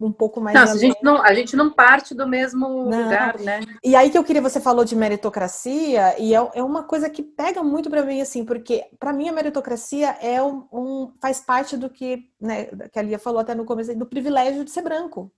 um 0.00 0.10
pouco 0.10 0.40
mais. 0.40 0.54
Não, 0.54 0.62
a 0.62 0.76
gente 0.76 0.98
não, 1.02 1.22
a 1.22 1.32
gente 1.32 1.56
não 1.56 1.72
parte 1.72 2.14
do 2.14 2.26
mesmo 2.26 2.68
não. 2.84 3.04
lugar, 3.04 3.38
né? 3.38 3.60
E 3.84 3.94
aí 3.94 4.10
que 4.10 4.18
eu 4.18 4.24
queria, 4.24 4.42
você 4.42 4.60
falou 4.60 4.84
de 4.84 4.96
meritocracia, 4.96 6.18
e 6.18 6.34
é, 6.34 6.50
é 6.54 6.62
uma 6.62 6.82
coisa 6.82 7.08
que 7.08 7.22
pega 7.22 7.62
muito 7.62 7.88
para 7.88 8.02
mim, 8.02 8.20
assim, 8.20 8.44
porque 8.44 8.84
para 8.98 9.12
mim 9.12 9.28
a 9.28 9.32
meritocracia 9.32 10.10
é 10.20 10.42
um, 10.42 10.66
um, 10.72 11.12
faz 11.20 11.40
parte 11.40 11.76
do 11.76 11.88
que, 11.88 12.28
né, 12.40 12.64
que 12.92 12.98
a 12.98 13.02
Lia 13.02 13.18
falou 13.18 13.40
até 13.40 13.54
no 13.54 13.64
começo, 13.64 13.96
do 13.96 14.06
privilégio 14.06 14.64
de 14.64 14.70
ser 14.70 14.82
branco. 14.82 15.32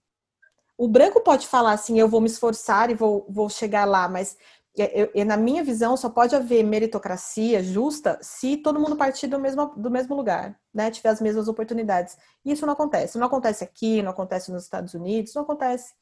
O 0.77 0.89
branco 0.89 1.21
pode 1.21 1.47
falar 1.47 1.73
assim, 1.73 1.99
eu 1.99 2.09
vou 2.09 2.21
me 2.21 2.27
esforçar 2.27 2.91
e 2.91 2.95
vou, 2.95 3.27
vou 3.29 3.49
chegar 3.49 3.85
lá, 3.85 4.09
mas 4.09 4.37
eu, 4.75 5.11
eu, 5.15 5.27
na 5.27 5.37
minha 5.37 5.63
visão 5.63 5.97
só 5.97 6.09
pode 6.09 6.35
haver 6.35 6.65
meritocracia 6.65 7.63
justa 7.63 8.19
se 8.23 8.57
todo 8.57 8.81
mundo 8.81 8.97
partir 8.97 9.27
do 9.27 9.39
mesmo, 9.39 9.67
do 9.77 9.91
mesmo 9.91 10.17
lugar, 10.17 10.59
né? 10.73 10.91
Tiver 10.91 11.11
as 11.11 11.21
mesmas 11.21 11.47
oportunidades. 11.47 12.17
E 12.43 12.53
isso 12.53 12.65
não 12.65 12.73
acontece. 12.73 13.19
Não 13.19 13.27
acontece 13.27 13.63
aqui, 13.63 14.01
não 14.01 14.13
acontece 14.13 14.51
nos 14.51 14.65
Estados 14.65 14.95
Unidos, 14.95 15.35
não 15.35 15.43
acontece 15.43 15.93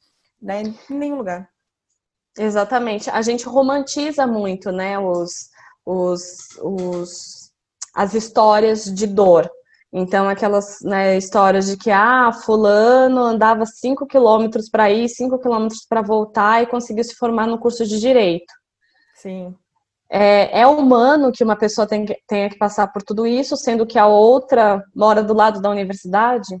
né, 0.41 0.63
em 0.63 0.77
nenhum 0.89 1.17
lugar. 1.17 1.49
Exatamente. 2.37 3.09
A 3.09 3.21
gente 3.21 3.45
romantiza 3.45 4.25
muito, 4.25 4.71
né, 4.71 4.97
os, 4.97 5.49
os, 5.85 6.47
os, 6.61 7.51
as 7.93 8.13
histórias 8.13 8.85
de 8.85 9.05
dor. 9.05 9.51
Então, 9.93 10.29
aquelas 10.29 10.79
né, 10.81 11.17
histórias 11.17 11.67
de 11.67 11.75
que, 11.75 11.91
ah, 11.91 12.31
fulano 12.31 13.21
andava 13.21 13.65
5 13.65 14.05
quilômetros 14.05 14.69
para 14.69 14.89
ir, 14.89 15.09
5 15.09 15.37
quilômetros 15.37 15.85
para 15.87 16.01
voltar 16.01 16.63
e 16.63 16.67
conseguiu 16.67 17.03
se 17.03 17.15
formar 17.15 17.45
no 17.45 17.59
curso 17.59 17.85
de 17.85 17.99
Direito. 17.99 18.53
Sim. 19.15 19.53
É, 20.09 20.61
é 20.61 20.67
humano 20.67 21.31
que 21.31 21.43
uma 21.43 21.57
pessoa 21.57 21.85
tem 21.85 22.05
que, 22.05 22.17
tenha 22.25 22.49
que 22.49 22.57
passar 22.57 22.87
por 22.87 23.01
tudo 23.01 23.27
isso, 23.27 23.57
sendo 23.57 23.85
que 23.85 23.99
a 23.99 24.07
outra 24.07 24.81
mora 24.95 25.21
do 25.21 25.33
lado 25.33 25.61
da 25.61 25.69
universidade, 25.69 26.57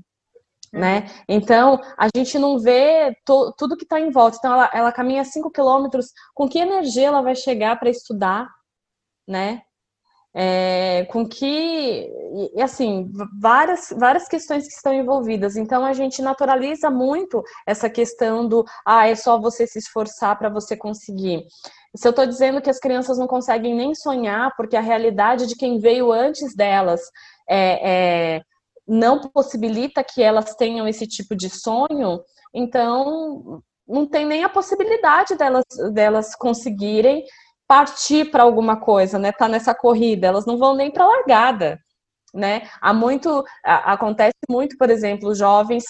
né? 0.71 0.99
Uhum. 0.99 1.23
Então, 1.27 1.81
a 1.97 2.07
gente 2.15 2.37
não 2.37 2.59
vê 2.59 3.15
to, 3.25 3.53
tudo 3.57 3.77
que 3.77 3.83
está 3.83 3.99
em 3.99 4.09
volta. 4.09 4.37
Então, 4.37 4.53
ela, 4.53 4.69
ela 4.73 4.91
caminha 4.91 5.23
5 5.23 5.51
quilômetros, 5.51 6.07
com 6.33 6.47
que 6.49 6.59
energia 6.59 7.07
ela 7.07 7.21
vai 7.21 7.35
chegar 7.35 7.77
para 7.79 7.89
estudar, 7.89 8.47
né? 9.27 9.61
É, 10.33 11.05
com 11.11 11.27
que, 11.27 12.09
e, 12.55 12.61
assim, 12.61 13.11
várias, 13.39 13.93
várias 13.97 14.27
questões 14.27 14.65
que 14.65 14.73
estão 14.73 14.93
envolvidas. 14.93 15.57
Então, 15.57 15.83
a 15.83 15.93
gente 15.93 16.21
naturaliza 16.21 16.89
muito 16.89 17.43
essa 17.67 17.89
questão 17.89 18.47
do, 18.47 18.63
ah, 18.85 19.07
é 19.07 19.15
só 19.15 19.39
você 19.39 19.67
se 19.67 19.79
esforçar 19.79 20.37
para 20.37 20.49
você 20.49 20.75
conseguir. 20.77 21.43
Se 21.95 22.07
eu 22.07 22.11
estou 22.11 22.25
dizendo 22.25 22.61
que 22.61 22.69
as 22.69 22.79
crianças 22.79 23.17
não 23.17 23.27
conseguem 23.27 23.75
nem 23.75 23.93
sonhar, 23.93 24.55
porque 24.55 24.77
a 24.77 24.81
realidade 24.81 25.47
de 25.47 25.55
quem 25.55 25.79
veio 25.79 26.11
antes 26.11 26.55
delas 26.55 27.01
é, 27.49 28.37
é 28.37 28.41
não 28.87 29.21
possibilita 29.21 30.03
que 30.03 30.21
elas 30.21 30.55
tenham 30.55 30.87
esse 30.87 31.07
tipo 31.07 31.35
de 31.35 31.49
sonho, 31.49 32.21
então 32.53 33.61
não 33.87 34.05
tem 34.07 34.25
nem 34.25 34.43
a 34.43 34.49
possibilidade 34.49 35.35
delas, 35.35 35.65
delas 35.93 36.35
conseguirem 36.35 37.23
partir 37.71 38.29
para 38.29 38.43
alguma 38.43 38.75
coisa, 38.75 39.17
né? 39.17 39.31
Tá 39.31 39.47
nessa 39.47 39.73
corrida, 39.73 40.27
elas 40.27 40.45
não 40.45 40.57
vão 40.57 40.75
nem 40.75 40.91
para 40.91 41.07
largada, 41.07 41.79
né? 42.33 42.63
Há 42.81 42.93
muito 42.93 43.45
acontece 43.63 44.35
muito, 44.49 44.77
por 44.77 44.89
exemplo, 44.89 45.33
jovens 45.33 45.85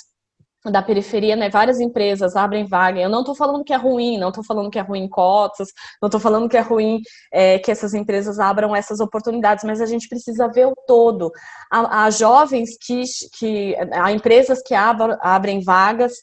da 0.70 0.84
periferia, 0.84 1.36
né, 1.36 1.50
várias 1.50 1.80
empresas 1.80 2.36
abrem 2.36 2.68
vaga. 2.68 3.02
Eu 3.02 3.10
não 3.10 3.22
estou 3.22 3.34
falando 3.34 3.64
que 3.64 3.74
é 3.74 3.78
ruim, 3.78 4.20
não 4.20 4.30
estou 4.30 4.44
falando 4.44 4.70
que 4.70 4.78
é 4.78 4.84
ruim 4.84 5.10
cotas, 5.10 5.70
não 6.00 6.06
estou 6.06 6.20
falando 6.22 6.48
que 6.48 6.56
é 6.56 6.62
ruim 6.62 7.02
é, 7.34 7.58
que 7.58 7.72
essas 7.72 7.96
empresas 7.96 8.38
abram 8.38 8.76
essas 8.76 9.00
oportunidades, 9.00 9.64
mas 9.64 9.82
a 9.82 9.88
gente 9.88 10.08
precisa 10.08 10.48
ver 10.50 10.68
o 10.68 10.76
todo. 10.86 11.32
Há, 11.72 12.04
há 12.04 12.12
jovens 12.12 12.78
que, 12.80 13.02
que, 13.40 13.76
há 13.92 14.12
empresas 14.12 14.62
que 14.62 14.76
abram, 14.76 15.18
abrem 15.20 15.64
vagas 15.64 16.14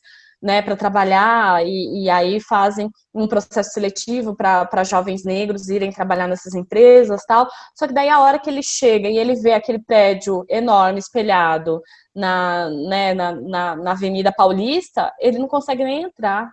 né, 0.40 0.62
para 0.62 0.76
trabalhar 0.76 1.64
e, 1.66 2.04
e, 2.04 2.10
aí 2.10 2.40
fazem 2.40 2.88
um 3.12 3.26
processo 3.26 3.70
seletivo 3.70 4.36
para 4.36 4.84
jovens 4.84 5.24
negros 5.24 5.68
irem 5.68 5.90
trabalhar 5.90 6.28
nessas 6.28 6.54
empresas 6.54 7.24
tal. 7.26 7.48
Só 7.76 7.86
que 7.86 7.92
daí 7.92 8.08
a 8.08 8.20
hora 8.20 8.38
que 8.38 8.48
ele 8.48 8.62
chega 8.62 9.08
e 9.08 9.18
ele 9.18 9.34
vê 9.34 9.52
aquele 9.52 9.80
prédio 9.80 10.44
enorme 10.48 11.00
espelhado 11.00 11.80
na, 12.14 12.70
né, 12.88 13.14
na, 13.14 13.32
na, 13.32 13.76
na 13.76 13.90
Avenida 13.92 14.32
Paulista, 14.32 15.12
ele 15.20 15.38
não 15.38 15.48
consegue 15.48 15.84
nem 15.84 16.02
entrar. 16.02 16.48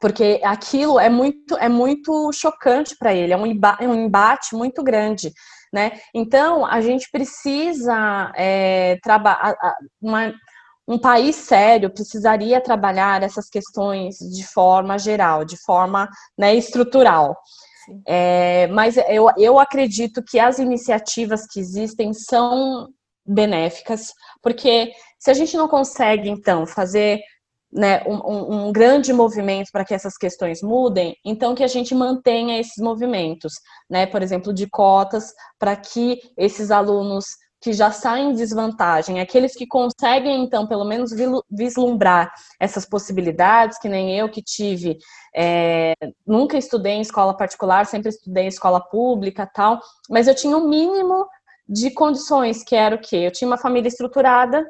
Porque 0.00 0.40
aquilo 0.42 0.98
é 0.98 1.10
muito, 1.10 1.56
é 1.58 1.68
muito 1.68 2.32
chocante 2.32 2.96
para 2.98 3.14
ele, 3.14 3.32
é 3.32 3.36
um, 3.36 3.46
é 3.46 3.86
um 3.86 3.94
embate 3.94 4.54
muito 4.54 4.82
grande. 4.82 5.30
Né? 5.72 5.92
Então, 6.12 6.66
a 6.66 6.80
gente 6.80 7.08
precisa 7.12 8.32
é, 8.34 8.98
trabalhar 9.02 9.54
um 10.90 10.98
país 10.98 11.36
sério 11.36 11.88
precisaria 11.88 12.60
trabalhar 12.60 13.22
essas 13.22 13.48
questões 13.48 14.16
de 14.18 14.44
forma 14.44 14.98
geral, 14.98 15.44
de 15.44 15.56
forma 15.56 16.08
né, 16.36 16.52
estrutural. 16.56 17.36
É, 18.04 18.66
mas 18.66 18.96
eu, 19.08 19.28
eu 19.38 19.58
acredito 19.60 20.20
que 20.20 20.40
as 20.40 20.58
iniciativas 20.58 21.46
que 21.46 21.60
existem 21.60 22.12
são 22.12 22.88
benéficas, 23.24 24.12
porque 24.42 24.90
se 25.16 25.30
a 25.30 25.34
gente 25.34 25.56
não 25.56 25.68
consegue, 25.68 26.28
então, 26.28 26.66
fazer 26.66 27.20
né, 27.72 28.02
um, 28.04 28.66
um, 28.66 28.72
grande 28.72 29.12
movimento 29.12 29.68
para 29.72 29.84
que 29.84 29.94
essas 29.94 30.16
questões 30.16 30.60
mudem, 30.60 31.14
então 31.24 31.54
que 31.54 31.62
a 31.62 31.68
gente 31.68 31.94
mantenha 31.94 32.58
esses 32.58 32.82
movimentos, 32.82 33.52
né, 33.88 34.06
por 34.06 34.22
exemplo, 34.22 34.52
de 34.52 34.68
cotas, 34.68 35.32
para 35.56 35.76
que 35.76 36.18
esses 36.36 36.72
alunos 36.72 37.26
que 37.60 37.72
já 37.74 37.90
saem 37.90 38.30
em 38.30 38.34
desvantagem, 38.34 39.20
aqueles 39.20 39.54
que 39.54 39.66
conseguem, 39.66 40.42
então, 40.42 40.66
pelo 40.66 40.84
menos 40.84 41.10
vislumbrar 41.50 42.32
essas 42.58 42.86
possibilidades, 42.86 43.78
que 43.78 43.88
nem 43.88 44.16
eu 44.16 44.30
que 44.30 44.42
tive, 44.42 44.96
é, 45.34 45.92
nunca 46.26 46.56
estudei 46.56 46.94
em 46.94 47.02
escola 47.02 47.36
particular, 47.36 47.84
sempre 47.84 48.08
estudei 48.08 48.44
em 48.44 48.48
escola 48.48 48.80
pública 48.80 49.46
tal, 49.46 49.78
mas 50.08 50.26
eu 50.26 50.34
tinha 50.34 50.56
o 50.56 50.64
um 50.64 50.68
mínimo 50.68 51.26
de 51.68 51.90
condições, 51.90 52.64
que 52.64 52.74
era 52.74 52.96
o 52.96 53.00
quê? 53.00 53.16
Eu 53.16 53.30
tinha 53.30 53.48
uma 53.48 53.58
família 53.58 53.88
estruturada, 53.88 54.66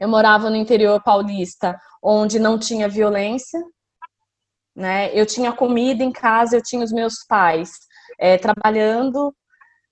eu 0.00 0.08
morava 0.08 0.50
no 0.50 0.56
interior 0.56 1.00
paulista, 1.02 1.78
onde 2.02 2.40
não 2.40 2.58
tinha 2.58 2.88
violência, 2.88 3.60
né? 4.74 5.14
Eu 5.14 5.24
tinha 5.26 5.52
comida 5.52 6.02
em 6.02 6.10
casa, 6.10 6.56
eu 6.56 6.62
tinha 6.62 6.82
os 6.82 6.92
meus 6.92 7.24
pais 7.28 7.70
é, 8.18 8.36
trabalhando, 8.36 9.34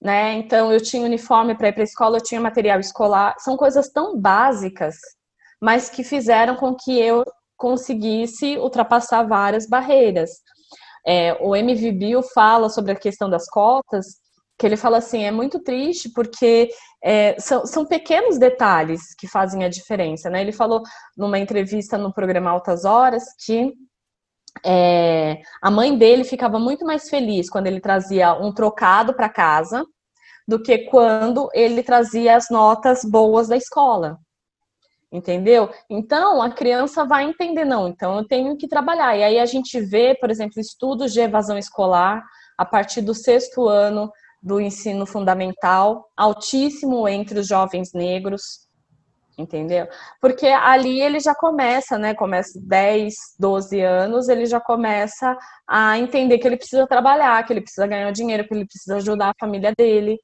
né? 0.01 0.35
Então 0.35 0.73
eu 0.73 0.81
tinha 0.81 1.05
uniforme 1.05 1.55
para 1.55 1.69
ir 1.69 1.73
para 1.73 1.83
a 1.83 1.85
escola, 1.85 2.17
eu 2.17 2.23
tinha 2.23 2.41
material 2.41 2.81
escolar, 2.81 3.35
são 3.39 3.57
coisas 3.57 3.89
tão 3.91 4.19
básicas, 4.19 4.97
mas 5.61 5.91
que 5.91 6.03
fizeram 6.03 6.57
com 6.57 6.75
que 6.75 6.99
eu 6.99 7.25
conseguisse 7.57 8.57
ultrapassar 8.57 9.25
várias 9.25 9.69
barreiras. 9.69 10.31
É, 11.07 11.37
o 11.41 11.55
MV 11.55 11.93
Bill 11.93 12.23
fala 12.23 12.69
sobre 12.71 12.93
a 12.93 12.97
questão 12.97 13.29
das 13.29 13.47
cotas, 13.47 14.07
que 14.59 14.67
ele 14.67 14.77
fala 14.77 14.99
assim, 14.99 15.25
é 15.25 15.31
muito 15.31 15.59
triste 15.61 16.11
porque 16.15 16.69
é, 17.03 17.39
são, 17.39 17.65
são 17.67 17.87
pequenos 17.87 18.39
detalhes 18.39 19.15
que 19.19 19.27
fazem 19.27 19.65
a 19.65 19.69
diferença, 19.69 20.29
né? 20.29 20.43
Ele 20.43 20.53
falou 20.53 20.83
numa 21.17 21.39
entrevista 21.39 21.97
no 21.97 22.13
programa 22.13 22.51
Altas 22.51 22.85
Horas 22.85 23.25
que 23.45 23.73
é, 24.65 25.41
a 25.63 25.71
mãe 25.71 25.97
dele 25.97 26.25
ficava 26.25 26.59
muito 26.59 26.85
mais 26.85 27.09
feliz 27.09 27.49
quando 27.49 27.67
ele 27.67 27.81
trazia 27.81 28.35
um 28.35 28.53
trocado 28.53 29.15
para 29.15 29.29
casa 29.29 29.85
do 30.47 30.61
que 30.61 30.79
quando 30.87 31.49
ele 31.55 31.83
trazia 31.83 32.37
as 32.37 32.51
notas 32.51 33.05
boas 33.05 33.49
da 33.49 33.57
escola. 33.57 34.19
Entendeu? 35.13 35.71
Então 35.89 36.41
a 36.41 36.51
criança 36.51 37.05
vai 37.05 37.25
entender, 37.25 37.65
não, 37.65 37.89
então 37.89 38.17
eu 38.19 38.27
tenho 38.27 38.57
que 38.57 38.69
trabalhar. 38.69 39.17
E 39.17 39.25
aí 39.25 39.39
a 39.39 39.47
gente 39.47 39.81
vê, 39.81 40.15
por 40.15 40.31
exemplo, 40.31 40.61
estudos 40.61 41.13
de 41.13 41.21
evasão 41.21 41.59
escolar 41.59 42.23
a 42.57 42.65
partir 42.65 43.01
do 43.01 43.15
sexto 43.15 43.69
ano 43.69 44.11
do 44.43 44.61
ensino 44.61 45.05
fundamental, 45.05 46.09
altíssimo 46.17 47.07
entre 47.09 47.41
os 47.41 47.47
jovens 47.47 47.93
negros 47.93 48.70
entendeu? 49.41 49.89
Porque 50.21 50.47
ali 50.47 51.01
ele 51.01 51.21
já 51.21 51.35
começa, 51.35 51.99
né? 51.99 52.15
Começa 52.15 52.59
10, 52.63 53.15
12 53.39 53.81
anos, 53.81 54.29
ele 54.29 54.47
já 54.47 54.61
começa 54.61 55.37
a 55.69 55.99
entender 55.99 56.39
que 56.39 56.47
ele 56.47 56.57
precisa 56.57 56.87
trabalhar, 56.87 57.45
que 57.45 57.53
ele 57.53 57.61
precisa 57.61 57.87
ganhar 57.87 58.11
dinheiro, 58.13 58.47
que 58.47 58.55
ele 58.55 58.67
precisa 58.67 58.97
ajudar 58.97 59.31
a 59.31 59.35
família 59.41 59.73
dele. 59.77 60.19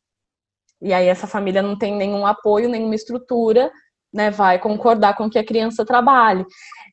E 0.80 0.92
aí 0.92 1.06
essa 1.06 1.26
família 1.26 1.62
não 1.62 1.76
tem 1.78 1.96
nenhum 1.96 2.26
apoio, 2.26 2.68
nenhuma 2.68 2.94
estrutura, 2.94 3.70
né? 4.12 4.30
Vai 4.30 4.58
concordar 4.58 5.16
com 5.16 5.30
que 5.30 5.38
a 5.38 5.46
criança 5.46 5.84
trabalhe. 5.84 6.44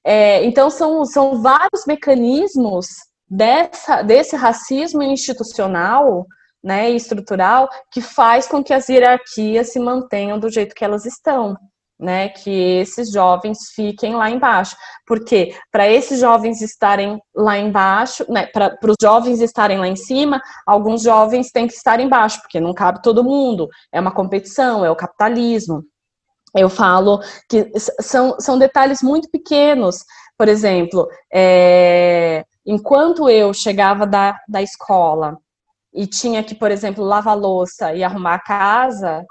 É, 0.06 0.44
então 0.46 0.70
são, 0.70 1.06
são 1.06 1.42
vários 1.42 1.86
mecanismos 1.86 2.88
dessa, 3.30 4.02
desse 4.02 4.36
racismo 4.36 5.02
institucional 5.04 6.26
né, 6.64 6.90
estrutural 6.92 7.68
que 7.92 8.00
faz 8.00 8.48
com 8.48 8.64
que 8.64 8.74
as 8.74 8.88
hierarquias 8.88 9.74
se 9.74 9.80
mantenham 9.80 10.40
do 10.40 10.50
jeito 10.50 10.74
que 10.74 10.86
elas 10.86 11.06
estão 11.06 11.58
né, 12.04 12.28
que 12.28 12.52
esses 12.80 13.10
jovens 13.10 13.72
fiquem 13.74 14.14
lá 14.14 14.30
embaixo. 14.30 14.76
Porque 15.08 15.56
para 15.72 15.90
esses 15.90 16.20
jovens 16.20 16.62
estarem 16.62 17.20
lá 17.34 17.58
embaixo, 17.58 18.26
né, 18.30 18.46
para 18.48 18.78
os 18.86 18.98
jovens 19.02 19.40
estarem 19.40 19.80
lá 19.80 19.88
em 19.88 19.96
cima, 19.96 20.42
alguns 20.68 21.02
jovens 21.02 21.50
têm 21.50 21.66
que 21.66 21.74
estar 21.74 22.00
embaixo, 22.00 22.42
porque 22.42 22.60
não 22.60 22.74
cabe 22.74 23.02
todo 23.02 23.24
mundo. 23.24 23.70
É 23.92 24.00
uma 24.00 24.12
competição, 24.14 24.84
é 24.84 24.92
o 24.92 24.96
capitalismo. 24.96 25.84
Eu 26.56 26.70
falo 26.70 27.20
que 27.50 27.72
são, 28.02 28.36
são 28.40 28.60
detalhes 28.60 29.02
muito 29.02 29.30
pequenos. 29.32 30.04
Por 30.38 30.50
exemplo, 30.50 31.08
é, 31.34 32.44
enquanto 32.66 33.30
eu 33.30 33.54
chegava 33.54 34.06
da, 34.06 34.38
da 34.48 34.62
escola 34.62 35.38
e 35.94 36.06
tinha 36.06 36.44
que, 36.44 36.54
por 36.54 36.70
exemplo, 36.70 37.04
lavar 37.04 37.38
louça 37.38 37.94
e 37.94 38.04
arrumar 38.04 38.36
a 38.36 38.40
casa, 38.40 39.24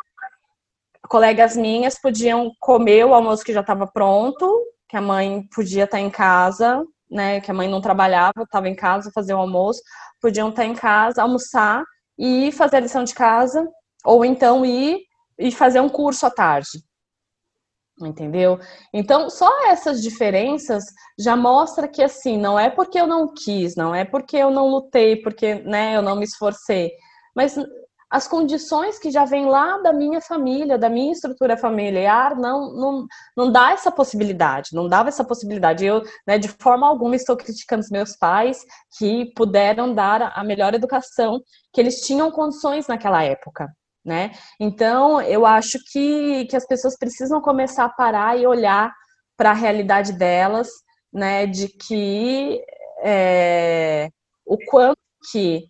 colegas 1.08 1.56
minhas 1.56 1.98
podiam 2.00 2.52
comer 2.60 3.04
o 3.04 3.14
almoço 3.14 3.44
que 3.44 3.52
já 3.52 3.60
estava 3.60 3.86
pronto, 3.86 4.66
que 4.88 4.96
a 4.96 5.00
mãe 5.00 5.46
podia 5.54 5.84
estar 5.84 5.98
tá 5.98 6.00
em 6.00 6.10
casa, 6.10 6.84
né? 7.10 7.40
Que 7.40 7.50
a 7.50 7.54
mãe 7.54 7.68
não 7.68 7.80
trabalhava, 7.80 8.42
estava 8.42 8.68
em 8.68 8.74
casa, 8.74 9.10
fazer 9.14 9.34
o 9.34 9.38
almoço, 9.38 9.82
podiam 10.20 10.48
estar 10.48 10.62
tá 10.62 10.68
em 10.68 10.74
casa, 10.74 11.22
almoçar 11.22 11.84
e 12.18 12.52
fazer 12.52 12.76
a 12.76 12.80
lição 12.80 13.04
de 13.04 13.14
casa, 13.14 13.68
ou 14.04 14.24
então 14.24 14.64
ir 14.64 15.00
e 15.38 15.50
fazer 15.50 15.80
um 15.80 15.88
curso 15.88 16.26
à 16.26 16.30
tarde. 16.30 16.82
Entendeu? 18.00 18.58
Então, 18.92 19.28
só 19.28 19.66
essas 19.66 20.02
diferenças 20.02 20.84
já 21.18 21.36
mostra 21.36 21.86
que 21.86 22.02
assim, 22.02 22.38
não 22.38 22.58
é 22.58 22.70
porque 22.70 22.98
eu 22.98 23.06
não 23.06 23.32
quis, 23.32 23.76
não 23.76 23.94
é 23.94 24.04
porque 24.04 24.36
eu 24.36 24.50
não 24.50 24.68
lutei, 24.68 25.16
porque, 25.16 25.56
né, 25.56 25.96
eu 25.96 26.02
não 26.02 26.16
me 26.16 26.24
esforcei, 26.24 26.90
mas 27.34 27.56
as 28.12 28.28
condições 28.28 28.98
que 28.98 29.10
já 29.10 29.24
vêm 29.24 29.46
lá 29.46 29.78
da 29.78 29.90
minha 29.90 30.20
família, 30.20 30.76
da 30.76 30.90
minha 30.90 31.12
estrutura 31.12 31.56
familiar, 31.56 32.36
não, 32.36 32.70
não, 32.74 33.06
não 33.34 33.50
dá 33.50 33.72
essa 33.72 33.90
possibilidade, 33.90 34.74
não 34.74 34.86
dava 34.86 35.08
essa 35.08 35.24
possibilidade. 35.24 35.86
Eu, 35.86 36.02
né, 36.26 36.36
de 36.36 36.48
forma 36.48 36.86
alguma, 36.86 37.16
estou 37.16 37.38
criticando 37.38 37.80
os 37.80 37.88
meus 37.88 38.14
pais 38.14 38.66
que 38.98 39.32
puderam 39.34 39.94
dar 39.94 40.30
a 40.36 40.44
melhor 40.44 40.74
educação 40.74 41.40
que 41.72 41.80
eles 41.80 42.02
tinham 42.02 42.30
condições 42.30 42.86
naquela 42.86 43.24
época. 43.24 43.74
Né? 44.04 44.32
Então, 44.60 45.22
eu 45.22 45.46
acho 45.46 45.78
que, 45.90 46.44
que 46.50 46.56
as 46.56 46.66
pessoas 46.66 46.98
precisam 46.98 47.40
começar 47.40 47.86
a 47.86 47.88
parar 47.88 48.38
e 48.38 48.46
olhar 48.46 48.92
para 49.38 49.52
a 49.52 49.54
realidade 49.54 50.12
delas, 50.12 50.68
né, 51.10 51.46
de 51.46 51.66
que 51.68 52.60
é, 53.02 54.10
o 54.44 54.58
quanto 54.66 54.98
que 55.30 55.64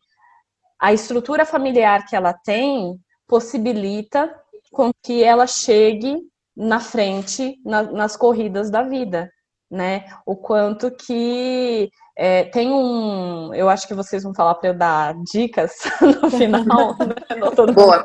a 0.82 0.92
estrutura 0.92 1.46
familiar 1.46 2.04
que 2.04 2.16
ela 2.16 2.34
tem 2.34 2.98
possibilita 3.28 4.34
com 4.72 4.90
que 5.00 5.22
ela 5.22 5.46
chegue 5.46 6.18
na 6.56 6.80
frente 6.80 7.56
na, 7.64 7.84
nas 7.84 8.16
corridas 8.16 8.68
da 8.68 8.82
vida, 8.82 9.30
né? 9.70 10.04
O 10.26 10.34
quanto 10.34 10.90
que 10.90 11.88
é, 12.18 12.44
tem 12.46 12.72
um, 12.72 13.54
eu 13.54 13.68
acho 13.68 13.86
que 13.86 13.94
vocês 13.94 14.24
vão 14.24 14.34
falar 14.34 14.56
para 14.56 14.70
eu 14.70 14.74
dar 14.74 15.14
dicas 15.32 15.72
no 16.20 16.28
final, 16.28 16.96
né? 16.98 17.72
Boa. 17.72 18.02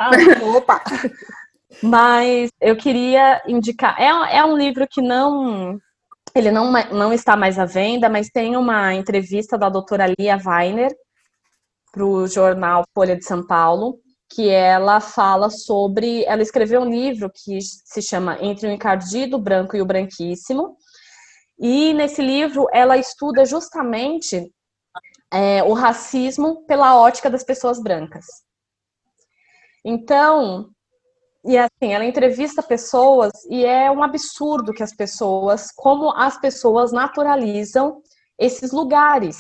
Opa. 0.56 0.84
Mas 1.82 2.52
eu 2.62 2.76
queria 2.78 3.42
indicar. 3.48 4.00
É, 4.00 4.38
é 4.38 4.46
um 4.46 4.56
livro 4.56 4.88
que 4.88 5.02
não. 5.02 5.80
Ele 6.36 6.52
não, 6.52 6.72
não 6.92 7.12
está 7.12 7.36
mais 7.36 7.58
à 7.58 7.66
venda, 7.66 8.08
mas 8.08 8.30
tem 8.30 8.56
uma 8.56 8.94
entrevista 8.94 9.58
da 9.58 9.68
doutora 9.68 10.14
Lia 10.20 10.38
Weiner 10.46 10.96
para 11.98 12.06
o 12.06 12.28
jornal 12.28 12.84
Folha 12.94 13.16
de 13.16 13.26
São 13.26 13.46
Paulo, 13.46 14.00
que 14.30 14.50
ela 14.50 15.00
fala 15.00 15.50
sobre. 15.50 16.24
Ela 16.26 16.44
escreveu 16.44 16.82
um 16.82 16.90
livro 16.90 17.32
que 17.34 17.60
se 17.60 18.02
chama 18.04 18.38
Entre 18.40 18.68
o 18.68 18.72
Encardido, 18.72 19.38
o 19.38 19.42
Branco 19.42 19.76
e 19.76 19.82
o 19.82 19.86
Branquíssimo. 19.86 20.78
E 21.60 21.92
nesse 21.94 22.22
livro 22.22 22.68
ela 22.72 22.98
estuda 22.98 23.44
justamente 23.46 24.54
é, 25.34 25.64
o 25.64 25.74
racismo 25.74 26.64
pela 26.68 26.96
ótica 27.00 27.32
das 27.32 27.44
pessoas 27.44 27.82
brancas. 27.82 28.26
Então, 29.84 30.70
e 31.44 31.58
assim, 31.58 31.94
ela 31.94 32.06
entrevista 32.06 32.62
pessoas 32.62 33.32
e 33.50 33.66
é 33.66 33.90
um 33.90 34.04
absurdo 34.04 34.74
que 34.74 34.84
as 34.84 34.94
pessoas, 34.94 35.72
como 35.76 36.12
as 36.12 36.40
pessoas 36.40 36.92
naturalizam 36.92 38.02
esses 38.38 38.72
lugares, 38.72 39.40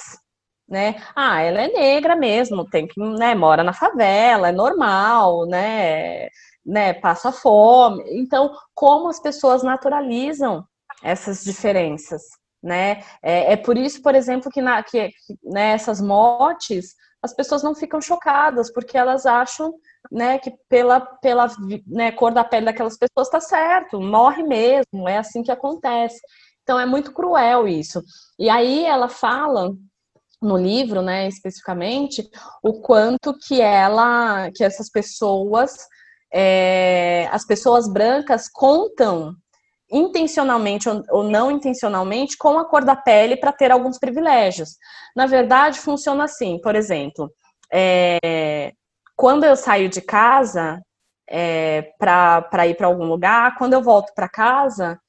né? 0.67 0.95
Ah, 1.15 1.41
ela 1.41 1.61
é 1.61 1.67
negra 1.69 2.15
mesmo, 2.15 2.69
tem 2.69 2.87
que, 2.87 2.99
né, 2.99 3.33
mora 3.35 3.63
na 3.63 3.73
favela, 3.73 4.49
é 4.49 4.51
normal, 4.51 5.45
né? 5.45 6.27
né, 6.67 6.93
passa 6.93 7.31
fome. 7.31 8.03
Então, 8.19 8.53
como 8.75 9.07
as 9.07 9.21
pessoas 9.21 9.63
naturalizam 9.63 10.65
essas 11.01 11.43
diferenças, 11.43 12.21
né? 12.61 13.01
É, 13.23 13.53
é 13.53 13.55
por 13.55 13.77
isso, 13.77 14.01
por 14.01 14.13
exemplo, 14.13 14.51
que, 14.51 14.61
na, 14.61 14.83
que 14.83 15.11
né, 15.43 15.71
essas 15.71 16.01
mortes 16.01 16.95
as 17.23 17.33
pessoas 17.33 17.63
não 17.63 17.73
ficam 17.73 17.99
chocadas, 17.99 18.71
porque 18.71 18.97
elas 18.97 19.25
acham 19.25 19.73
né, 20.11 20.37
que 20.37 20.51
pela, 20.69 20.99
pela 20.99 21.47
né, 21.87 22.11
cor 22.11 22.31
da 22.31 22.43
pele 22.43 22.65
daquelas 22.65 22.97
pessoas 22.97 23.27
está 23.27 23.39
certo, 23.39 23.99
morre 23.99 24.43
mesmo, 24.43 25.07
é 25.07 25.17
assim 25.17 25.41
que 25.41 25.51
acontece. 25.51 26.19
Então 26.61 26.79
é 26.79 26.85
muito 26.85 27.11
cruel 27.13 27.67
isso. 27.67 28.03
E 28.37 28.49
aí 28.49 28.85
ela 28.85 29.09
fala 29.09 29.73
no 30.41 30.57
livro, 30.57 31.01
né, 31.01 31.27
especificamente, 31.27 32.29
o 32.63 32.81
quanto 32.81 33.35
que 33.37 33.61
ela, 33.61 34.51
que 34.51 34.63
essas 34.63 34.89
pessoas, 34.89 35.75
é, 36.31 37.27
as 37.31 37.45
pessoas 37.45 37.91
brancas 37.91 38.47
contam 38.47 39.35
intencionalmente 39.91 40.89
ou 41.09 41.23
não 41.23 41.49
intencionalmente 41.49 42.37
com 42.37 42.59
a 42.59 42.65
cor 42.65 42.83
da 42.83 42.95
pele 42.95 43.37
para 43.37 43.53
ter 43.53 43.71
alguns 43.71 43.97
privilégios. 43.97 44.71
Na 45.15 45.25
verdade, 45.25 45.79
funciona 45.79 46.25
assim, 46.25 46.59
por 46.61 46.75
exemplo, 46.75 47.31
é, 47.71 48.73
quando 49.15 49.45
eu 49.45 49.55
saio 49.55 49.89
de 49.89 50.01
casa 50.01 50.81
é, 51.29 51.93
para 51.97 52.67
ir 52.67 52.75
para 52.75 52.87
algum 52.87 53.05
lugar, 53.05 53.55
quando 53.57 53.73
eu 53.73 53.81
volto 53.81 54.13
para 54.13 54.29
casa, 54.29 54.99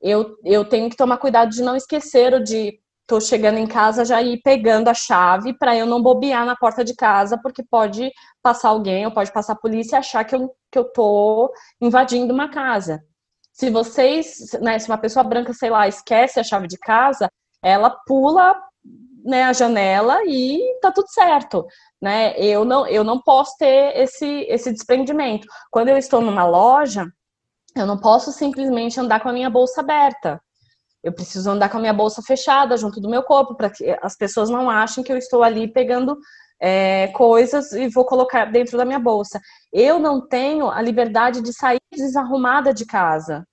eu, 0.00 0.36
eu 0.44 0.64
tenho 0.64 0.90
que 0.90 0.96
tomar 0.96 1.18
cuidado 1.18 1.50
de 1.50 1.62
não 1.62 1.74
esquecer 1.74 2.34
o 2.34 2.42
de 2.42 2.78
tô 3.06 3.20
chegando 3.20 3.58
em 3.58 3.66
casa 3.66 4.04
já 4.04 4.20
ir 4.20 4.40
pegando 4.42 4.88
a 4.88 4.94
chave 4.94 5.56
para 5.56 5.76
eu 5.76 5.86
não 5.86 6.02
bobear 6.02 6.44
na 6.44 6.56
porta 6.56 6.84
de 6.84 6.94
casa, 6.94 7.38
porque 7.40 7.62
pode 7.62 8.10
passar 8.42 8.70
alguém 8.70 9.06
ou 9.06 9.12
pode 9.12 9.32
passar 9.32 9.52
a 9.52 9.58
polícia 9.58 9.96
e 9.96 9.98
achar 9.98 10.24
que 10.24 10.34
eu, 10.34 10.50
que 10.70 10.78
eu 10.78 10.84
tô 10.92 11.52
invadindo 11.80 12.34
uma 12.34 12.48
casa. 12.48 13.00
Se 13.52 13.70
vocês, 13.70 14.52
né, 14.60 14.78
se 14.78 14.88
uma 14.88 14.98
pessoa 14.98 15.22
branca, 15.22 15.52
sei 15.52 15.70
lá, 15.70 15.88
esquece 15.88 16.40
a 16.40 16.44
chave 16.44 16.66
de 16.66 16.76
casa, 16.78 17.30
ela 17.62 17.90
pula 17.90 18.54
né, 19.24 19.44
a 19.44 19.52
janela 19.52 20.18
e 20.26 20.60
tá 20.80 20.92
tudo 20.92 21.08
certo, 21.08 21.66
né? 22.00 22.38
Eu 22.38 22.64
não, 22.64 22.86
eu 22.86 23.02
não 23.02 23.20
posso 23.20 23.56
ter 23.58 23.96
esse, 23.96 24.46
esse 24.48 24.72
desprendimento. 24.72 25.48
Quando 25.70 25.88
eu 25.88 25.96
estou 25.96 26.20
numa 26.20 26.44
loja, 26.44 27.06
eu 27.74 27.86
não 27.86 27.98
posso 27.98 28.30
simplesmente 28.32 28.98
andar 29.00 29.20
com 29.20 29.28
a 29.28 29.32
minha 29.32 29.50
bolsa 29.50 29.80
aberta. 29.80 30.40
Eu 31.06 31.12
preciso 31.12 31.48
andar 31.48 31.68
com 31.68 31.76
a 31.76 31.80
minha 31.80 31.92
bolsa 31.92 32.20
fechada 32.20 32.76
junto 32.76 33.00
do 33.00 33.08
meu 33.08 33.22
corpo 33.22 33.54
para 33.54 33.70
que 33.70 33.96
as 34.02 34.16
pessoas 34.16 34.50
não 34.50 34.68
achem 34.68 35.04
que 35.04 35.12
eu 35.12 35.16
estou 35.16 35.44
ali 35.44 35.68
pegando 35.68 36.18
é, 36.60 37.06
coisas 37.14 37.70
e 37.70 37.86
vou 37.86 38.04
colocar 38.04 38.46
dentro 38.46 38.76
da 38.76 38.84
minha 38.84 38.98
bolsa. 38.98 39.40
Eu 39.72 40.00
não 40.00 40.26
tenho 40.26 40.68
a 40.68 40.82
liberdade 40.82 41.40
de 41.40 41.52
sair 41.52 41.78
desarrumada 41.92 42.74
de 42.74 42.84
casa, 42.84 43.46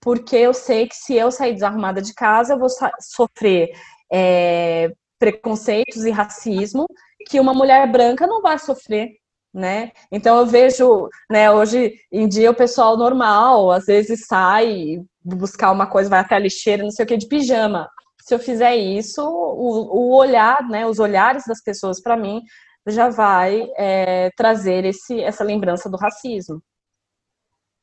porque 0.00 0.34
eu 0.34 0.52
sei 0.52 0.88
que 0.88 0.96
se 0.96 1.14
eu 1.14 1.30
sair 1.30 1.54
desarrumada 1.54 2.02
de 2.02 2.12
casa, 2.12 2.54
eu 2.54 2.58
vou 2.58 2.68
sofrer 2.98 3.70
é, 4.12 4.90
preconceitos 5.16 6.04
e 6.04 6.10
racismo 6.10 6.86
que 7.28 7.38
uma 7.38 7.54
mulher 7.54 7.88
branca 7.88 8.26
não 8.26 8.42
vai 8.42 8.58
sofrer. 8.58 9.10
Né? 9.56 9.90
Então 10.12 10.38
eu 10.38 10.44
vejo, 10.44 11.08
né, 11.30 11.50
hoje 11.50 11.94
em 12.12 12.28
dia 12.28 12.50
o 12.50 12.54
pessoal 12.54 12.94
normal, 12.94 13.70
às 13.70 13.86
vezes 13.86 14.26
sai 14.26 15.00
buscar 15.24 15.72
uma 15.72 15.86
coisa, 15.86 16.10
vai 16.10 16.20
até 16.20 16.34
a 16.34 16.38
lixeira, 16.38 16.82
não 16.82 16.90
sei 16.90 17.06
o 17.06 17.08
que, 17.08 17.16
de 17.16 17.26
pijama 17.26 17.88
se 18.26 18.34
eu 18.34 18.40
fizer 18.40 18.74
isso, 18.74 19.22
o, 19.22 19.98
o 19.98 20.16
olhar, 20.16 20.68
né, 20.68 20.84
os 20.84 20.98
olhares 20.98 21.44
das 21.46 21.62
pessoas 21.62 22.02
para 22.02 22.16
mim 22.16 22.42
já 22.88 23.08
vai 23.08 23.70
é, 23.76 24.30
trazer 24.36 24.84
esse, 24.84 25.20
essa 25.20 25.44
lembrança 25.44 25.88
do 25.88 25.96
racismo. 25.96 26.60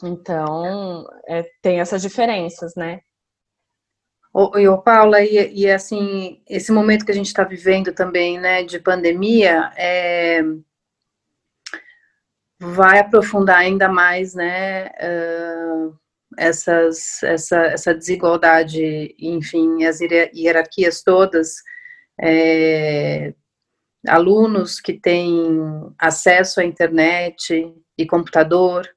Então, 0.03 1.05
é, 1.28 1.43
tem 1.61 1.80
essas 1.80 2.01
diferenças, 2.01 2.74
né? 2.76 2.99
E 4.57 4.67
o 4.67 4.82
Paula, 4.82 5.21
e, 5.21 5.61
e, 5.61 5.71
assim, 5.71 6.41
esse 6.49 6.71
momento 6.71 7.05
que 7.05 7.11
a 7.11 7.15
gente 7.15 7.28
está 7.28 7.43
vivendo 7.43 7.93
também, 7.93 8.38
né, 8.38 8.63
de 8.63 8.80
pandemia, 8.80 9.71
é, 9.78 10.41
vai 12.59 12.99
aprofundar 12.99 13.57
ainda 13.57 13.89
mais, 13.89 14.33
né, 14.33 14.87
uh, 14.87 15.95
essas, 16.37 17.21
essa, 17.23 17.57
essa 17.65 17.93
desigualdade, 17.93 19.15
enfim, 19.19 19.83
as 19.85 19.99
hierarquias 20.01 21.03
todas, 21.03 21.55
é, 22.21 23.33
alunos 24.07 24.79
que 24.79 24.93
têm 24.93 25.93
acesso 25.97 26.59
à 26.59 26.65
internet 26.65 27.73
e 27.97 28.05
computador, 28.05 28.87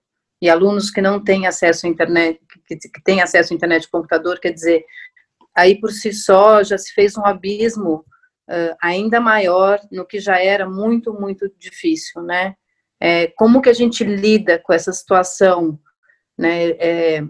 e 0.41 0.51
alunos 0.51 0.91
que 0.91 1.01
não 1.01 1.23
têm 1.23 1.47
acesso 1.47 1.87
à 1.87 1.89
internet, 1.89 2.41
que, 2.67 2.77
que 2.77 3.03
têm 3.03 3.23
acesso 3.23 3.53
à 3.53 3.57
internet 3.57 3.85
e 3.85 3.91
computador, 3.91 4.39
quer 4.39 4.53
dizer, 4.53 4.85
aí 5.55 5.81
por 5.81 5.91
si 5.91 6.13
só 6.13 6.63
já 6.63 6.77
se 6.77 6.93
fez 6.93 7.17
um 7.17 7.25
abismo 7.25 8.05
uh, 8.51 8.77
ainda 8.83 9.21
maior 9.21 9.81
no 9.91 10.07
que 10.07 10.21
já 10.21 10.39
era 10.39 10.69
muito, 10.69 11.13
muito 11.15 11.51
difícil, 11.59 12.23
né? 12.23 12.55
É, 13.01 13.27
como 13.29 13.61
que 13.61 13.69
a 13.69 13.75
gente 13.75 14.03
lida 14.05 14.59
com 14.59 14.73
essa 14.73 14.93
situação 14.93 15.79
né, 16.37 16.71
é, 16.71 17.23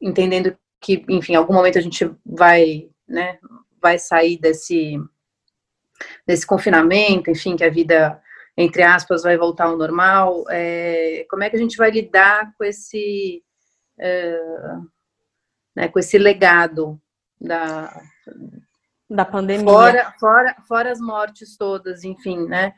entendendo 0.00 0.56
que, 0.80 1.04
enfim, 1.08 1.32
em 1.32 1.36
algum 1.36 1.54
momento 1.54 1.78
a 1.78 1.82
gente 1.82 2.10
vai, 2.24 2.90
né, 3.08 3.38
vai 3.80 3.98
sair 3.98 4.38
desse, 4.38 4.98
desse 6.26 6.46
confinamento, 6.46 7.30
enfim, 7.30 7.56
que 7.56 7.64
a 7.64 7.70
vida, 7.70 8.20
entre 8.56 8.82
aspas, 8.82 9.22
vai 9.22 9.36
voltar 9.36 9.66
ao 9.66 9.76
normal, 9.76 10.44
é, 10.50 11.24
como 11.30 11.44
é 11.44 11.50
que 11.50 11.56
a 11.56 11.58
gente 11.58 11.76
vai 11.76 11.90
lidar 11.90 12.52
com 12.58 12.64
esse, 12.64 13.42
é, 13.98 14.38
né, 15.76 15.88
com 15.88 15.98
esse 15.98 16.18
legado 16.18 17.00
da, 17.40 17.94
da 19.08 19.24
pandemia. 19.24 19.64
Fora, 19.64 20.14
fora, 20.18 20.56
fora 20.66 20.92
as 20.92 21.00
mortes 21.00 21.56
todas, 21.56 22.02
enfim, 22.02 22.44
né, 22.46 22.74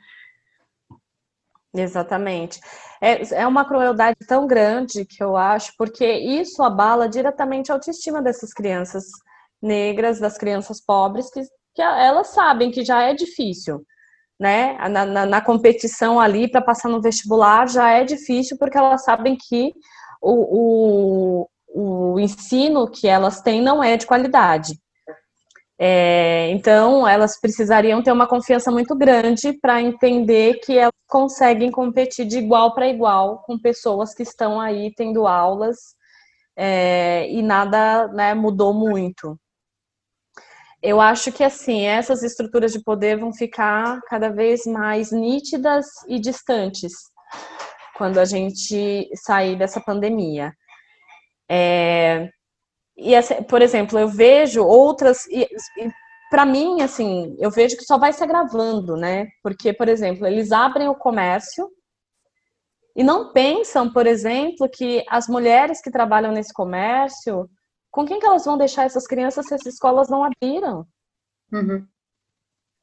Exatamente. 1.74 2.60
É, 3.00 3.40
é 3.42 3.46
uma 3.46 3.64
crueldade 3.64 4.18
tão 4.28 4.46
grande 4.46 5.04
que 5.04 5.22
eu 5.22 5.36
acho, 5.36 5.72
porque 5.76 6.06
isso 6.06 6.62
abala 6.62 7.08
diretamente 7.08 7.70
a 7.70 7.74
autoestima 7.74 8.22
dessas 8.22 8.52
crianças 8.52 9.04
negras, 9.60 10.20
das 10.20 10.38
crianças 10.38 10.80
pobres, 10.80 11.30
que, 11.30 11.42
que 11.74 11.82
elas 11.82 12.28
sabem 12.28 12.70
que 12.70 12.84
já 12.84 13.02
é 13.02 13.14
difícil, 13.14 13.84
né? 14.38 14.74
Na, 14.88 15.04
na, 15.04 15.26
na 15.26 15.40
competição 15.40 16.20
ali 16.20 16.48
para 16.48 16.62
passar 16.62 16.88
no 16.88 17.02
vestibular 17.02 17.68
já 17.68 17.90
é 17.90 18.04
difícil, 18.04 18.56
porque 18.58 18.78
elas 18.78 19.02
sabem 19.04 19.36
que 19.36 19.72
o, 20.22 21.48
o, 21.74 22.14
o 22.14 22.20
ensino 22.20 22.88
que 22.88 23.08
elas 23.08 23.40
têm 23.42 23.60
não 23.60 23.82
é 23.82 23.96
de 23.96 24.06
qualidade. 24.06 24.78
É, 25.78 26.50
então, 26.50 27.06
elas 27.06 27.40
precisariam 27.40 28.02
ter 28.02 28.12
uma 28.12 28.28
confiança 28.28 28.70
muito 28.70 28.94
grande 28.96 29.52
para 29.60 29.82
entender 29.82 30.60
que 30.60 30.78
elas 30.78 30.92
conseguem 31.08 31.70
competir 31.70 32.26
de 32.26 32.38
igual 32.38 32.74
para 32.74 32.88
igual 32.88 33.42
com 33.42 33.58
pessoas 33.58 34.14
que 34.14 34.22
estão 34.22 34.60
aí 34.60 34.92
tendo 34.94 35.26
aulas 35.26 35.76
é, 36.56 37.28
e 37.30 37.42
nada 37.42 38.08
né, 38.08 38.34
mudou 38.34 38.72
muito. 38.72 39.38
Eu 40.82 41.00
acho 41.00 41.32
que 41.32 41.42
assim 41.42 41.86
essas 41.86 42.22
estruturas 42.22 42.72
de 42.72 42.82
poder 42.82 43.18
vão 43.18 43.32
ficar 43.32 44.00
cada 44.02 44.28
vez 44.28 44.66
mais 44.66 45.10
nítidas 45.10 45.86
e 46.08 46.18
distantes 46.20 46.92
quando 47.96 48.18
a 48.18 48.24
gente 48.24 49.08
sair 49.14 49.56
dessa 49.56 49.80
pandemia. 49.80 50.52
É, 51.50 52.28
e, 52.96 53.14
assim, 53.14 53.42
por 53.42 53.60
exemplo, 53.60 53.98
eu 53.98 54.08
vejo 54.08 54.64
outras. 54.64 55.26
E, 55.26 55.42
e 55.42 55.90
para 56.30 56.46
mim, 56.46 56.80
assim, 56.80 57.36
eu 57.38 57.50
vejo 57.50 57.76
que 57.76 57.84
só 57.84 57.98
vai 57.98 58.12
se 58.12 58.22
agravando, 58.22 58.96
né? 58.96 59.28
Porque, 59.42 59.72
por 59.72 59.88
exemplo, 59.88 60.26
eles 60.26 60.52
abrem 60.52 60.88
o 60.88 60.94
comércio 60.94 61.68
e 62.96 63.02
não 63.02 63.32
pensam, 63.32 63.92
por 63.92 64.06
exemplo, 64.06 64.68
que 64.68 65.04
as 65.08 65.26
mulheres 65.26 65.80
que 65.80 65.90
trabalham 65.90 66.32
nesse 66.32 66.52
comércio, 66.52 67.48
com 67.90 68.04
quem 68.04 68.20
que 68.20 68.26
elas 68.26 68.44
vão 68.44 68.56
deixar 68.56 68.84
essas 68.84 69.06
crianças 69.06 69.46
se 69.46 69.54
as 69.54 69.66
escolas 69.66 70.08
não 70.08 70.24
abriram? 70.24 70.86
Uhum. 71.52 71.86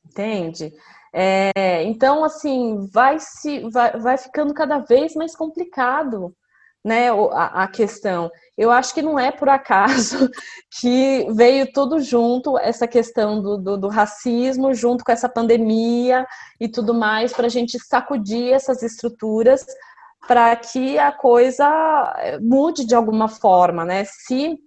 Entende? 0.06 0.74
É, 1.14 1.84
então, 1.84 2.24
assim, 2.24 2.88
vai, 2.92 3.18
se, 3.20 3.70
vai, 3.70 3.98
vai 4.00 4.18
ficando 4.18 4.54
cada 4.54 4.80
vez 4.80 5.14
mais 5.14 5.36
complicado 5.36 6.36
né, 6.84 7.10
a, 7.10 7.64
a, 7.64 7.68
questão. 7.68 8.32
Eu 8.58 8.72
acho 8.72 8.94
que 8.94 9.02
não 9.02 9.20
é 9.20 9.32
por 9.32 9.48
acaso 9.50 10.30
que 10.80 11.28
veio 11.32 11.72
tudo 11.72 12.00
junto, 12.00 12.58
essa 12.58 12.88
questão 12.88 13.42
do, 13.42 13.58
do, 13.58 13.78
do 13.78 13.88
racismo, 13.88 14.74
junto 14.74 15.04
com 15.04 15.12
essa 15.12 15.30
pandemia 15.30 16.26
e 16.60 16.68
tudo 16.68 16.94
mais, 16.94 17.34
para 17.34 17.46
a 17.46 17.50
gente 17.50 17.78
sacudir 17.80 18.54
essas 18.54 18.82
estruturas 18.82 19.66
para 20.28 20.56
que 20.56 20.98
a 21.00 21.12
coisa 21.12 22.14
eh, 22.20 22.40
mude 22.40 22.86
de 22.86 22.96
alguma 22.96 23.28
forma, 23.28 23.84
né? 23.84 24.06
Se 24.06 24.58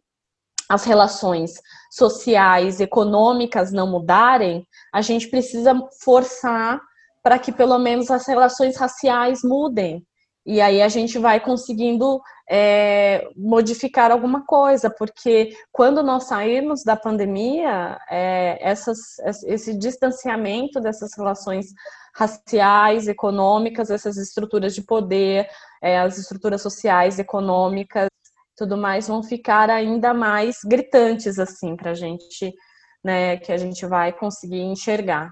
as 0.69 0.85
relações 0.85 1.53
sociais, 1.91 2.81
econômicas 2.81 3.71
não 3.73 3.89
mudarem, 3.89 4.67
a 4.93 5.01
gente 5.01 5.29
precisa 5.29 5.75
forçar 6.03 6.81
para 7.23 7.39
que 7.39 7.53
pelo 7.53 7.79
menos 7.79 8.11
as 8.11 8.27
relações 8.27 8.77
raciais 8.77 9.41
mudem, 9.45 10.05
e 10.47 10.61
aí 10.61 10.83
a 10.83 10.89
gente 10.89 11.19
vai 11.19 11.41
conseguindo 11.41 12.21
é, 12.49 13.29
modificar 13.37 14.11
alguma 14.11 14.45
coisa, 14.45 14.91
porque 14.91 15.57
quando 15.73 16.03
nós 16.03 16.25
sairmos 16.25 16.85
da 16.85 16.97
pandemia, 16.97 17.99
é, 18.11 18.59
essas, 18.61 19.19
esse 19.47 19.77
distanciamento 19.79 20.81
dessas 20.81 21.17
relações 21.17 21.67
raciais, 22.15 23.09
econômicas, 23.09 23.91
essas 23.91 24.17
estruturas 24.17 24.75
de 24.75 24.83
poder, 24.83 25.49
é, 25.83 25.99
as 25.99 26.19
estruturas 26.19 26.61
sociais, 26.61 27.19
econômicas, 27.19 28.09
tudo 28.57 28.77
mais, 28.77 29.09
vão 29.09 29.23
ficar 29.23 29.71
ainda 29.71 30.15
mais 30.15 30.59
gritantes 30.65 31.39
assim 31.39 31.75
para 31.75 31.91
a 31.91 31.95
gente, 31.95 32.53
né, 33.03 33.37
que 33.39 33.51
a 33.51 33.57
gente 33.57 33.85
vai 33.87 34.13
conseguir 34.13 34.61
enxergar. 34.61 35.31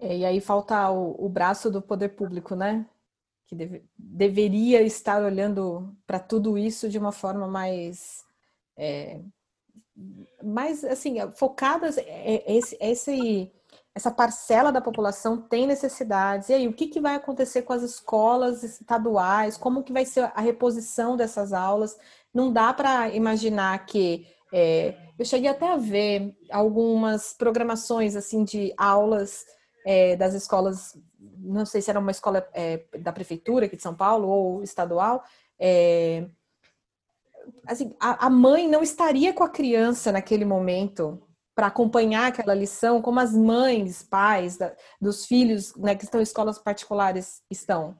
É, 0.00 0.16
e 0.16 0.24
aí 0.24 0.40
falta 0.40 0.90
o, 0.90 1.26
o, 1.26 1.28
braço 1.28 1.70
do 1.70 1.82
poder 1.82 2.10
público, 2.10 2.54
né? 2.54 2.86
Que 3.46 3.54
deve, 3.54 3.84
deveria 3.98 4.80
estar 4.82 5.22
olhando 5.22 5.94
para 6.06 6.18
tudo 6.18 6.56
isso 6.56 6.88
de 6.88 6.98
uma 6.98 7.12
forma 7.12 7.46
mais. 7.46 8.24
É, 8.76 9.20
mais, 10.42 10.82
assim, 10.84 11.16
focada. 11.36 11.88
É, 12.00 12.36
é, 12.36 12.56
esse, 12.56 12.78
esse, 12.80 13.52
essa 13.94 14.10
parcela 14.10 14.72
da 14.72 14.80
população 14.80 15.36
tem 15.36 15.66
necessidades. 15.66 16.48
E 16.48 16.54
aí, 16.54 16.66
o 16.66 16.72
que, 16.72 16.86
que 16.86 17.00
vai 17.00 17.14
acontecer 17.14 17.62
com 17.62 17.74
as 17.74 17.82
escolas 17.82 18.62
estaduais? 18.62 19.58
Como 19.58 19.82
que 19.82 19.92
vai 19.92 20.06
ser 20.06 20.32
a 20.34 20.40
reposição 20.40 21.14
dessas 21.14 21.52
aulas? 21.52 21.98
Não 22.32 22.50
dá 22.50 22.72
para 22.72 23.10
imaginar 23.10 23.84
que. 23.84 24.26
É, 24.52 24.96
eu 25.18 25.24
cheguei 25.24 25.50
até 25.50 25.70
a 25.70 25.76
ver 25.76 26.34
algumas 26.50 27.34
programações 27.34 28.16
assim 28.16 28.42
de 28.42 28.74
aulas 28.76 29.44
é, 29.84 30.16
das 30.16 30.34
escolas, 30.34 30.96
não 31.38 31.64
sei 31.64 31.80
se 31.80 31.90
era 31.90 31.98
uma 31.98 32.10
escola 32.10 32.46
é, 32.52 32.84
da 32.98 33.12
prefeitura 33.12 33.66
aqui 33.66 33.76
de 33.76 33.82
São 33.82 33.94
Paulo 33.94 34.28
ou 34.28 34.62
estadual, 34.62 35.22
é, 35.58 36.26
assim, 37.66 37.94
a, 38.00 38.26
a, 38.26 38.30
mãe 38.30 38.68
não 38.68 38.82
estaria 38.82 39.32
com 39.32 39.44
a 39.44 39.48
criança 39.48 40.12
naquele 40.12 40.44
momento 40.44 41.20
para 41.54 41.66
acompanhar 41.66 42.28
aquela 42.28 42.54
lição, 42.54 43.02
como 43.02 43.20
as 43.20 43.34
mães, 43.34 44.02
pais 44.02 44.56
da, 44.56 44.74
dos 45.00 45.26
filhos 45.26 45.74
né, 45.76 45.94
que 45.94 46.04
estão 46.04 46.20
em 46.20 46.22
escolas 46.22 46.58
particulares 46.58 47.42
estão. 47.50 47.98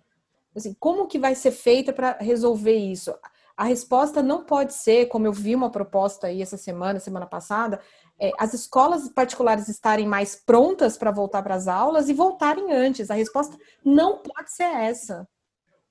Assim, 0.56 0.74
como 0.80 1.06
que 1.06 1.18
vai 1.18 1.34
ser 1.34 1.50
feita 1.50 1.92
para 1.92 2.16
resolver 2.18 2.74
isso? 2.74 3.14
A 3.60 3.64
resposta 3.64 4.22
não 4.22 4.42
pode 4.42 4.72
ser, 4.72 5.04
como 5.08 5.26
eu 5.26 5.34
vi 5.34 5.54
uma 5.54 5.68
proposta 5.68 6.28
aí 6.28 6.40
essa 6.40 6.56
semana, 6.56 6.98
semana 6.98 7.26
passada, 7.26 7.78
é, 8.18 8.30
as 8.38 8.54
escolas 8.54 9.06
particulares 9.10 9.68
estarem 9.68 10.06
mais 10.06 10.34
prontas 10.34 10.96
para 10.96 11.10
voltar 11.10 11.42
para 11.42 11.56
as 11.56 11.68
aulas 11.68 12.08
e 12.08 12.14
voltarem 12.14 12.72
antes. 12.72 13.10
A 13.10 13.14
resposta 13.14 13.58
não 13.84 14.16
pode 14.16 14.50
ser 14.50 14.64
essa. 14.64 15.28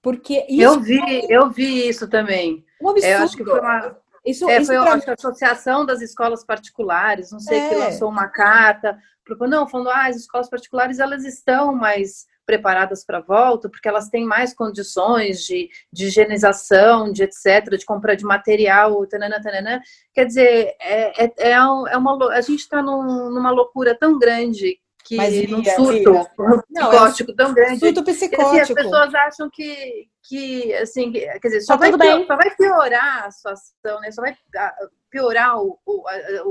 Porque 0.02 0.48
eu 0.50 0.80
vi, 0.80 1.00
é 1.00 1.28
eu 1.30 1.52
vi 1.52 1.88
isso 1.88 2.10
também. 2.10 2.66
Um 2.82 2.90
absurdo. 2.90 3.08
É, 3.08 3.20
eu 3.20 3.24
acho 3.24 3.38
que 3.38 3.46
foi 3.46 3.60
uma, 3.60 3.98
isso, 4.26 4.50
é, 4.50 4.60
isso 4.60 4.74
foi 4.74 4.82
pra... 4.82 5.12
a 5.12 5.14
Associação 5.14 5.86
das 5.86 6.02
Escolas 6.02 6.44
Particulares, 6.44 7.32
não 7.32 7.40
sei, 7.40 7.60
é. 7.60 7.70
que 7.70 7.76
lançou 7.76 8.10
uma 8.10 8.30
carta, 8.30 8.98
não, 9.42 9.68
falando, 9.68 9.92
ah, 9.92 10.08
as 10.08 10.16
escolas 10.16 10.50
particulares 10.50 10.98
elas 10.98 11.24
estão 11.24 11.72
mais 11.76 12.26
preparadas 12.50 13.06
para 13.06 13.20
a 13.20 13.22
volta, 13.22 13.70
porque 13.70 13.88
elas 13.88 14.10
têm 14.10 14.26
mais 14.26 14.56
condições 14.56 15.46
de, 15.46 15.70
de 15.94 16.08
higienização, 16.08 17.12
de 17.12 17.22
etc., 17.22 17.78
de 17.78 17.86
compra 17.86 18.16
de 18.16 18.26
material, 18.26 19.06
tanana, 19.06 19.40
tanana. 19.40 19.80
Quer 20.12 20.26
dizer, 20.26 20.76
é, 20.82 21.26
é, 21.26 21.34
é, 21.38 21.52
é 21.52 21.62
uma, 21.62 22.34
a 22.34 22.42
gente 22.42 22.62
está 22.62 22.82
num, 22.82 23.30
numa 23.30 23.52
loucura 23.52 23.96
tão 23.96 24.18
grande 24.18 24.80
que 25.10 25.16
Mas 25.16 25.34
num 25.50 25.66
surto 25.66 25.92
iria. 25.92 26.24
psicótico 26.70 27.32
é 27.32 27.34
um 27.34 27.36
tão 27.36 27.52
grande. 27.52 27.80
Surto 27.80 28.04
psicótico. 28.04 28.46
Assim, 28.46 28.60
as 28.60 28.68
pessoas 28.72 29.16
acham 29.16 29.50
que, 29.50 30.08
que 30.22 30.72
assim, 30.76 31.12
quer 31.12 31.40
dizer, 31.42 31.62
só, 31.62 31.74
tá 31.74 31.90
vai, 31.90 31.98
pior, 31.98 32.28
só 32.28 32.36
vai 32.36 32.56
piorar 32.56 33.26
a 33.26 33.32
situação, 33.32 34.00
né? 34.02 34.12
Só 34.12 34.22
vai 34.22 34.38
piorar 35.10 35.60
o, 35.60 35.80
o, 35.84 36.04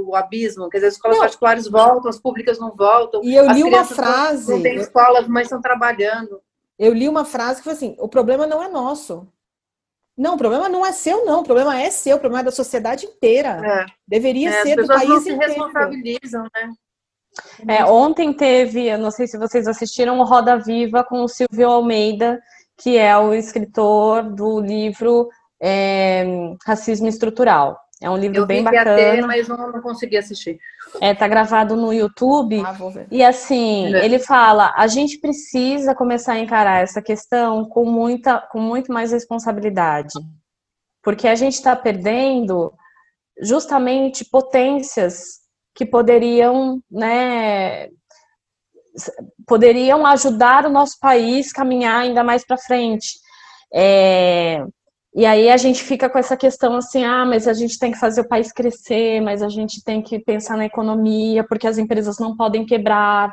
o 0.09 0.17
abismo. 0.17 0.69
Quer 0.69 0.79
dizer, 0.79 0.89
as 0.89 0.95
escolas 0.95 1.19
não. 1.19 1.23
particulares 1.23 1.69
voltam, 1.69 2.11
as 2.11 2.19
públicas 2.19 2.59
não 2.59 2.75
voltam. 2.75 3.23
E 3.23 3.33
eu 3.33 3.47
li 3.47 3.63
uma 3.63 3.85
frase. 3.85 4.53
Não, 4.53 4.61
tem 4.61 4.75
escolas, 4.75 5.29
mas 5.29 5.45
estão 5.45 5.61
trabalhando. 5.61 6.43
Eu 6.77 6.93
li 6.93 7.09
uma 7.09 7.25
frase 7.25 7.59
que 7.59 7.65
foi 7.65 7.75
assim: 7.75 7.95
o 8.01 8.09
problema 8.09 8.45
não 8.45 8.61
é 8.61 8.69
nosso. 8.69 9.25
Não, 10.17 10.35
o 10.35 10.39
problema 10.39 10.69
não 10.69 10.85
é 10.85 10.91
seu, 10.91 11.25
não. 11.25 11.43
O 11.43 11.45
problema 11.45 11.81
é 11.81 11.91
seu, 11.91 12.17
o 12.17 12.19
problema 12.21 12.41
é 12.41 12.47
da 12.47 12.51
sociedade 12.51 13.07
inteira. 13.07 13.61
É. 13.65 13.87
Deveria 14.05 14.51
é, 14.51 14.63
ser 14.63 14.75
do 14.75 14.87
país 14.89 15.09
não 15.09 15.21
se 15.21 15.31
inteiro. 15.31 15.53
responsabilizam, 15.53 16.43
né? 16.53 16.73
É, 17.67 17.85
ontem 17.85 18.33
teve, 18.33 18.87
eu 18.87 18.99
não 18.99 19.11
sei 19.11 19.27
se 19.27 19.39
vocês 19.39 19.67
assistiram, 19.67 20.19
o 20.19 20.25
Roda 20.25 20.57
Viva 20.59 21.05
com 21.05 21.23
o 21.23 21.29
Silvio 21.29 21.69
Almeida, 21.69 22.41
que 22.77 22.97
é 22.97 23.17
o 23.17 23.35
escritor 23.35 24.23
do 24.23 24.61
livro 24.61 25.29
é, 25.61 26.25
Racismo 26.65 27.09
Estrutural. 27.09 27.79
É 28.01 28.09
um 28.09 28.17
livro 28.17 28.39
eu 28.39 28.47
bem 28.47 28.63
bacana. 28.63 28.95
Ter, 28.95 29.27
mas 29.27 29.49
não, 29.49 29.73
não 29.73 29.83
consegui 29.83 30.17
assistir. 30.17 30.59
É, 31.01 31.15
tá 31.15 31.27
gravado 31.27 31.75
no 31.77 31.93
YouTube. 31.93 32.63
Ah, 32.65 32.77
e 33.11 33.25
assim, 33.25 33.93
é. 33.93 34.05
ele 34.05 34.21
fala: 34.21 34.73
a 34.77 34.87
gente 34.87 35.19
precisa 35.19 35.95
começar 35.95 36.35
a 36.35 36.39
encarar 36.39 36.83
essa 36.83 37.03
questão 37.03 37.69
com, 37.69 37.85
muita, 37.85 38.41
com 38.53 38.61
muito 38.61 38.93
mais 38.93 39.11
responsabilidade. 39.11 40.15
Porque 41.03 41.27
a 41.27 41.35
gente 41.35 41.55
está 41.55 41.75
perdendo 41.75 42.73
justamente 43.41 44.25
potências 44.25 45.41
que 45.79 45.87
poderiam, 45.87 46.83
né, 46.91 47.89
poderiam 49.47 50.05
ajudar 50.07 50.67
o 50.67 50.71
nosso 50.71 50.99
país 50.99 51.53
a 51.53 51.55
caminhar 51.55 52.01
ainda 52.01 52.25
mais 52.25 52.45
para 52.45 52.59
frente. 52.59 53.21
É, 53.73 54.61
e 55.15 55.25
aí 55.25 55.49
a 55.49 55.57
gente 55.57 55.85
fica 55.85 56.11
com 56.11 56.19
essa 56.19 56.37
questão 56.37 56.75
assim, 56.75 57.05
ah, 57.05 57.25
mas 57.25 57.47
a 57.47 57.53
gente 57.53 57.79
tem 57.79 57.93
que 57.93 57.99
fazer 57.99 58.23
o 58.23 58.29
país 58.29 58.51
crescer, 58.51 59.21
mas 59.21 59.41
a 59.41 59.49
gente 59.49 59.81
tem 59.85 60.03
que 60.03 60.19
pensar 60.19 60.57
na 60.57 60.67
economia, 60.67 61.45
porque 61.45 61.69
as 61.69 61.79
empresas 61.79 62.19
não 62.19 62.37
podem 62.37 62.67
quebrar, 62.67 63.33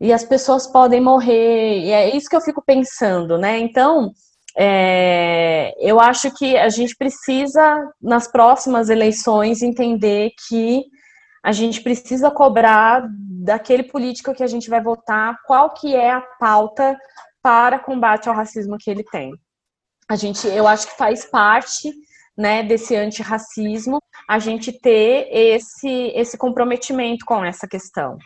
e 0.00 0.12
as 0.12 0.24
pessoas 0.24 0.66
podem 0.66 1.00
morrer, 1.00 1.84
e 1.84 1.92
é 1.92 2.16
isso 2.16 2.28
que 2.28 2.34
eu 2.34 2.40
fico 2.40 2.60
pensando, 2.66 3.38
né? 3.38 3.60
Então, 3.60 4.10
é, 4.58 5.72
eu 5.78 6.00
acho 6.00 6.32
que 6.32 6.56
a 6.56 6.68
gente 6.68 6.96
precisa, 6.96 7.92
nas 8.02 8.26
próximas 8.26 8.90
eleições, 8.90 9.62
entender 9.62 10.32
que 10.48 10.84
a 11.42 11.52
gente 11.52 11.80
precisa 11.80 12.30
cobrar 12.30 13.06
daquele 13.08 13.82
político 13.82 14.34
que 14.34 14.42
a 14.42 14.46
gente 14.46 14.70
vai 14.70 14.80
votar 14.80 15.36
qual 15.44 15.74
que 15.74 15.94
é 15.94 16.12
a 16.12 16.20
pauta 16.20 16.96
para 17.42 17.78
combate 17.78 18.28
ao 18.28 18.34
racismo 18.34 18.78
que 18.78 18.90
ele 18.90 19.02
tem. 19.04 19.32
A 20.08 20.14
gente, 20.14 20.46
eu 20.46 20.68
acho 20.68 20.86
que 20.86 20.96
faz 20.96 21.24
parte 21.24 21.92
né, 22.36 22.62
desse 22.62 22.94
antirracismo 22.94 23.98
a 24.28 24.38
gente 24.38 24.72
ter 24.72 25.28
esse, 25.30 26.12
esse 26.14 26.38
comprometimento 26.38 27.24
com 27.24 27.44
essa 27.44 27.66
questão. 27.66 28.16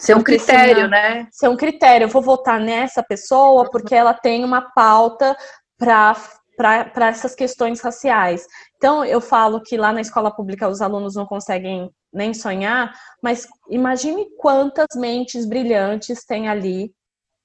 Ser 0.00 0.14
um 0.14 0.18
porque 0.18 0.36
critério, 0.36 0.74
senão, 0.76 0.88
né? 0.88 1.28
Ser 1.30 1.48
um 1.48 1.56
critério. 1.56 2.04
Eu 2.04 2.08
vou 2.08 2.22
votar 2.22 2.60
nessa 2.60 3.02
pessoa 3.02 3.68
porque 3.70 3.94
ela 3.94 4.14
tem 4.14 4.44
uma 4.44 4.72
pauta 4.72 5.36
para 5.76 6.16
para 6.56 7.06
essas 7.06 7.36
questões 7.36 7.80
raciais. 7.80 8.44
Então, 8.76 9.04
eu 9.04 9.20
falo 9.20 9.62
que 9.62 9.76
lá 9.76 9.92
na 9.92 10.00
escola 10.00 10.28
pública 10.28 10.68
os 10.68 10.80
alunos 10.80 11.14
não 11.14 11.24
conseguem 11.24 11.88
nem 12.12 12.32
sonhar, 12.32 12.92
mas 13.22 13.46
imagine 13.70 14.26
quantas 14.38 14.86
mentes 14.96 15.46
brilhantes 15.46 16.24
tem 16.24 16.48
ali, 16.48 16.92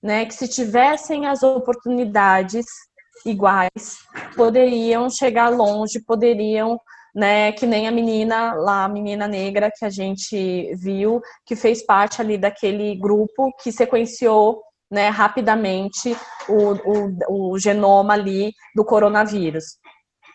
né, 0.01 0.25
que 0.25 0.33
se 0.33 0.47
tivessem 0.47 1.25
as 1.25 1.43
oportunidades 1.43 2.65
iguais, 3.25 3.99
poderiam 4.35 5.09
chegar 5.09 5.49
longe, 5.49 6.03
poderiam, 6.05 6.79
né, 7.15 7.51
que 7.51 7.65
nem 7.65 7.87
a 7.87 7.91
menina 7.91 8.53
lá, 8.53 8.85
a 8.85 8.89
menina 8.89 9.27
negra 9.27 9.71
que 9.73 9.85
a 9.85 9.89
gente 9.89 10.73
viu, 10.75 11.21
que 11.45 11.55
fez 11.55 11.85
parte 11.85 12.21
ali 12.21 12.37
daquele 12.37 12.95
grupo 12.95 13.51
que 13.61 13.71
sequenciou 13.71 14.61
né, 14.91 15.09
rapidamente 15.09 16.15
o, 16.47 16.73
o, 17.37 17.53
o 17.53 17.59
genoma 17.59 18.13
ali 18.13 18.51
do 18.75 18.83
coronavírus. 18.83 19.77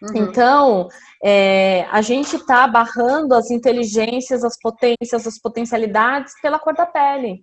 Uhum. 0.02 0.10
Então, 0.14 0.88
é, 1.22 1.86
a 1.90 2.00
gente 2.00 2.36
está 2.36 2.66
barrando 2.66 3.34
as 3.34 3.50
inteligências, 3.50 4.44
as 4.44 4.58
potências, 4.58 5.26
as 5.26 5.38
potencialidades 5.38 6.34
pela 6.40 6.58
cor 6.58 6.74
da 6.74 6.86
pele, 6.86 7.42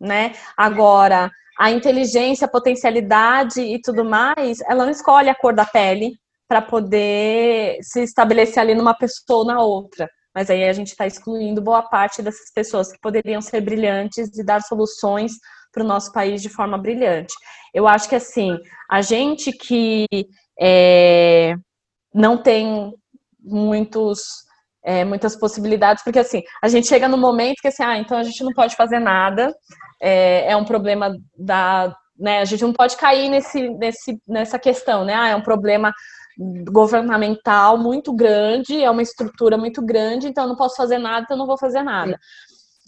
né? 0.00 0.32
Agora, 0.56 1.30
a 1.58 1.70
inteligência, 1.70 2.46
a 2.46 2.50
potencialidade 2.50 3.60
e 3.60 3.80
tudo 3.80 4.04
mais, 4.04 4.60
ela 4.62 4.84
não 4.84 4.90
escolhe 4.90 5.28
a 5.28 5.34
cor 5.34 5.54
da 5.54 5.64
pele 5.64 6.18
para 6.48 6.62
poder 6.62 7.78
se 7.82 8.02
estabelecer 8.02 8.60
ali 8.60 8.74
numa 8.74 8.94
pessoa 8.94 9.40
ou 9.40 9.44
na 9.44 9.60
outra. 9.60 10.08
Mas 10.34 10.50
aí 10.50 10.64
a 10.64 10.72
gente 10.72 10.88
está 10.88 11.06
excluindo 11.06 11.62
boa 11.62 11.82
parte 11.82 12.22
dessas 12.22 12.52
pessoas 12.52 12.92
que 12.92 13.00
poderiam 13.00 13.40
ser 13.40 13.62
brilhantes 13.62 14.36
e 14.36 14.44
dar 14.44 14.60
soluções 14.60 15.32
para 15.72 15.82
o 15.82 15.86
nosso 15.86 16.12
país 16.12 16.42
de 16.42 16.48
forma 16.48 16.78
brilhante. 16.78 17.34
Eu 17.74 17.88
acho 17.88 18.08
que 18.08 18.14
assim, 18.14 18.58
a 18.90 19.00
gente 19.00 19.50
que 19.52 20.06
é, 20.60 21.54
não 22.14 22.36
tem 22.36 22.92
muitos 23.40 24.46
é, 24.86 25.04
muitas 25.04 25.34
possibilidades, 25.34 26.04
porque 26.04 26.20
assim, 26.20 26.42
a 26.62 26.68
gente 26.68 26.86
chega 26.86 27.08
no 27.08 27.18
momento 27.18 27.60
que 27.60 27.66
assim, 27.66 27.82
ah, 27.82 27.98
então 27.98 28.16
a 28.16 28.22
gente 28.22 28.44
não 28.44 28.52
pode 28.52 28.76
fazer 28.76 29.00
nada, 29.00 29.52
é, 30.00 30.52
é 30.52 30.56
um 30.56 30.64
problema 30.64 31.12
da, 31.36 31.92
né, 32.16 32.38
a 32.38 32.44
gente 32.44 32.62
não 32.62 32.72
pode 32.72 32.96
cair 32.96 33.28
nesse, 33.28 33.68
nesse, 33.70 34.16
nessa 34.28 34.60
questão, 34.60 35.04
né, 35.04 35.12
ah, 35.14 35.28
é 35.28 35.34
um 35.34 35.42
problema 35.42 35.92
governamental 36.70 37.78
muito 37.78 38.14
grande, 38.14 38.82
é 38.82 38.90
uma 38.90 39.02
estrutura 39.02 39.58
muito 39.58 39.84
grande, 39.84 40.28
então 40.28 40.44
eu 40.44 40.48
não 40.48 40.56
posso 40.56 40.76
fazer 40.76 40.98
nada, 40.98 41.22
então 41.24 41.36
eu 41.36 41.38
não 41.38 41.46
vou 41.46 41.58
fazer 41.58 41.82
nada. 41.82 42.16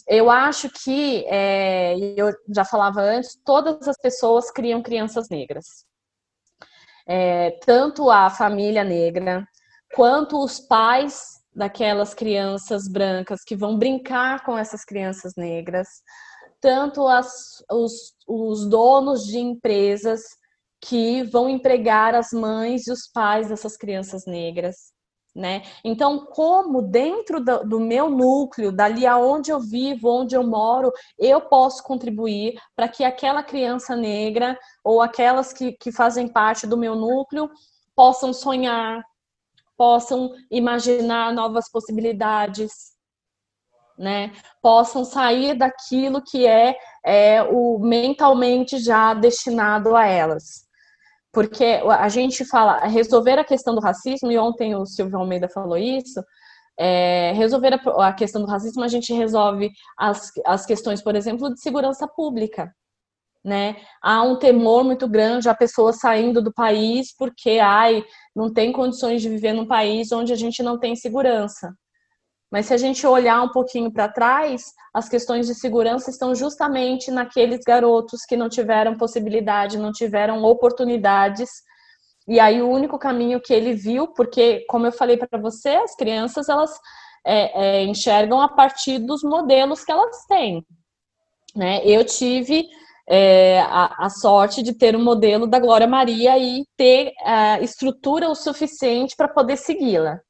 Eu 0.06 0.30
acho 0.30 0.70
que, 0.70 1.24
é, 1.26 1.96
eu 2.16 2.32
já 2.54 2.64
falava 2.64 3.00
antes, 3.00 3.38
todas 3.44 3.88
as 3.88 3.96
pessoas 4.00 4.50
criam 4.50 4.82
crianças 4.82 5.28
negras. 5.28 5.84
É, 7.08 7.52
tanto 7.64 8.10
a 8.10 8.28
família 8.28 8.84
negra, 8.84 9.46
quanto 9.94 10.42
os 10.42 10.60
pais 10.60 11.38
daquelas 11.54 12.12
crianças 12.12 12.86
brancas 12.86 13.42
que 13.42 13.56
vão 13.56 13.78
brincar 13.78 14.44
com 14.44 14.58
essas 14.58 14.84
crianças 14.84 15.32
negras, 15.36 15.88
tanto 16.60 17.08
as, 17.08 17.64
os, 17.70 18.14
os 18.26 18.68
donos 18.68 19.24
de 19.24 19.38
empresas 19.38 20.20
que 20.80 21.22
vão 21.24 21.48
empregar 21.48 22.14
as 22.14 22.30
mães 22.30 22.86
e 22.86 22.92
os 22.92 23.08
pais 23.12 23.48
dessas 23.48 23.76
crianças 23.76 24.26
negras 24.26 24.92
né? 25.38 25.62
Então, 25.84 26.26
como 26.26 26.82
dentro 26.82 27.40
do, 27.40 27.64
do, 27.64 27.80
meu 27.80 28.10
núcleo, 28.10 28.72
dali 28.72 29.06
aonde 29.06 29.52
eu 29.52 29.60
vivo, 29.60 30.10
onde 30.10 30.34
eu 30.34 30.42
moro, 30.42 30.92
eu 31.16 31.40
posso 31.40 31.82
contribuir 31.84 32.60
para 32.74 32.88
que 32.88 33.04
aquela 33.04 33.42
criança 33.42 33.94
negra 33.94 34.58
ou 34.82 35.00
aquelas 35.00 35.52
que, 35.52 35.72
que 35.72 35.92
fazem 35.92 36.26
parte 36.26 36.66
do 36.66 36.76
meu 36.76 36.96
núcleo 36.96 37.48
possam 37.94 38.32
sonhar, 38.32 39.00
possam 39.76 40.32
imaginar 40.50 41.32
novas 41.32 41.70
possibilidades, 41.70 42.72
né? 43.96 44.32
Possam 44.60 45.04
sair 45.04 45.56
daquilo 45.56 46.20
que 46.20 46.48
é, 46.48 46.76
é 47.04 47.44
o 47.44 47.78
mentalmente 47.78 48.78
já 48.78 49.14
destinado 49.14 49.94
a 49.94 50.04
elas 50.04 50.67
porque 51.32 51.80
a 51.98 52.08
gente 52.08 52.44
fala 52.44 52.80
resolver 52.86 53.38
a 53.38 53.44
questão 53.44 53.74
do 53.74 53.80
racismo, 53.80 54.30
e 54.30 54.38
ontem 54.38 54.74
o 54.74 54.86
Silvio 54.86 55.18
Almeida 55.18 55.48
falou 55.48 55.76
isso, 55.76 56.22
é, 56.78 57.32
resolver 57.32 57.74
a, 57.74 58.08
a, 58.08 58.12
questão 58.12 58.42
do 58.42 58.46
racismo, 58.46 58.84
a 58.84 58.88
gente 58.88 59.12
resolve 59.12 59.70
as, 59.98 60.30
as 60.46 60.64
questões, 60.64 61.02
por 61.02 61.16
exemplo, 61.16 61.52
de 61.52 61.60
segurança 61.60 62.06
pública. 62.06 62.72
Né? 63.44 63.76
Há 64.02 64.22
um 64.22 64.36
temor 64.38 64.84
muito 64.84 65.08
grande 65.08 65.48
a 65.48 65.54
pessoa 65.54 65.92
saindo 65.92 66.42
do 66.42 66.52
país 66.52 67.14
porque 67.16 67.58
ai, 67.60 68.04
não 68.34 68.52
tem 68.52 68.72
condições 68.72 69.22
de 69.22 69.28
viver 69.28 69.52
num 69.52 69.66
país 69.66 70.12
onde 70.12 70.32
a 70.32 70.36
gente 70.36 70.62
não 70.62 70.78
tem 70.78 70.94
segurança. 70.94 71.72
Mas 72.50 72.66
se 72.66 72.74
a 72.74 72.76
gente 72.76 73.06
olhar 73.06 73.42
um 73.42 73.50
pouquinho 73.50 73.92
para 73.92 74.08
trás, 74.08 74.72
as 74.92 75.08
questões 75.08 75.46
de 75.46 75.54
segurança 75.54 76.10
estão 76.10 76.34
justamente 76.34 77.10
naqueles 77.10 77.60
garotos 77.64 78.24
que 78.24 78.36
não 78.36 78.48
tiveram 78.48 78.96
possibilidade, 78.96 79.78
não 79.78 79.92
tiveram 79.92 80.42
oportunidades. 80.42 81.50
E 82.26 82.40
aí 82.40 82.62
o 82.62 82.68
único 82.68 82.98
caminho 82.98 83.40
que 83.40 83.52
ele 83.52 83.74
viu, 83.74 84.08
porque 84.08 84.64
como 84.68 84.86
eu 84.86 84.92
falei 84.92 85.16
para 85.16 85.38
você, 85.38 85.70
as 85.70 85.94
crianças 85.94 86.48
elas 86.48 86.72
é, 87.24 87.80
é, 87.80 87.84
enxergam 87.84 88.40
a 88.40 88.48
partir 88.48 88.98
dos 88.98 89.22
modelos 89.22 89.84
que 89.84 89.92
elas 89.92 90.24
têm. 90.26 90.64
Né? 91.54 91.82
Eu 91.84 92.04
tive 92.04 92.66
é, 93.08 93.60
a, 93.60 94.06
a, 94.06 94.10
sorte 94.10 94.62
de 94.62 94.72
ter 94.72 94.94
um 94.94 95.02
modelo 95.02 95.46
da 95.46 95.58
Glória 95.58 95.86
Maria 95.86 96.38
e 96.38 96.64
ter 96.76 97.12
a 97.24 97.60
estrutura 97.60 98.28
o 98.28 98.34
suficiente 98.34 99.16
para 99.16 99.28
poder 99.28 99.56
segui-la. 99.56 100.20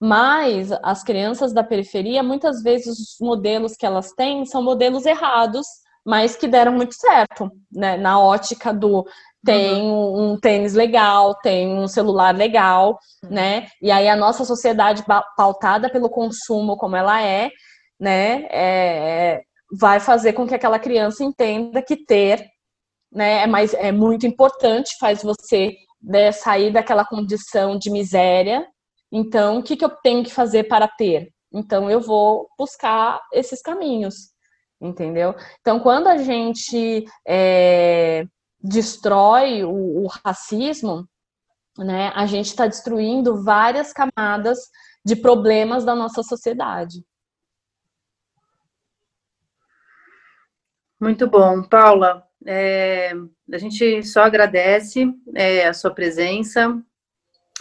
Mas 0.00 0.70
as 0.82 1.02
crianças 1.02 1.52
da 1.52 1.64
periferia, 1.64 2.22
muitas 2.22 2.62
vezes 2.62 2.98
os 2.98 3.16
modelos 3.20 3.74
que 3.76 3.86
elas 3.86 4.12
têm 4.12 4.44
são 4.44 4.62
modelos 4.62 5.06
errados, 5.06 5.66
mas 6.04 6.36
que 6.36 6.46
deram 6.46 6.72
muito 6.72 6.94
certo, 6.94 7.50
né? 7.72 7.96
Na 7.96 8.20
ótica 8.20 8.72
do 8.72 9.04
tem 9.44 9.82
uhum. 9.82 10.32
um 10.32 10.40
tênis 10.40 10.74
legal, 10.74 11.34
tem 11.36 11.78
um 11.78 11.86
celular 11.86 12.34
legal, 12.34 12.98
uhum. 13.24 13.30
né? 13.30 13.68
E 13.80 13.90
aí 13.90 14.08
a 14.08 14.16
nossa 14.16 14.44
sociedade 14.44 15.04
pautada 15.36 15.90
pelo 15.90 16.10
consumo 16.10 16.76
como 16.76 16.96
ela 16.96 17.22
é, 17.22 17.50
né, 17.98 18.46
é, 18.50 19.42
vai 19.72 20.00
fazer 20.00 20.32
com 20.34 20.46
que 20.46 20.54
aquela 20.54 20.78
criança 20.78 21.24
entenda 21.24 21.82
que 21.82 21.96
ter, 21.96 22.44
né, 23.10 23.44
é 23.44 23.46
mais 23.46 23.72
é 23.74 23.90
muito 23.90 24.26
importante, 24.26 24.96
faz 25.00 25.22
você 25.22 25.74
né, 26.02 26.30
sair 26.32 26.72
daquela 26.72 27.04
condição 27.04 27.78
de 27.78 27.90
miséria 27.90 28.66
então, 29.18 29.58
o 29.58 29.62
que, 29.62 29.78
que 29.78 29.84
eu 29.84 29.88
tenho 29.88 30.22
que 30.22 30.30
fazer 30.30 30.64
para 30.64 30.86
ter? 30.86 31.32
Então, 31.50 31.90
eu 31.90 32.02
vou 32.02 32.50
buscar 32.58 33.18
esses 33.32 33.62
caminhos, 33.62 34.34
entendeu? 34.78 35.34
Então, 35.58 35.80
quando 35.80 36.06
a 36.08 36.18
gente 36.18 37.06
é, 37.26 38.26
destrói 38.60 39.64
o, 39.64 40.04
o 40.04 40.06
racismo, 40.22 41.08
né, 41.78 42.12
a 42.14 42.26
gente 42.26 42.48
está 42.48 42.66
destruindo 42.66 43.42
várias 43.42 43.90
camadas 43.90 44.58
de 45.02 45.16
problemas 45.16 45.82
da 45.82 45.94
nossa 45.94 46.22
sociedade. 46.22 47.02
Muito 51.00 51.26
bom, 51.26 51.62
Paula. 51.62 52.22
É, 52.44 53.12
a 53.50 53.56
gente 53.56 54.02
só 54.02 54.24
agradece 54.24 55.10
é, 55.34 55.66
a 55.66 55.72
sua 55.72 55.90
presença, 55.90 56.78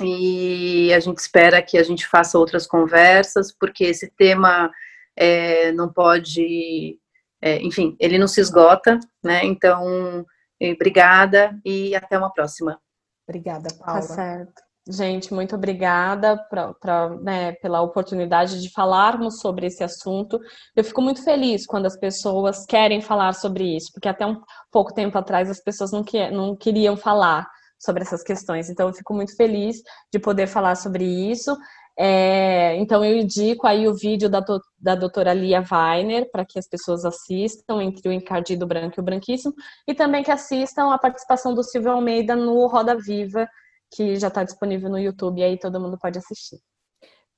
e 0.01 0.93
a 0.93 0.99
gente 0.99 1.19
espera 1.19 1.61
que 1.61 1.77
a 1.77 1.83
gente 1.83 2.05
faça 2.05 2.37
outras 2.37 2.67
conversas, 2.67 3.51
porque 3.51 3.85
esse 3.85 4.11
tema 4.17 4.69
é, 5.15 5.71
não 5.71 5.91
pode, 5.91 6.99
é, 7.41 7.61
enfim, 7.61 7.95
ele 7.99 8.17
não 8.17 8.27
se 8.27 8.41
esgota, 8.41 8.99
né? 9.23 9.45
Então, 9.45 10.25
obrigada 10.61 11.57
e 11.63 11.95
até 11.95 12.17
uma 12.17 12.31
próxima. 12.31 12.79
Obrigada, 13.27 13.69
Paula. 13.79 14.01
Tá 14.01 14.01
certo. 14.01 14.65
Gente, 14.87 15.33
muito 15.33 15.55
obrigada 15.55 16.37
pra, 16.47 16.71
pra, 16.75 17.09
né, 17.09 17.53
pela 17.53 17.81
oportunidade 17.81 18.61
de 18.61 18.69
falarmos 18.69 19.39
sobre 19.39 19.65
esse 19.65 19.83
assunto. 19.83 20.39
Eu 20.75 20.83
fico 20.83 21.01
muito 21.01 21.23
feliz 21.23 21.65
quando 21.65 21.87
as 21.87 21.97
pessoas 21.97 22.67
querem 22.67 23.01
falar 23.01 23.33
sobre 23.33 23.75
isso, 23.75 23.91
porque 23.91 24.07
até 24.07 24.27
um 24.27 24.39
pouco 24.71 24.93
tempo 24.93 25.17
atrás 25.17 25.49
as 25.49 25.59
pessoas 25.59 25.91
não, 25.91 26.03
que, 26.03 26.29
não 26.29 26.55
queriam 26.55 26.95
falar 26.95 27.49
sobre 27.79 28.03
essas 28.03 28.23
questões. 28.23 28.69
Então, 28.69 28.87
eu 28.87 28.93
fico 28.93 29.13
muito 29.13 29.35
feliz 29.35 29.77
de 30.11 30.19
poder 30.19 30.47
falar 30.47 30.75
sobre 30.75 31.03
isso. 31.03 31.55
É, 31.97 32.75
então, 32.75 33.05
eu 33.05 33.17
indico 33.17 33.65
aí 33.65 33.87
o 33.87 33.93
vídeo 33.93 34.29
da, 34.29 34.43
da 34.77 34.95
doutora 34.95 35.33
Lia 35.33 35.63
Weiner 35.71 36.29
para 36.29 36.45
que 36.45 36.59
as 36.59 36.67
pessoas 36.67 37.05
assistam 37.05 37.81
entre 37.81 38.09
o 38.09 38.11
encardido 38.11 38.67
branco 38.67 38.95
e 38.97 39.01
o 39.01 39.03
branquíssimo, 39.03 39.53
e 39.87 39.93
também 39.93 40.23
que 40.23 40.31
assistam 40.31 40.93
a 40.93 40.97
participação 40.97 41.53
do 41.53 41.63
Silvio 41.63 41.91
Almeida 41.91 42.35
no 42.35 42.67
Roda 42.67 42.97
Viva, 42.97 43.47
que 43.93 44.17
já 44.17 44.27
está 44.27 44.43
disponível 44.43 44.89
no 44.89 44.99
YouTube, 44.99 45.39
e 45.39 45.43
aí 45.43 45.57
todo 45.57 45.79
mundo 45.79 45.97
pode 45.97 46.17
assistir. 46.17 46.57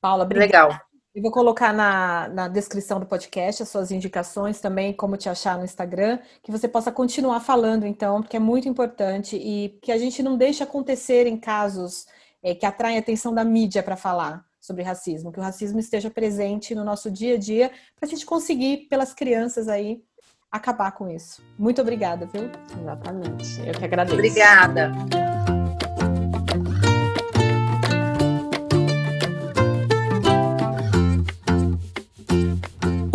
Paula, 0.02 0.24
obrigada. 0.24 0.68
Legal. 0.70 0.88
Eu 1.18 1.24
vou 1.24 1.32
colocar 1.32 1.74
na, 1.74 2.30
na 2.30 2.48
descrição 2.48 3.00
do 3.00 3.06
podcast 3.08 3.64
as 3.64 3.70
suas 3.70 3.90
indicações 3.90 4.60
também, 4.60 4.94
como 4.94 5.18
te 5.18 5.28
achar 5.28 5.58
no 5.58 5.66
Instagram, 5.66 6.20
que 6.44 6.52
você 6.52 6.68
possa 6.68 6.92
continuar 6.92 7.40
falando, 7.40 7.88
então, 7.88 8.22
porque 8.22 8.38
é 8.38 8.40
muito 8.40 8.70
importante 8.70 9.36
e 9.36 9.80
que 9.82 9.92
a 9.92 9.98
gente 9.98 10.22
não 10.22 10.38
deixe 10.38 10.62
acontecer 10.62 11.26
em 11.26 11.36
casos 11.36 12.06
é, 12.44 12.54
que 12.54 12.68
atraem 12.68 12.98
a 12.98 13.00
atenção 13.00 13.34
da 13.34 13.44
mídia 13.44 13.82
para 13.82 13.96
falar 13.96 14.46
sobre 14.62 14.84
racismo, 14.84 15.32
que 15.32 15.40
o 15.40 15.42
racismo 15.42 15.80
esteja 15.80 16.12
presente 16.12 16.76
no 16.76 16.84
nosso 16.84 17.10
dia 17.10 17.34
a 17.34 17.38
dia, 17.40 17.72
para 17.96 18.08
a 18.08 18.10
gente 18.10 18.24
conseguir, 18.24 18.86
pelas 18.88 19.12
crianças 19.12 19.68
aí, 19.68 20.04
acabar 20.52 20.92
com 20.92 21.10
isso. 21.10 21.42
Muito 21.58 21.82
obrigada, 21.82 22.28
viu? 22.28 22.44
Exatamente. 22.80 23.60
Eu 23.66 23.74
que 23.74 23.86
agradeço. 23.86 24.14
Obrigada. 24.14 24.92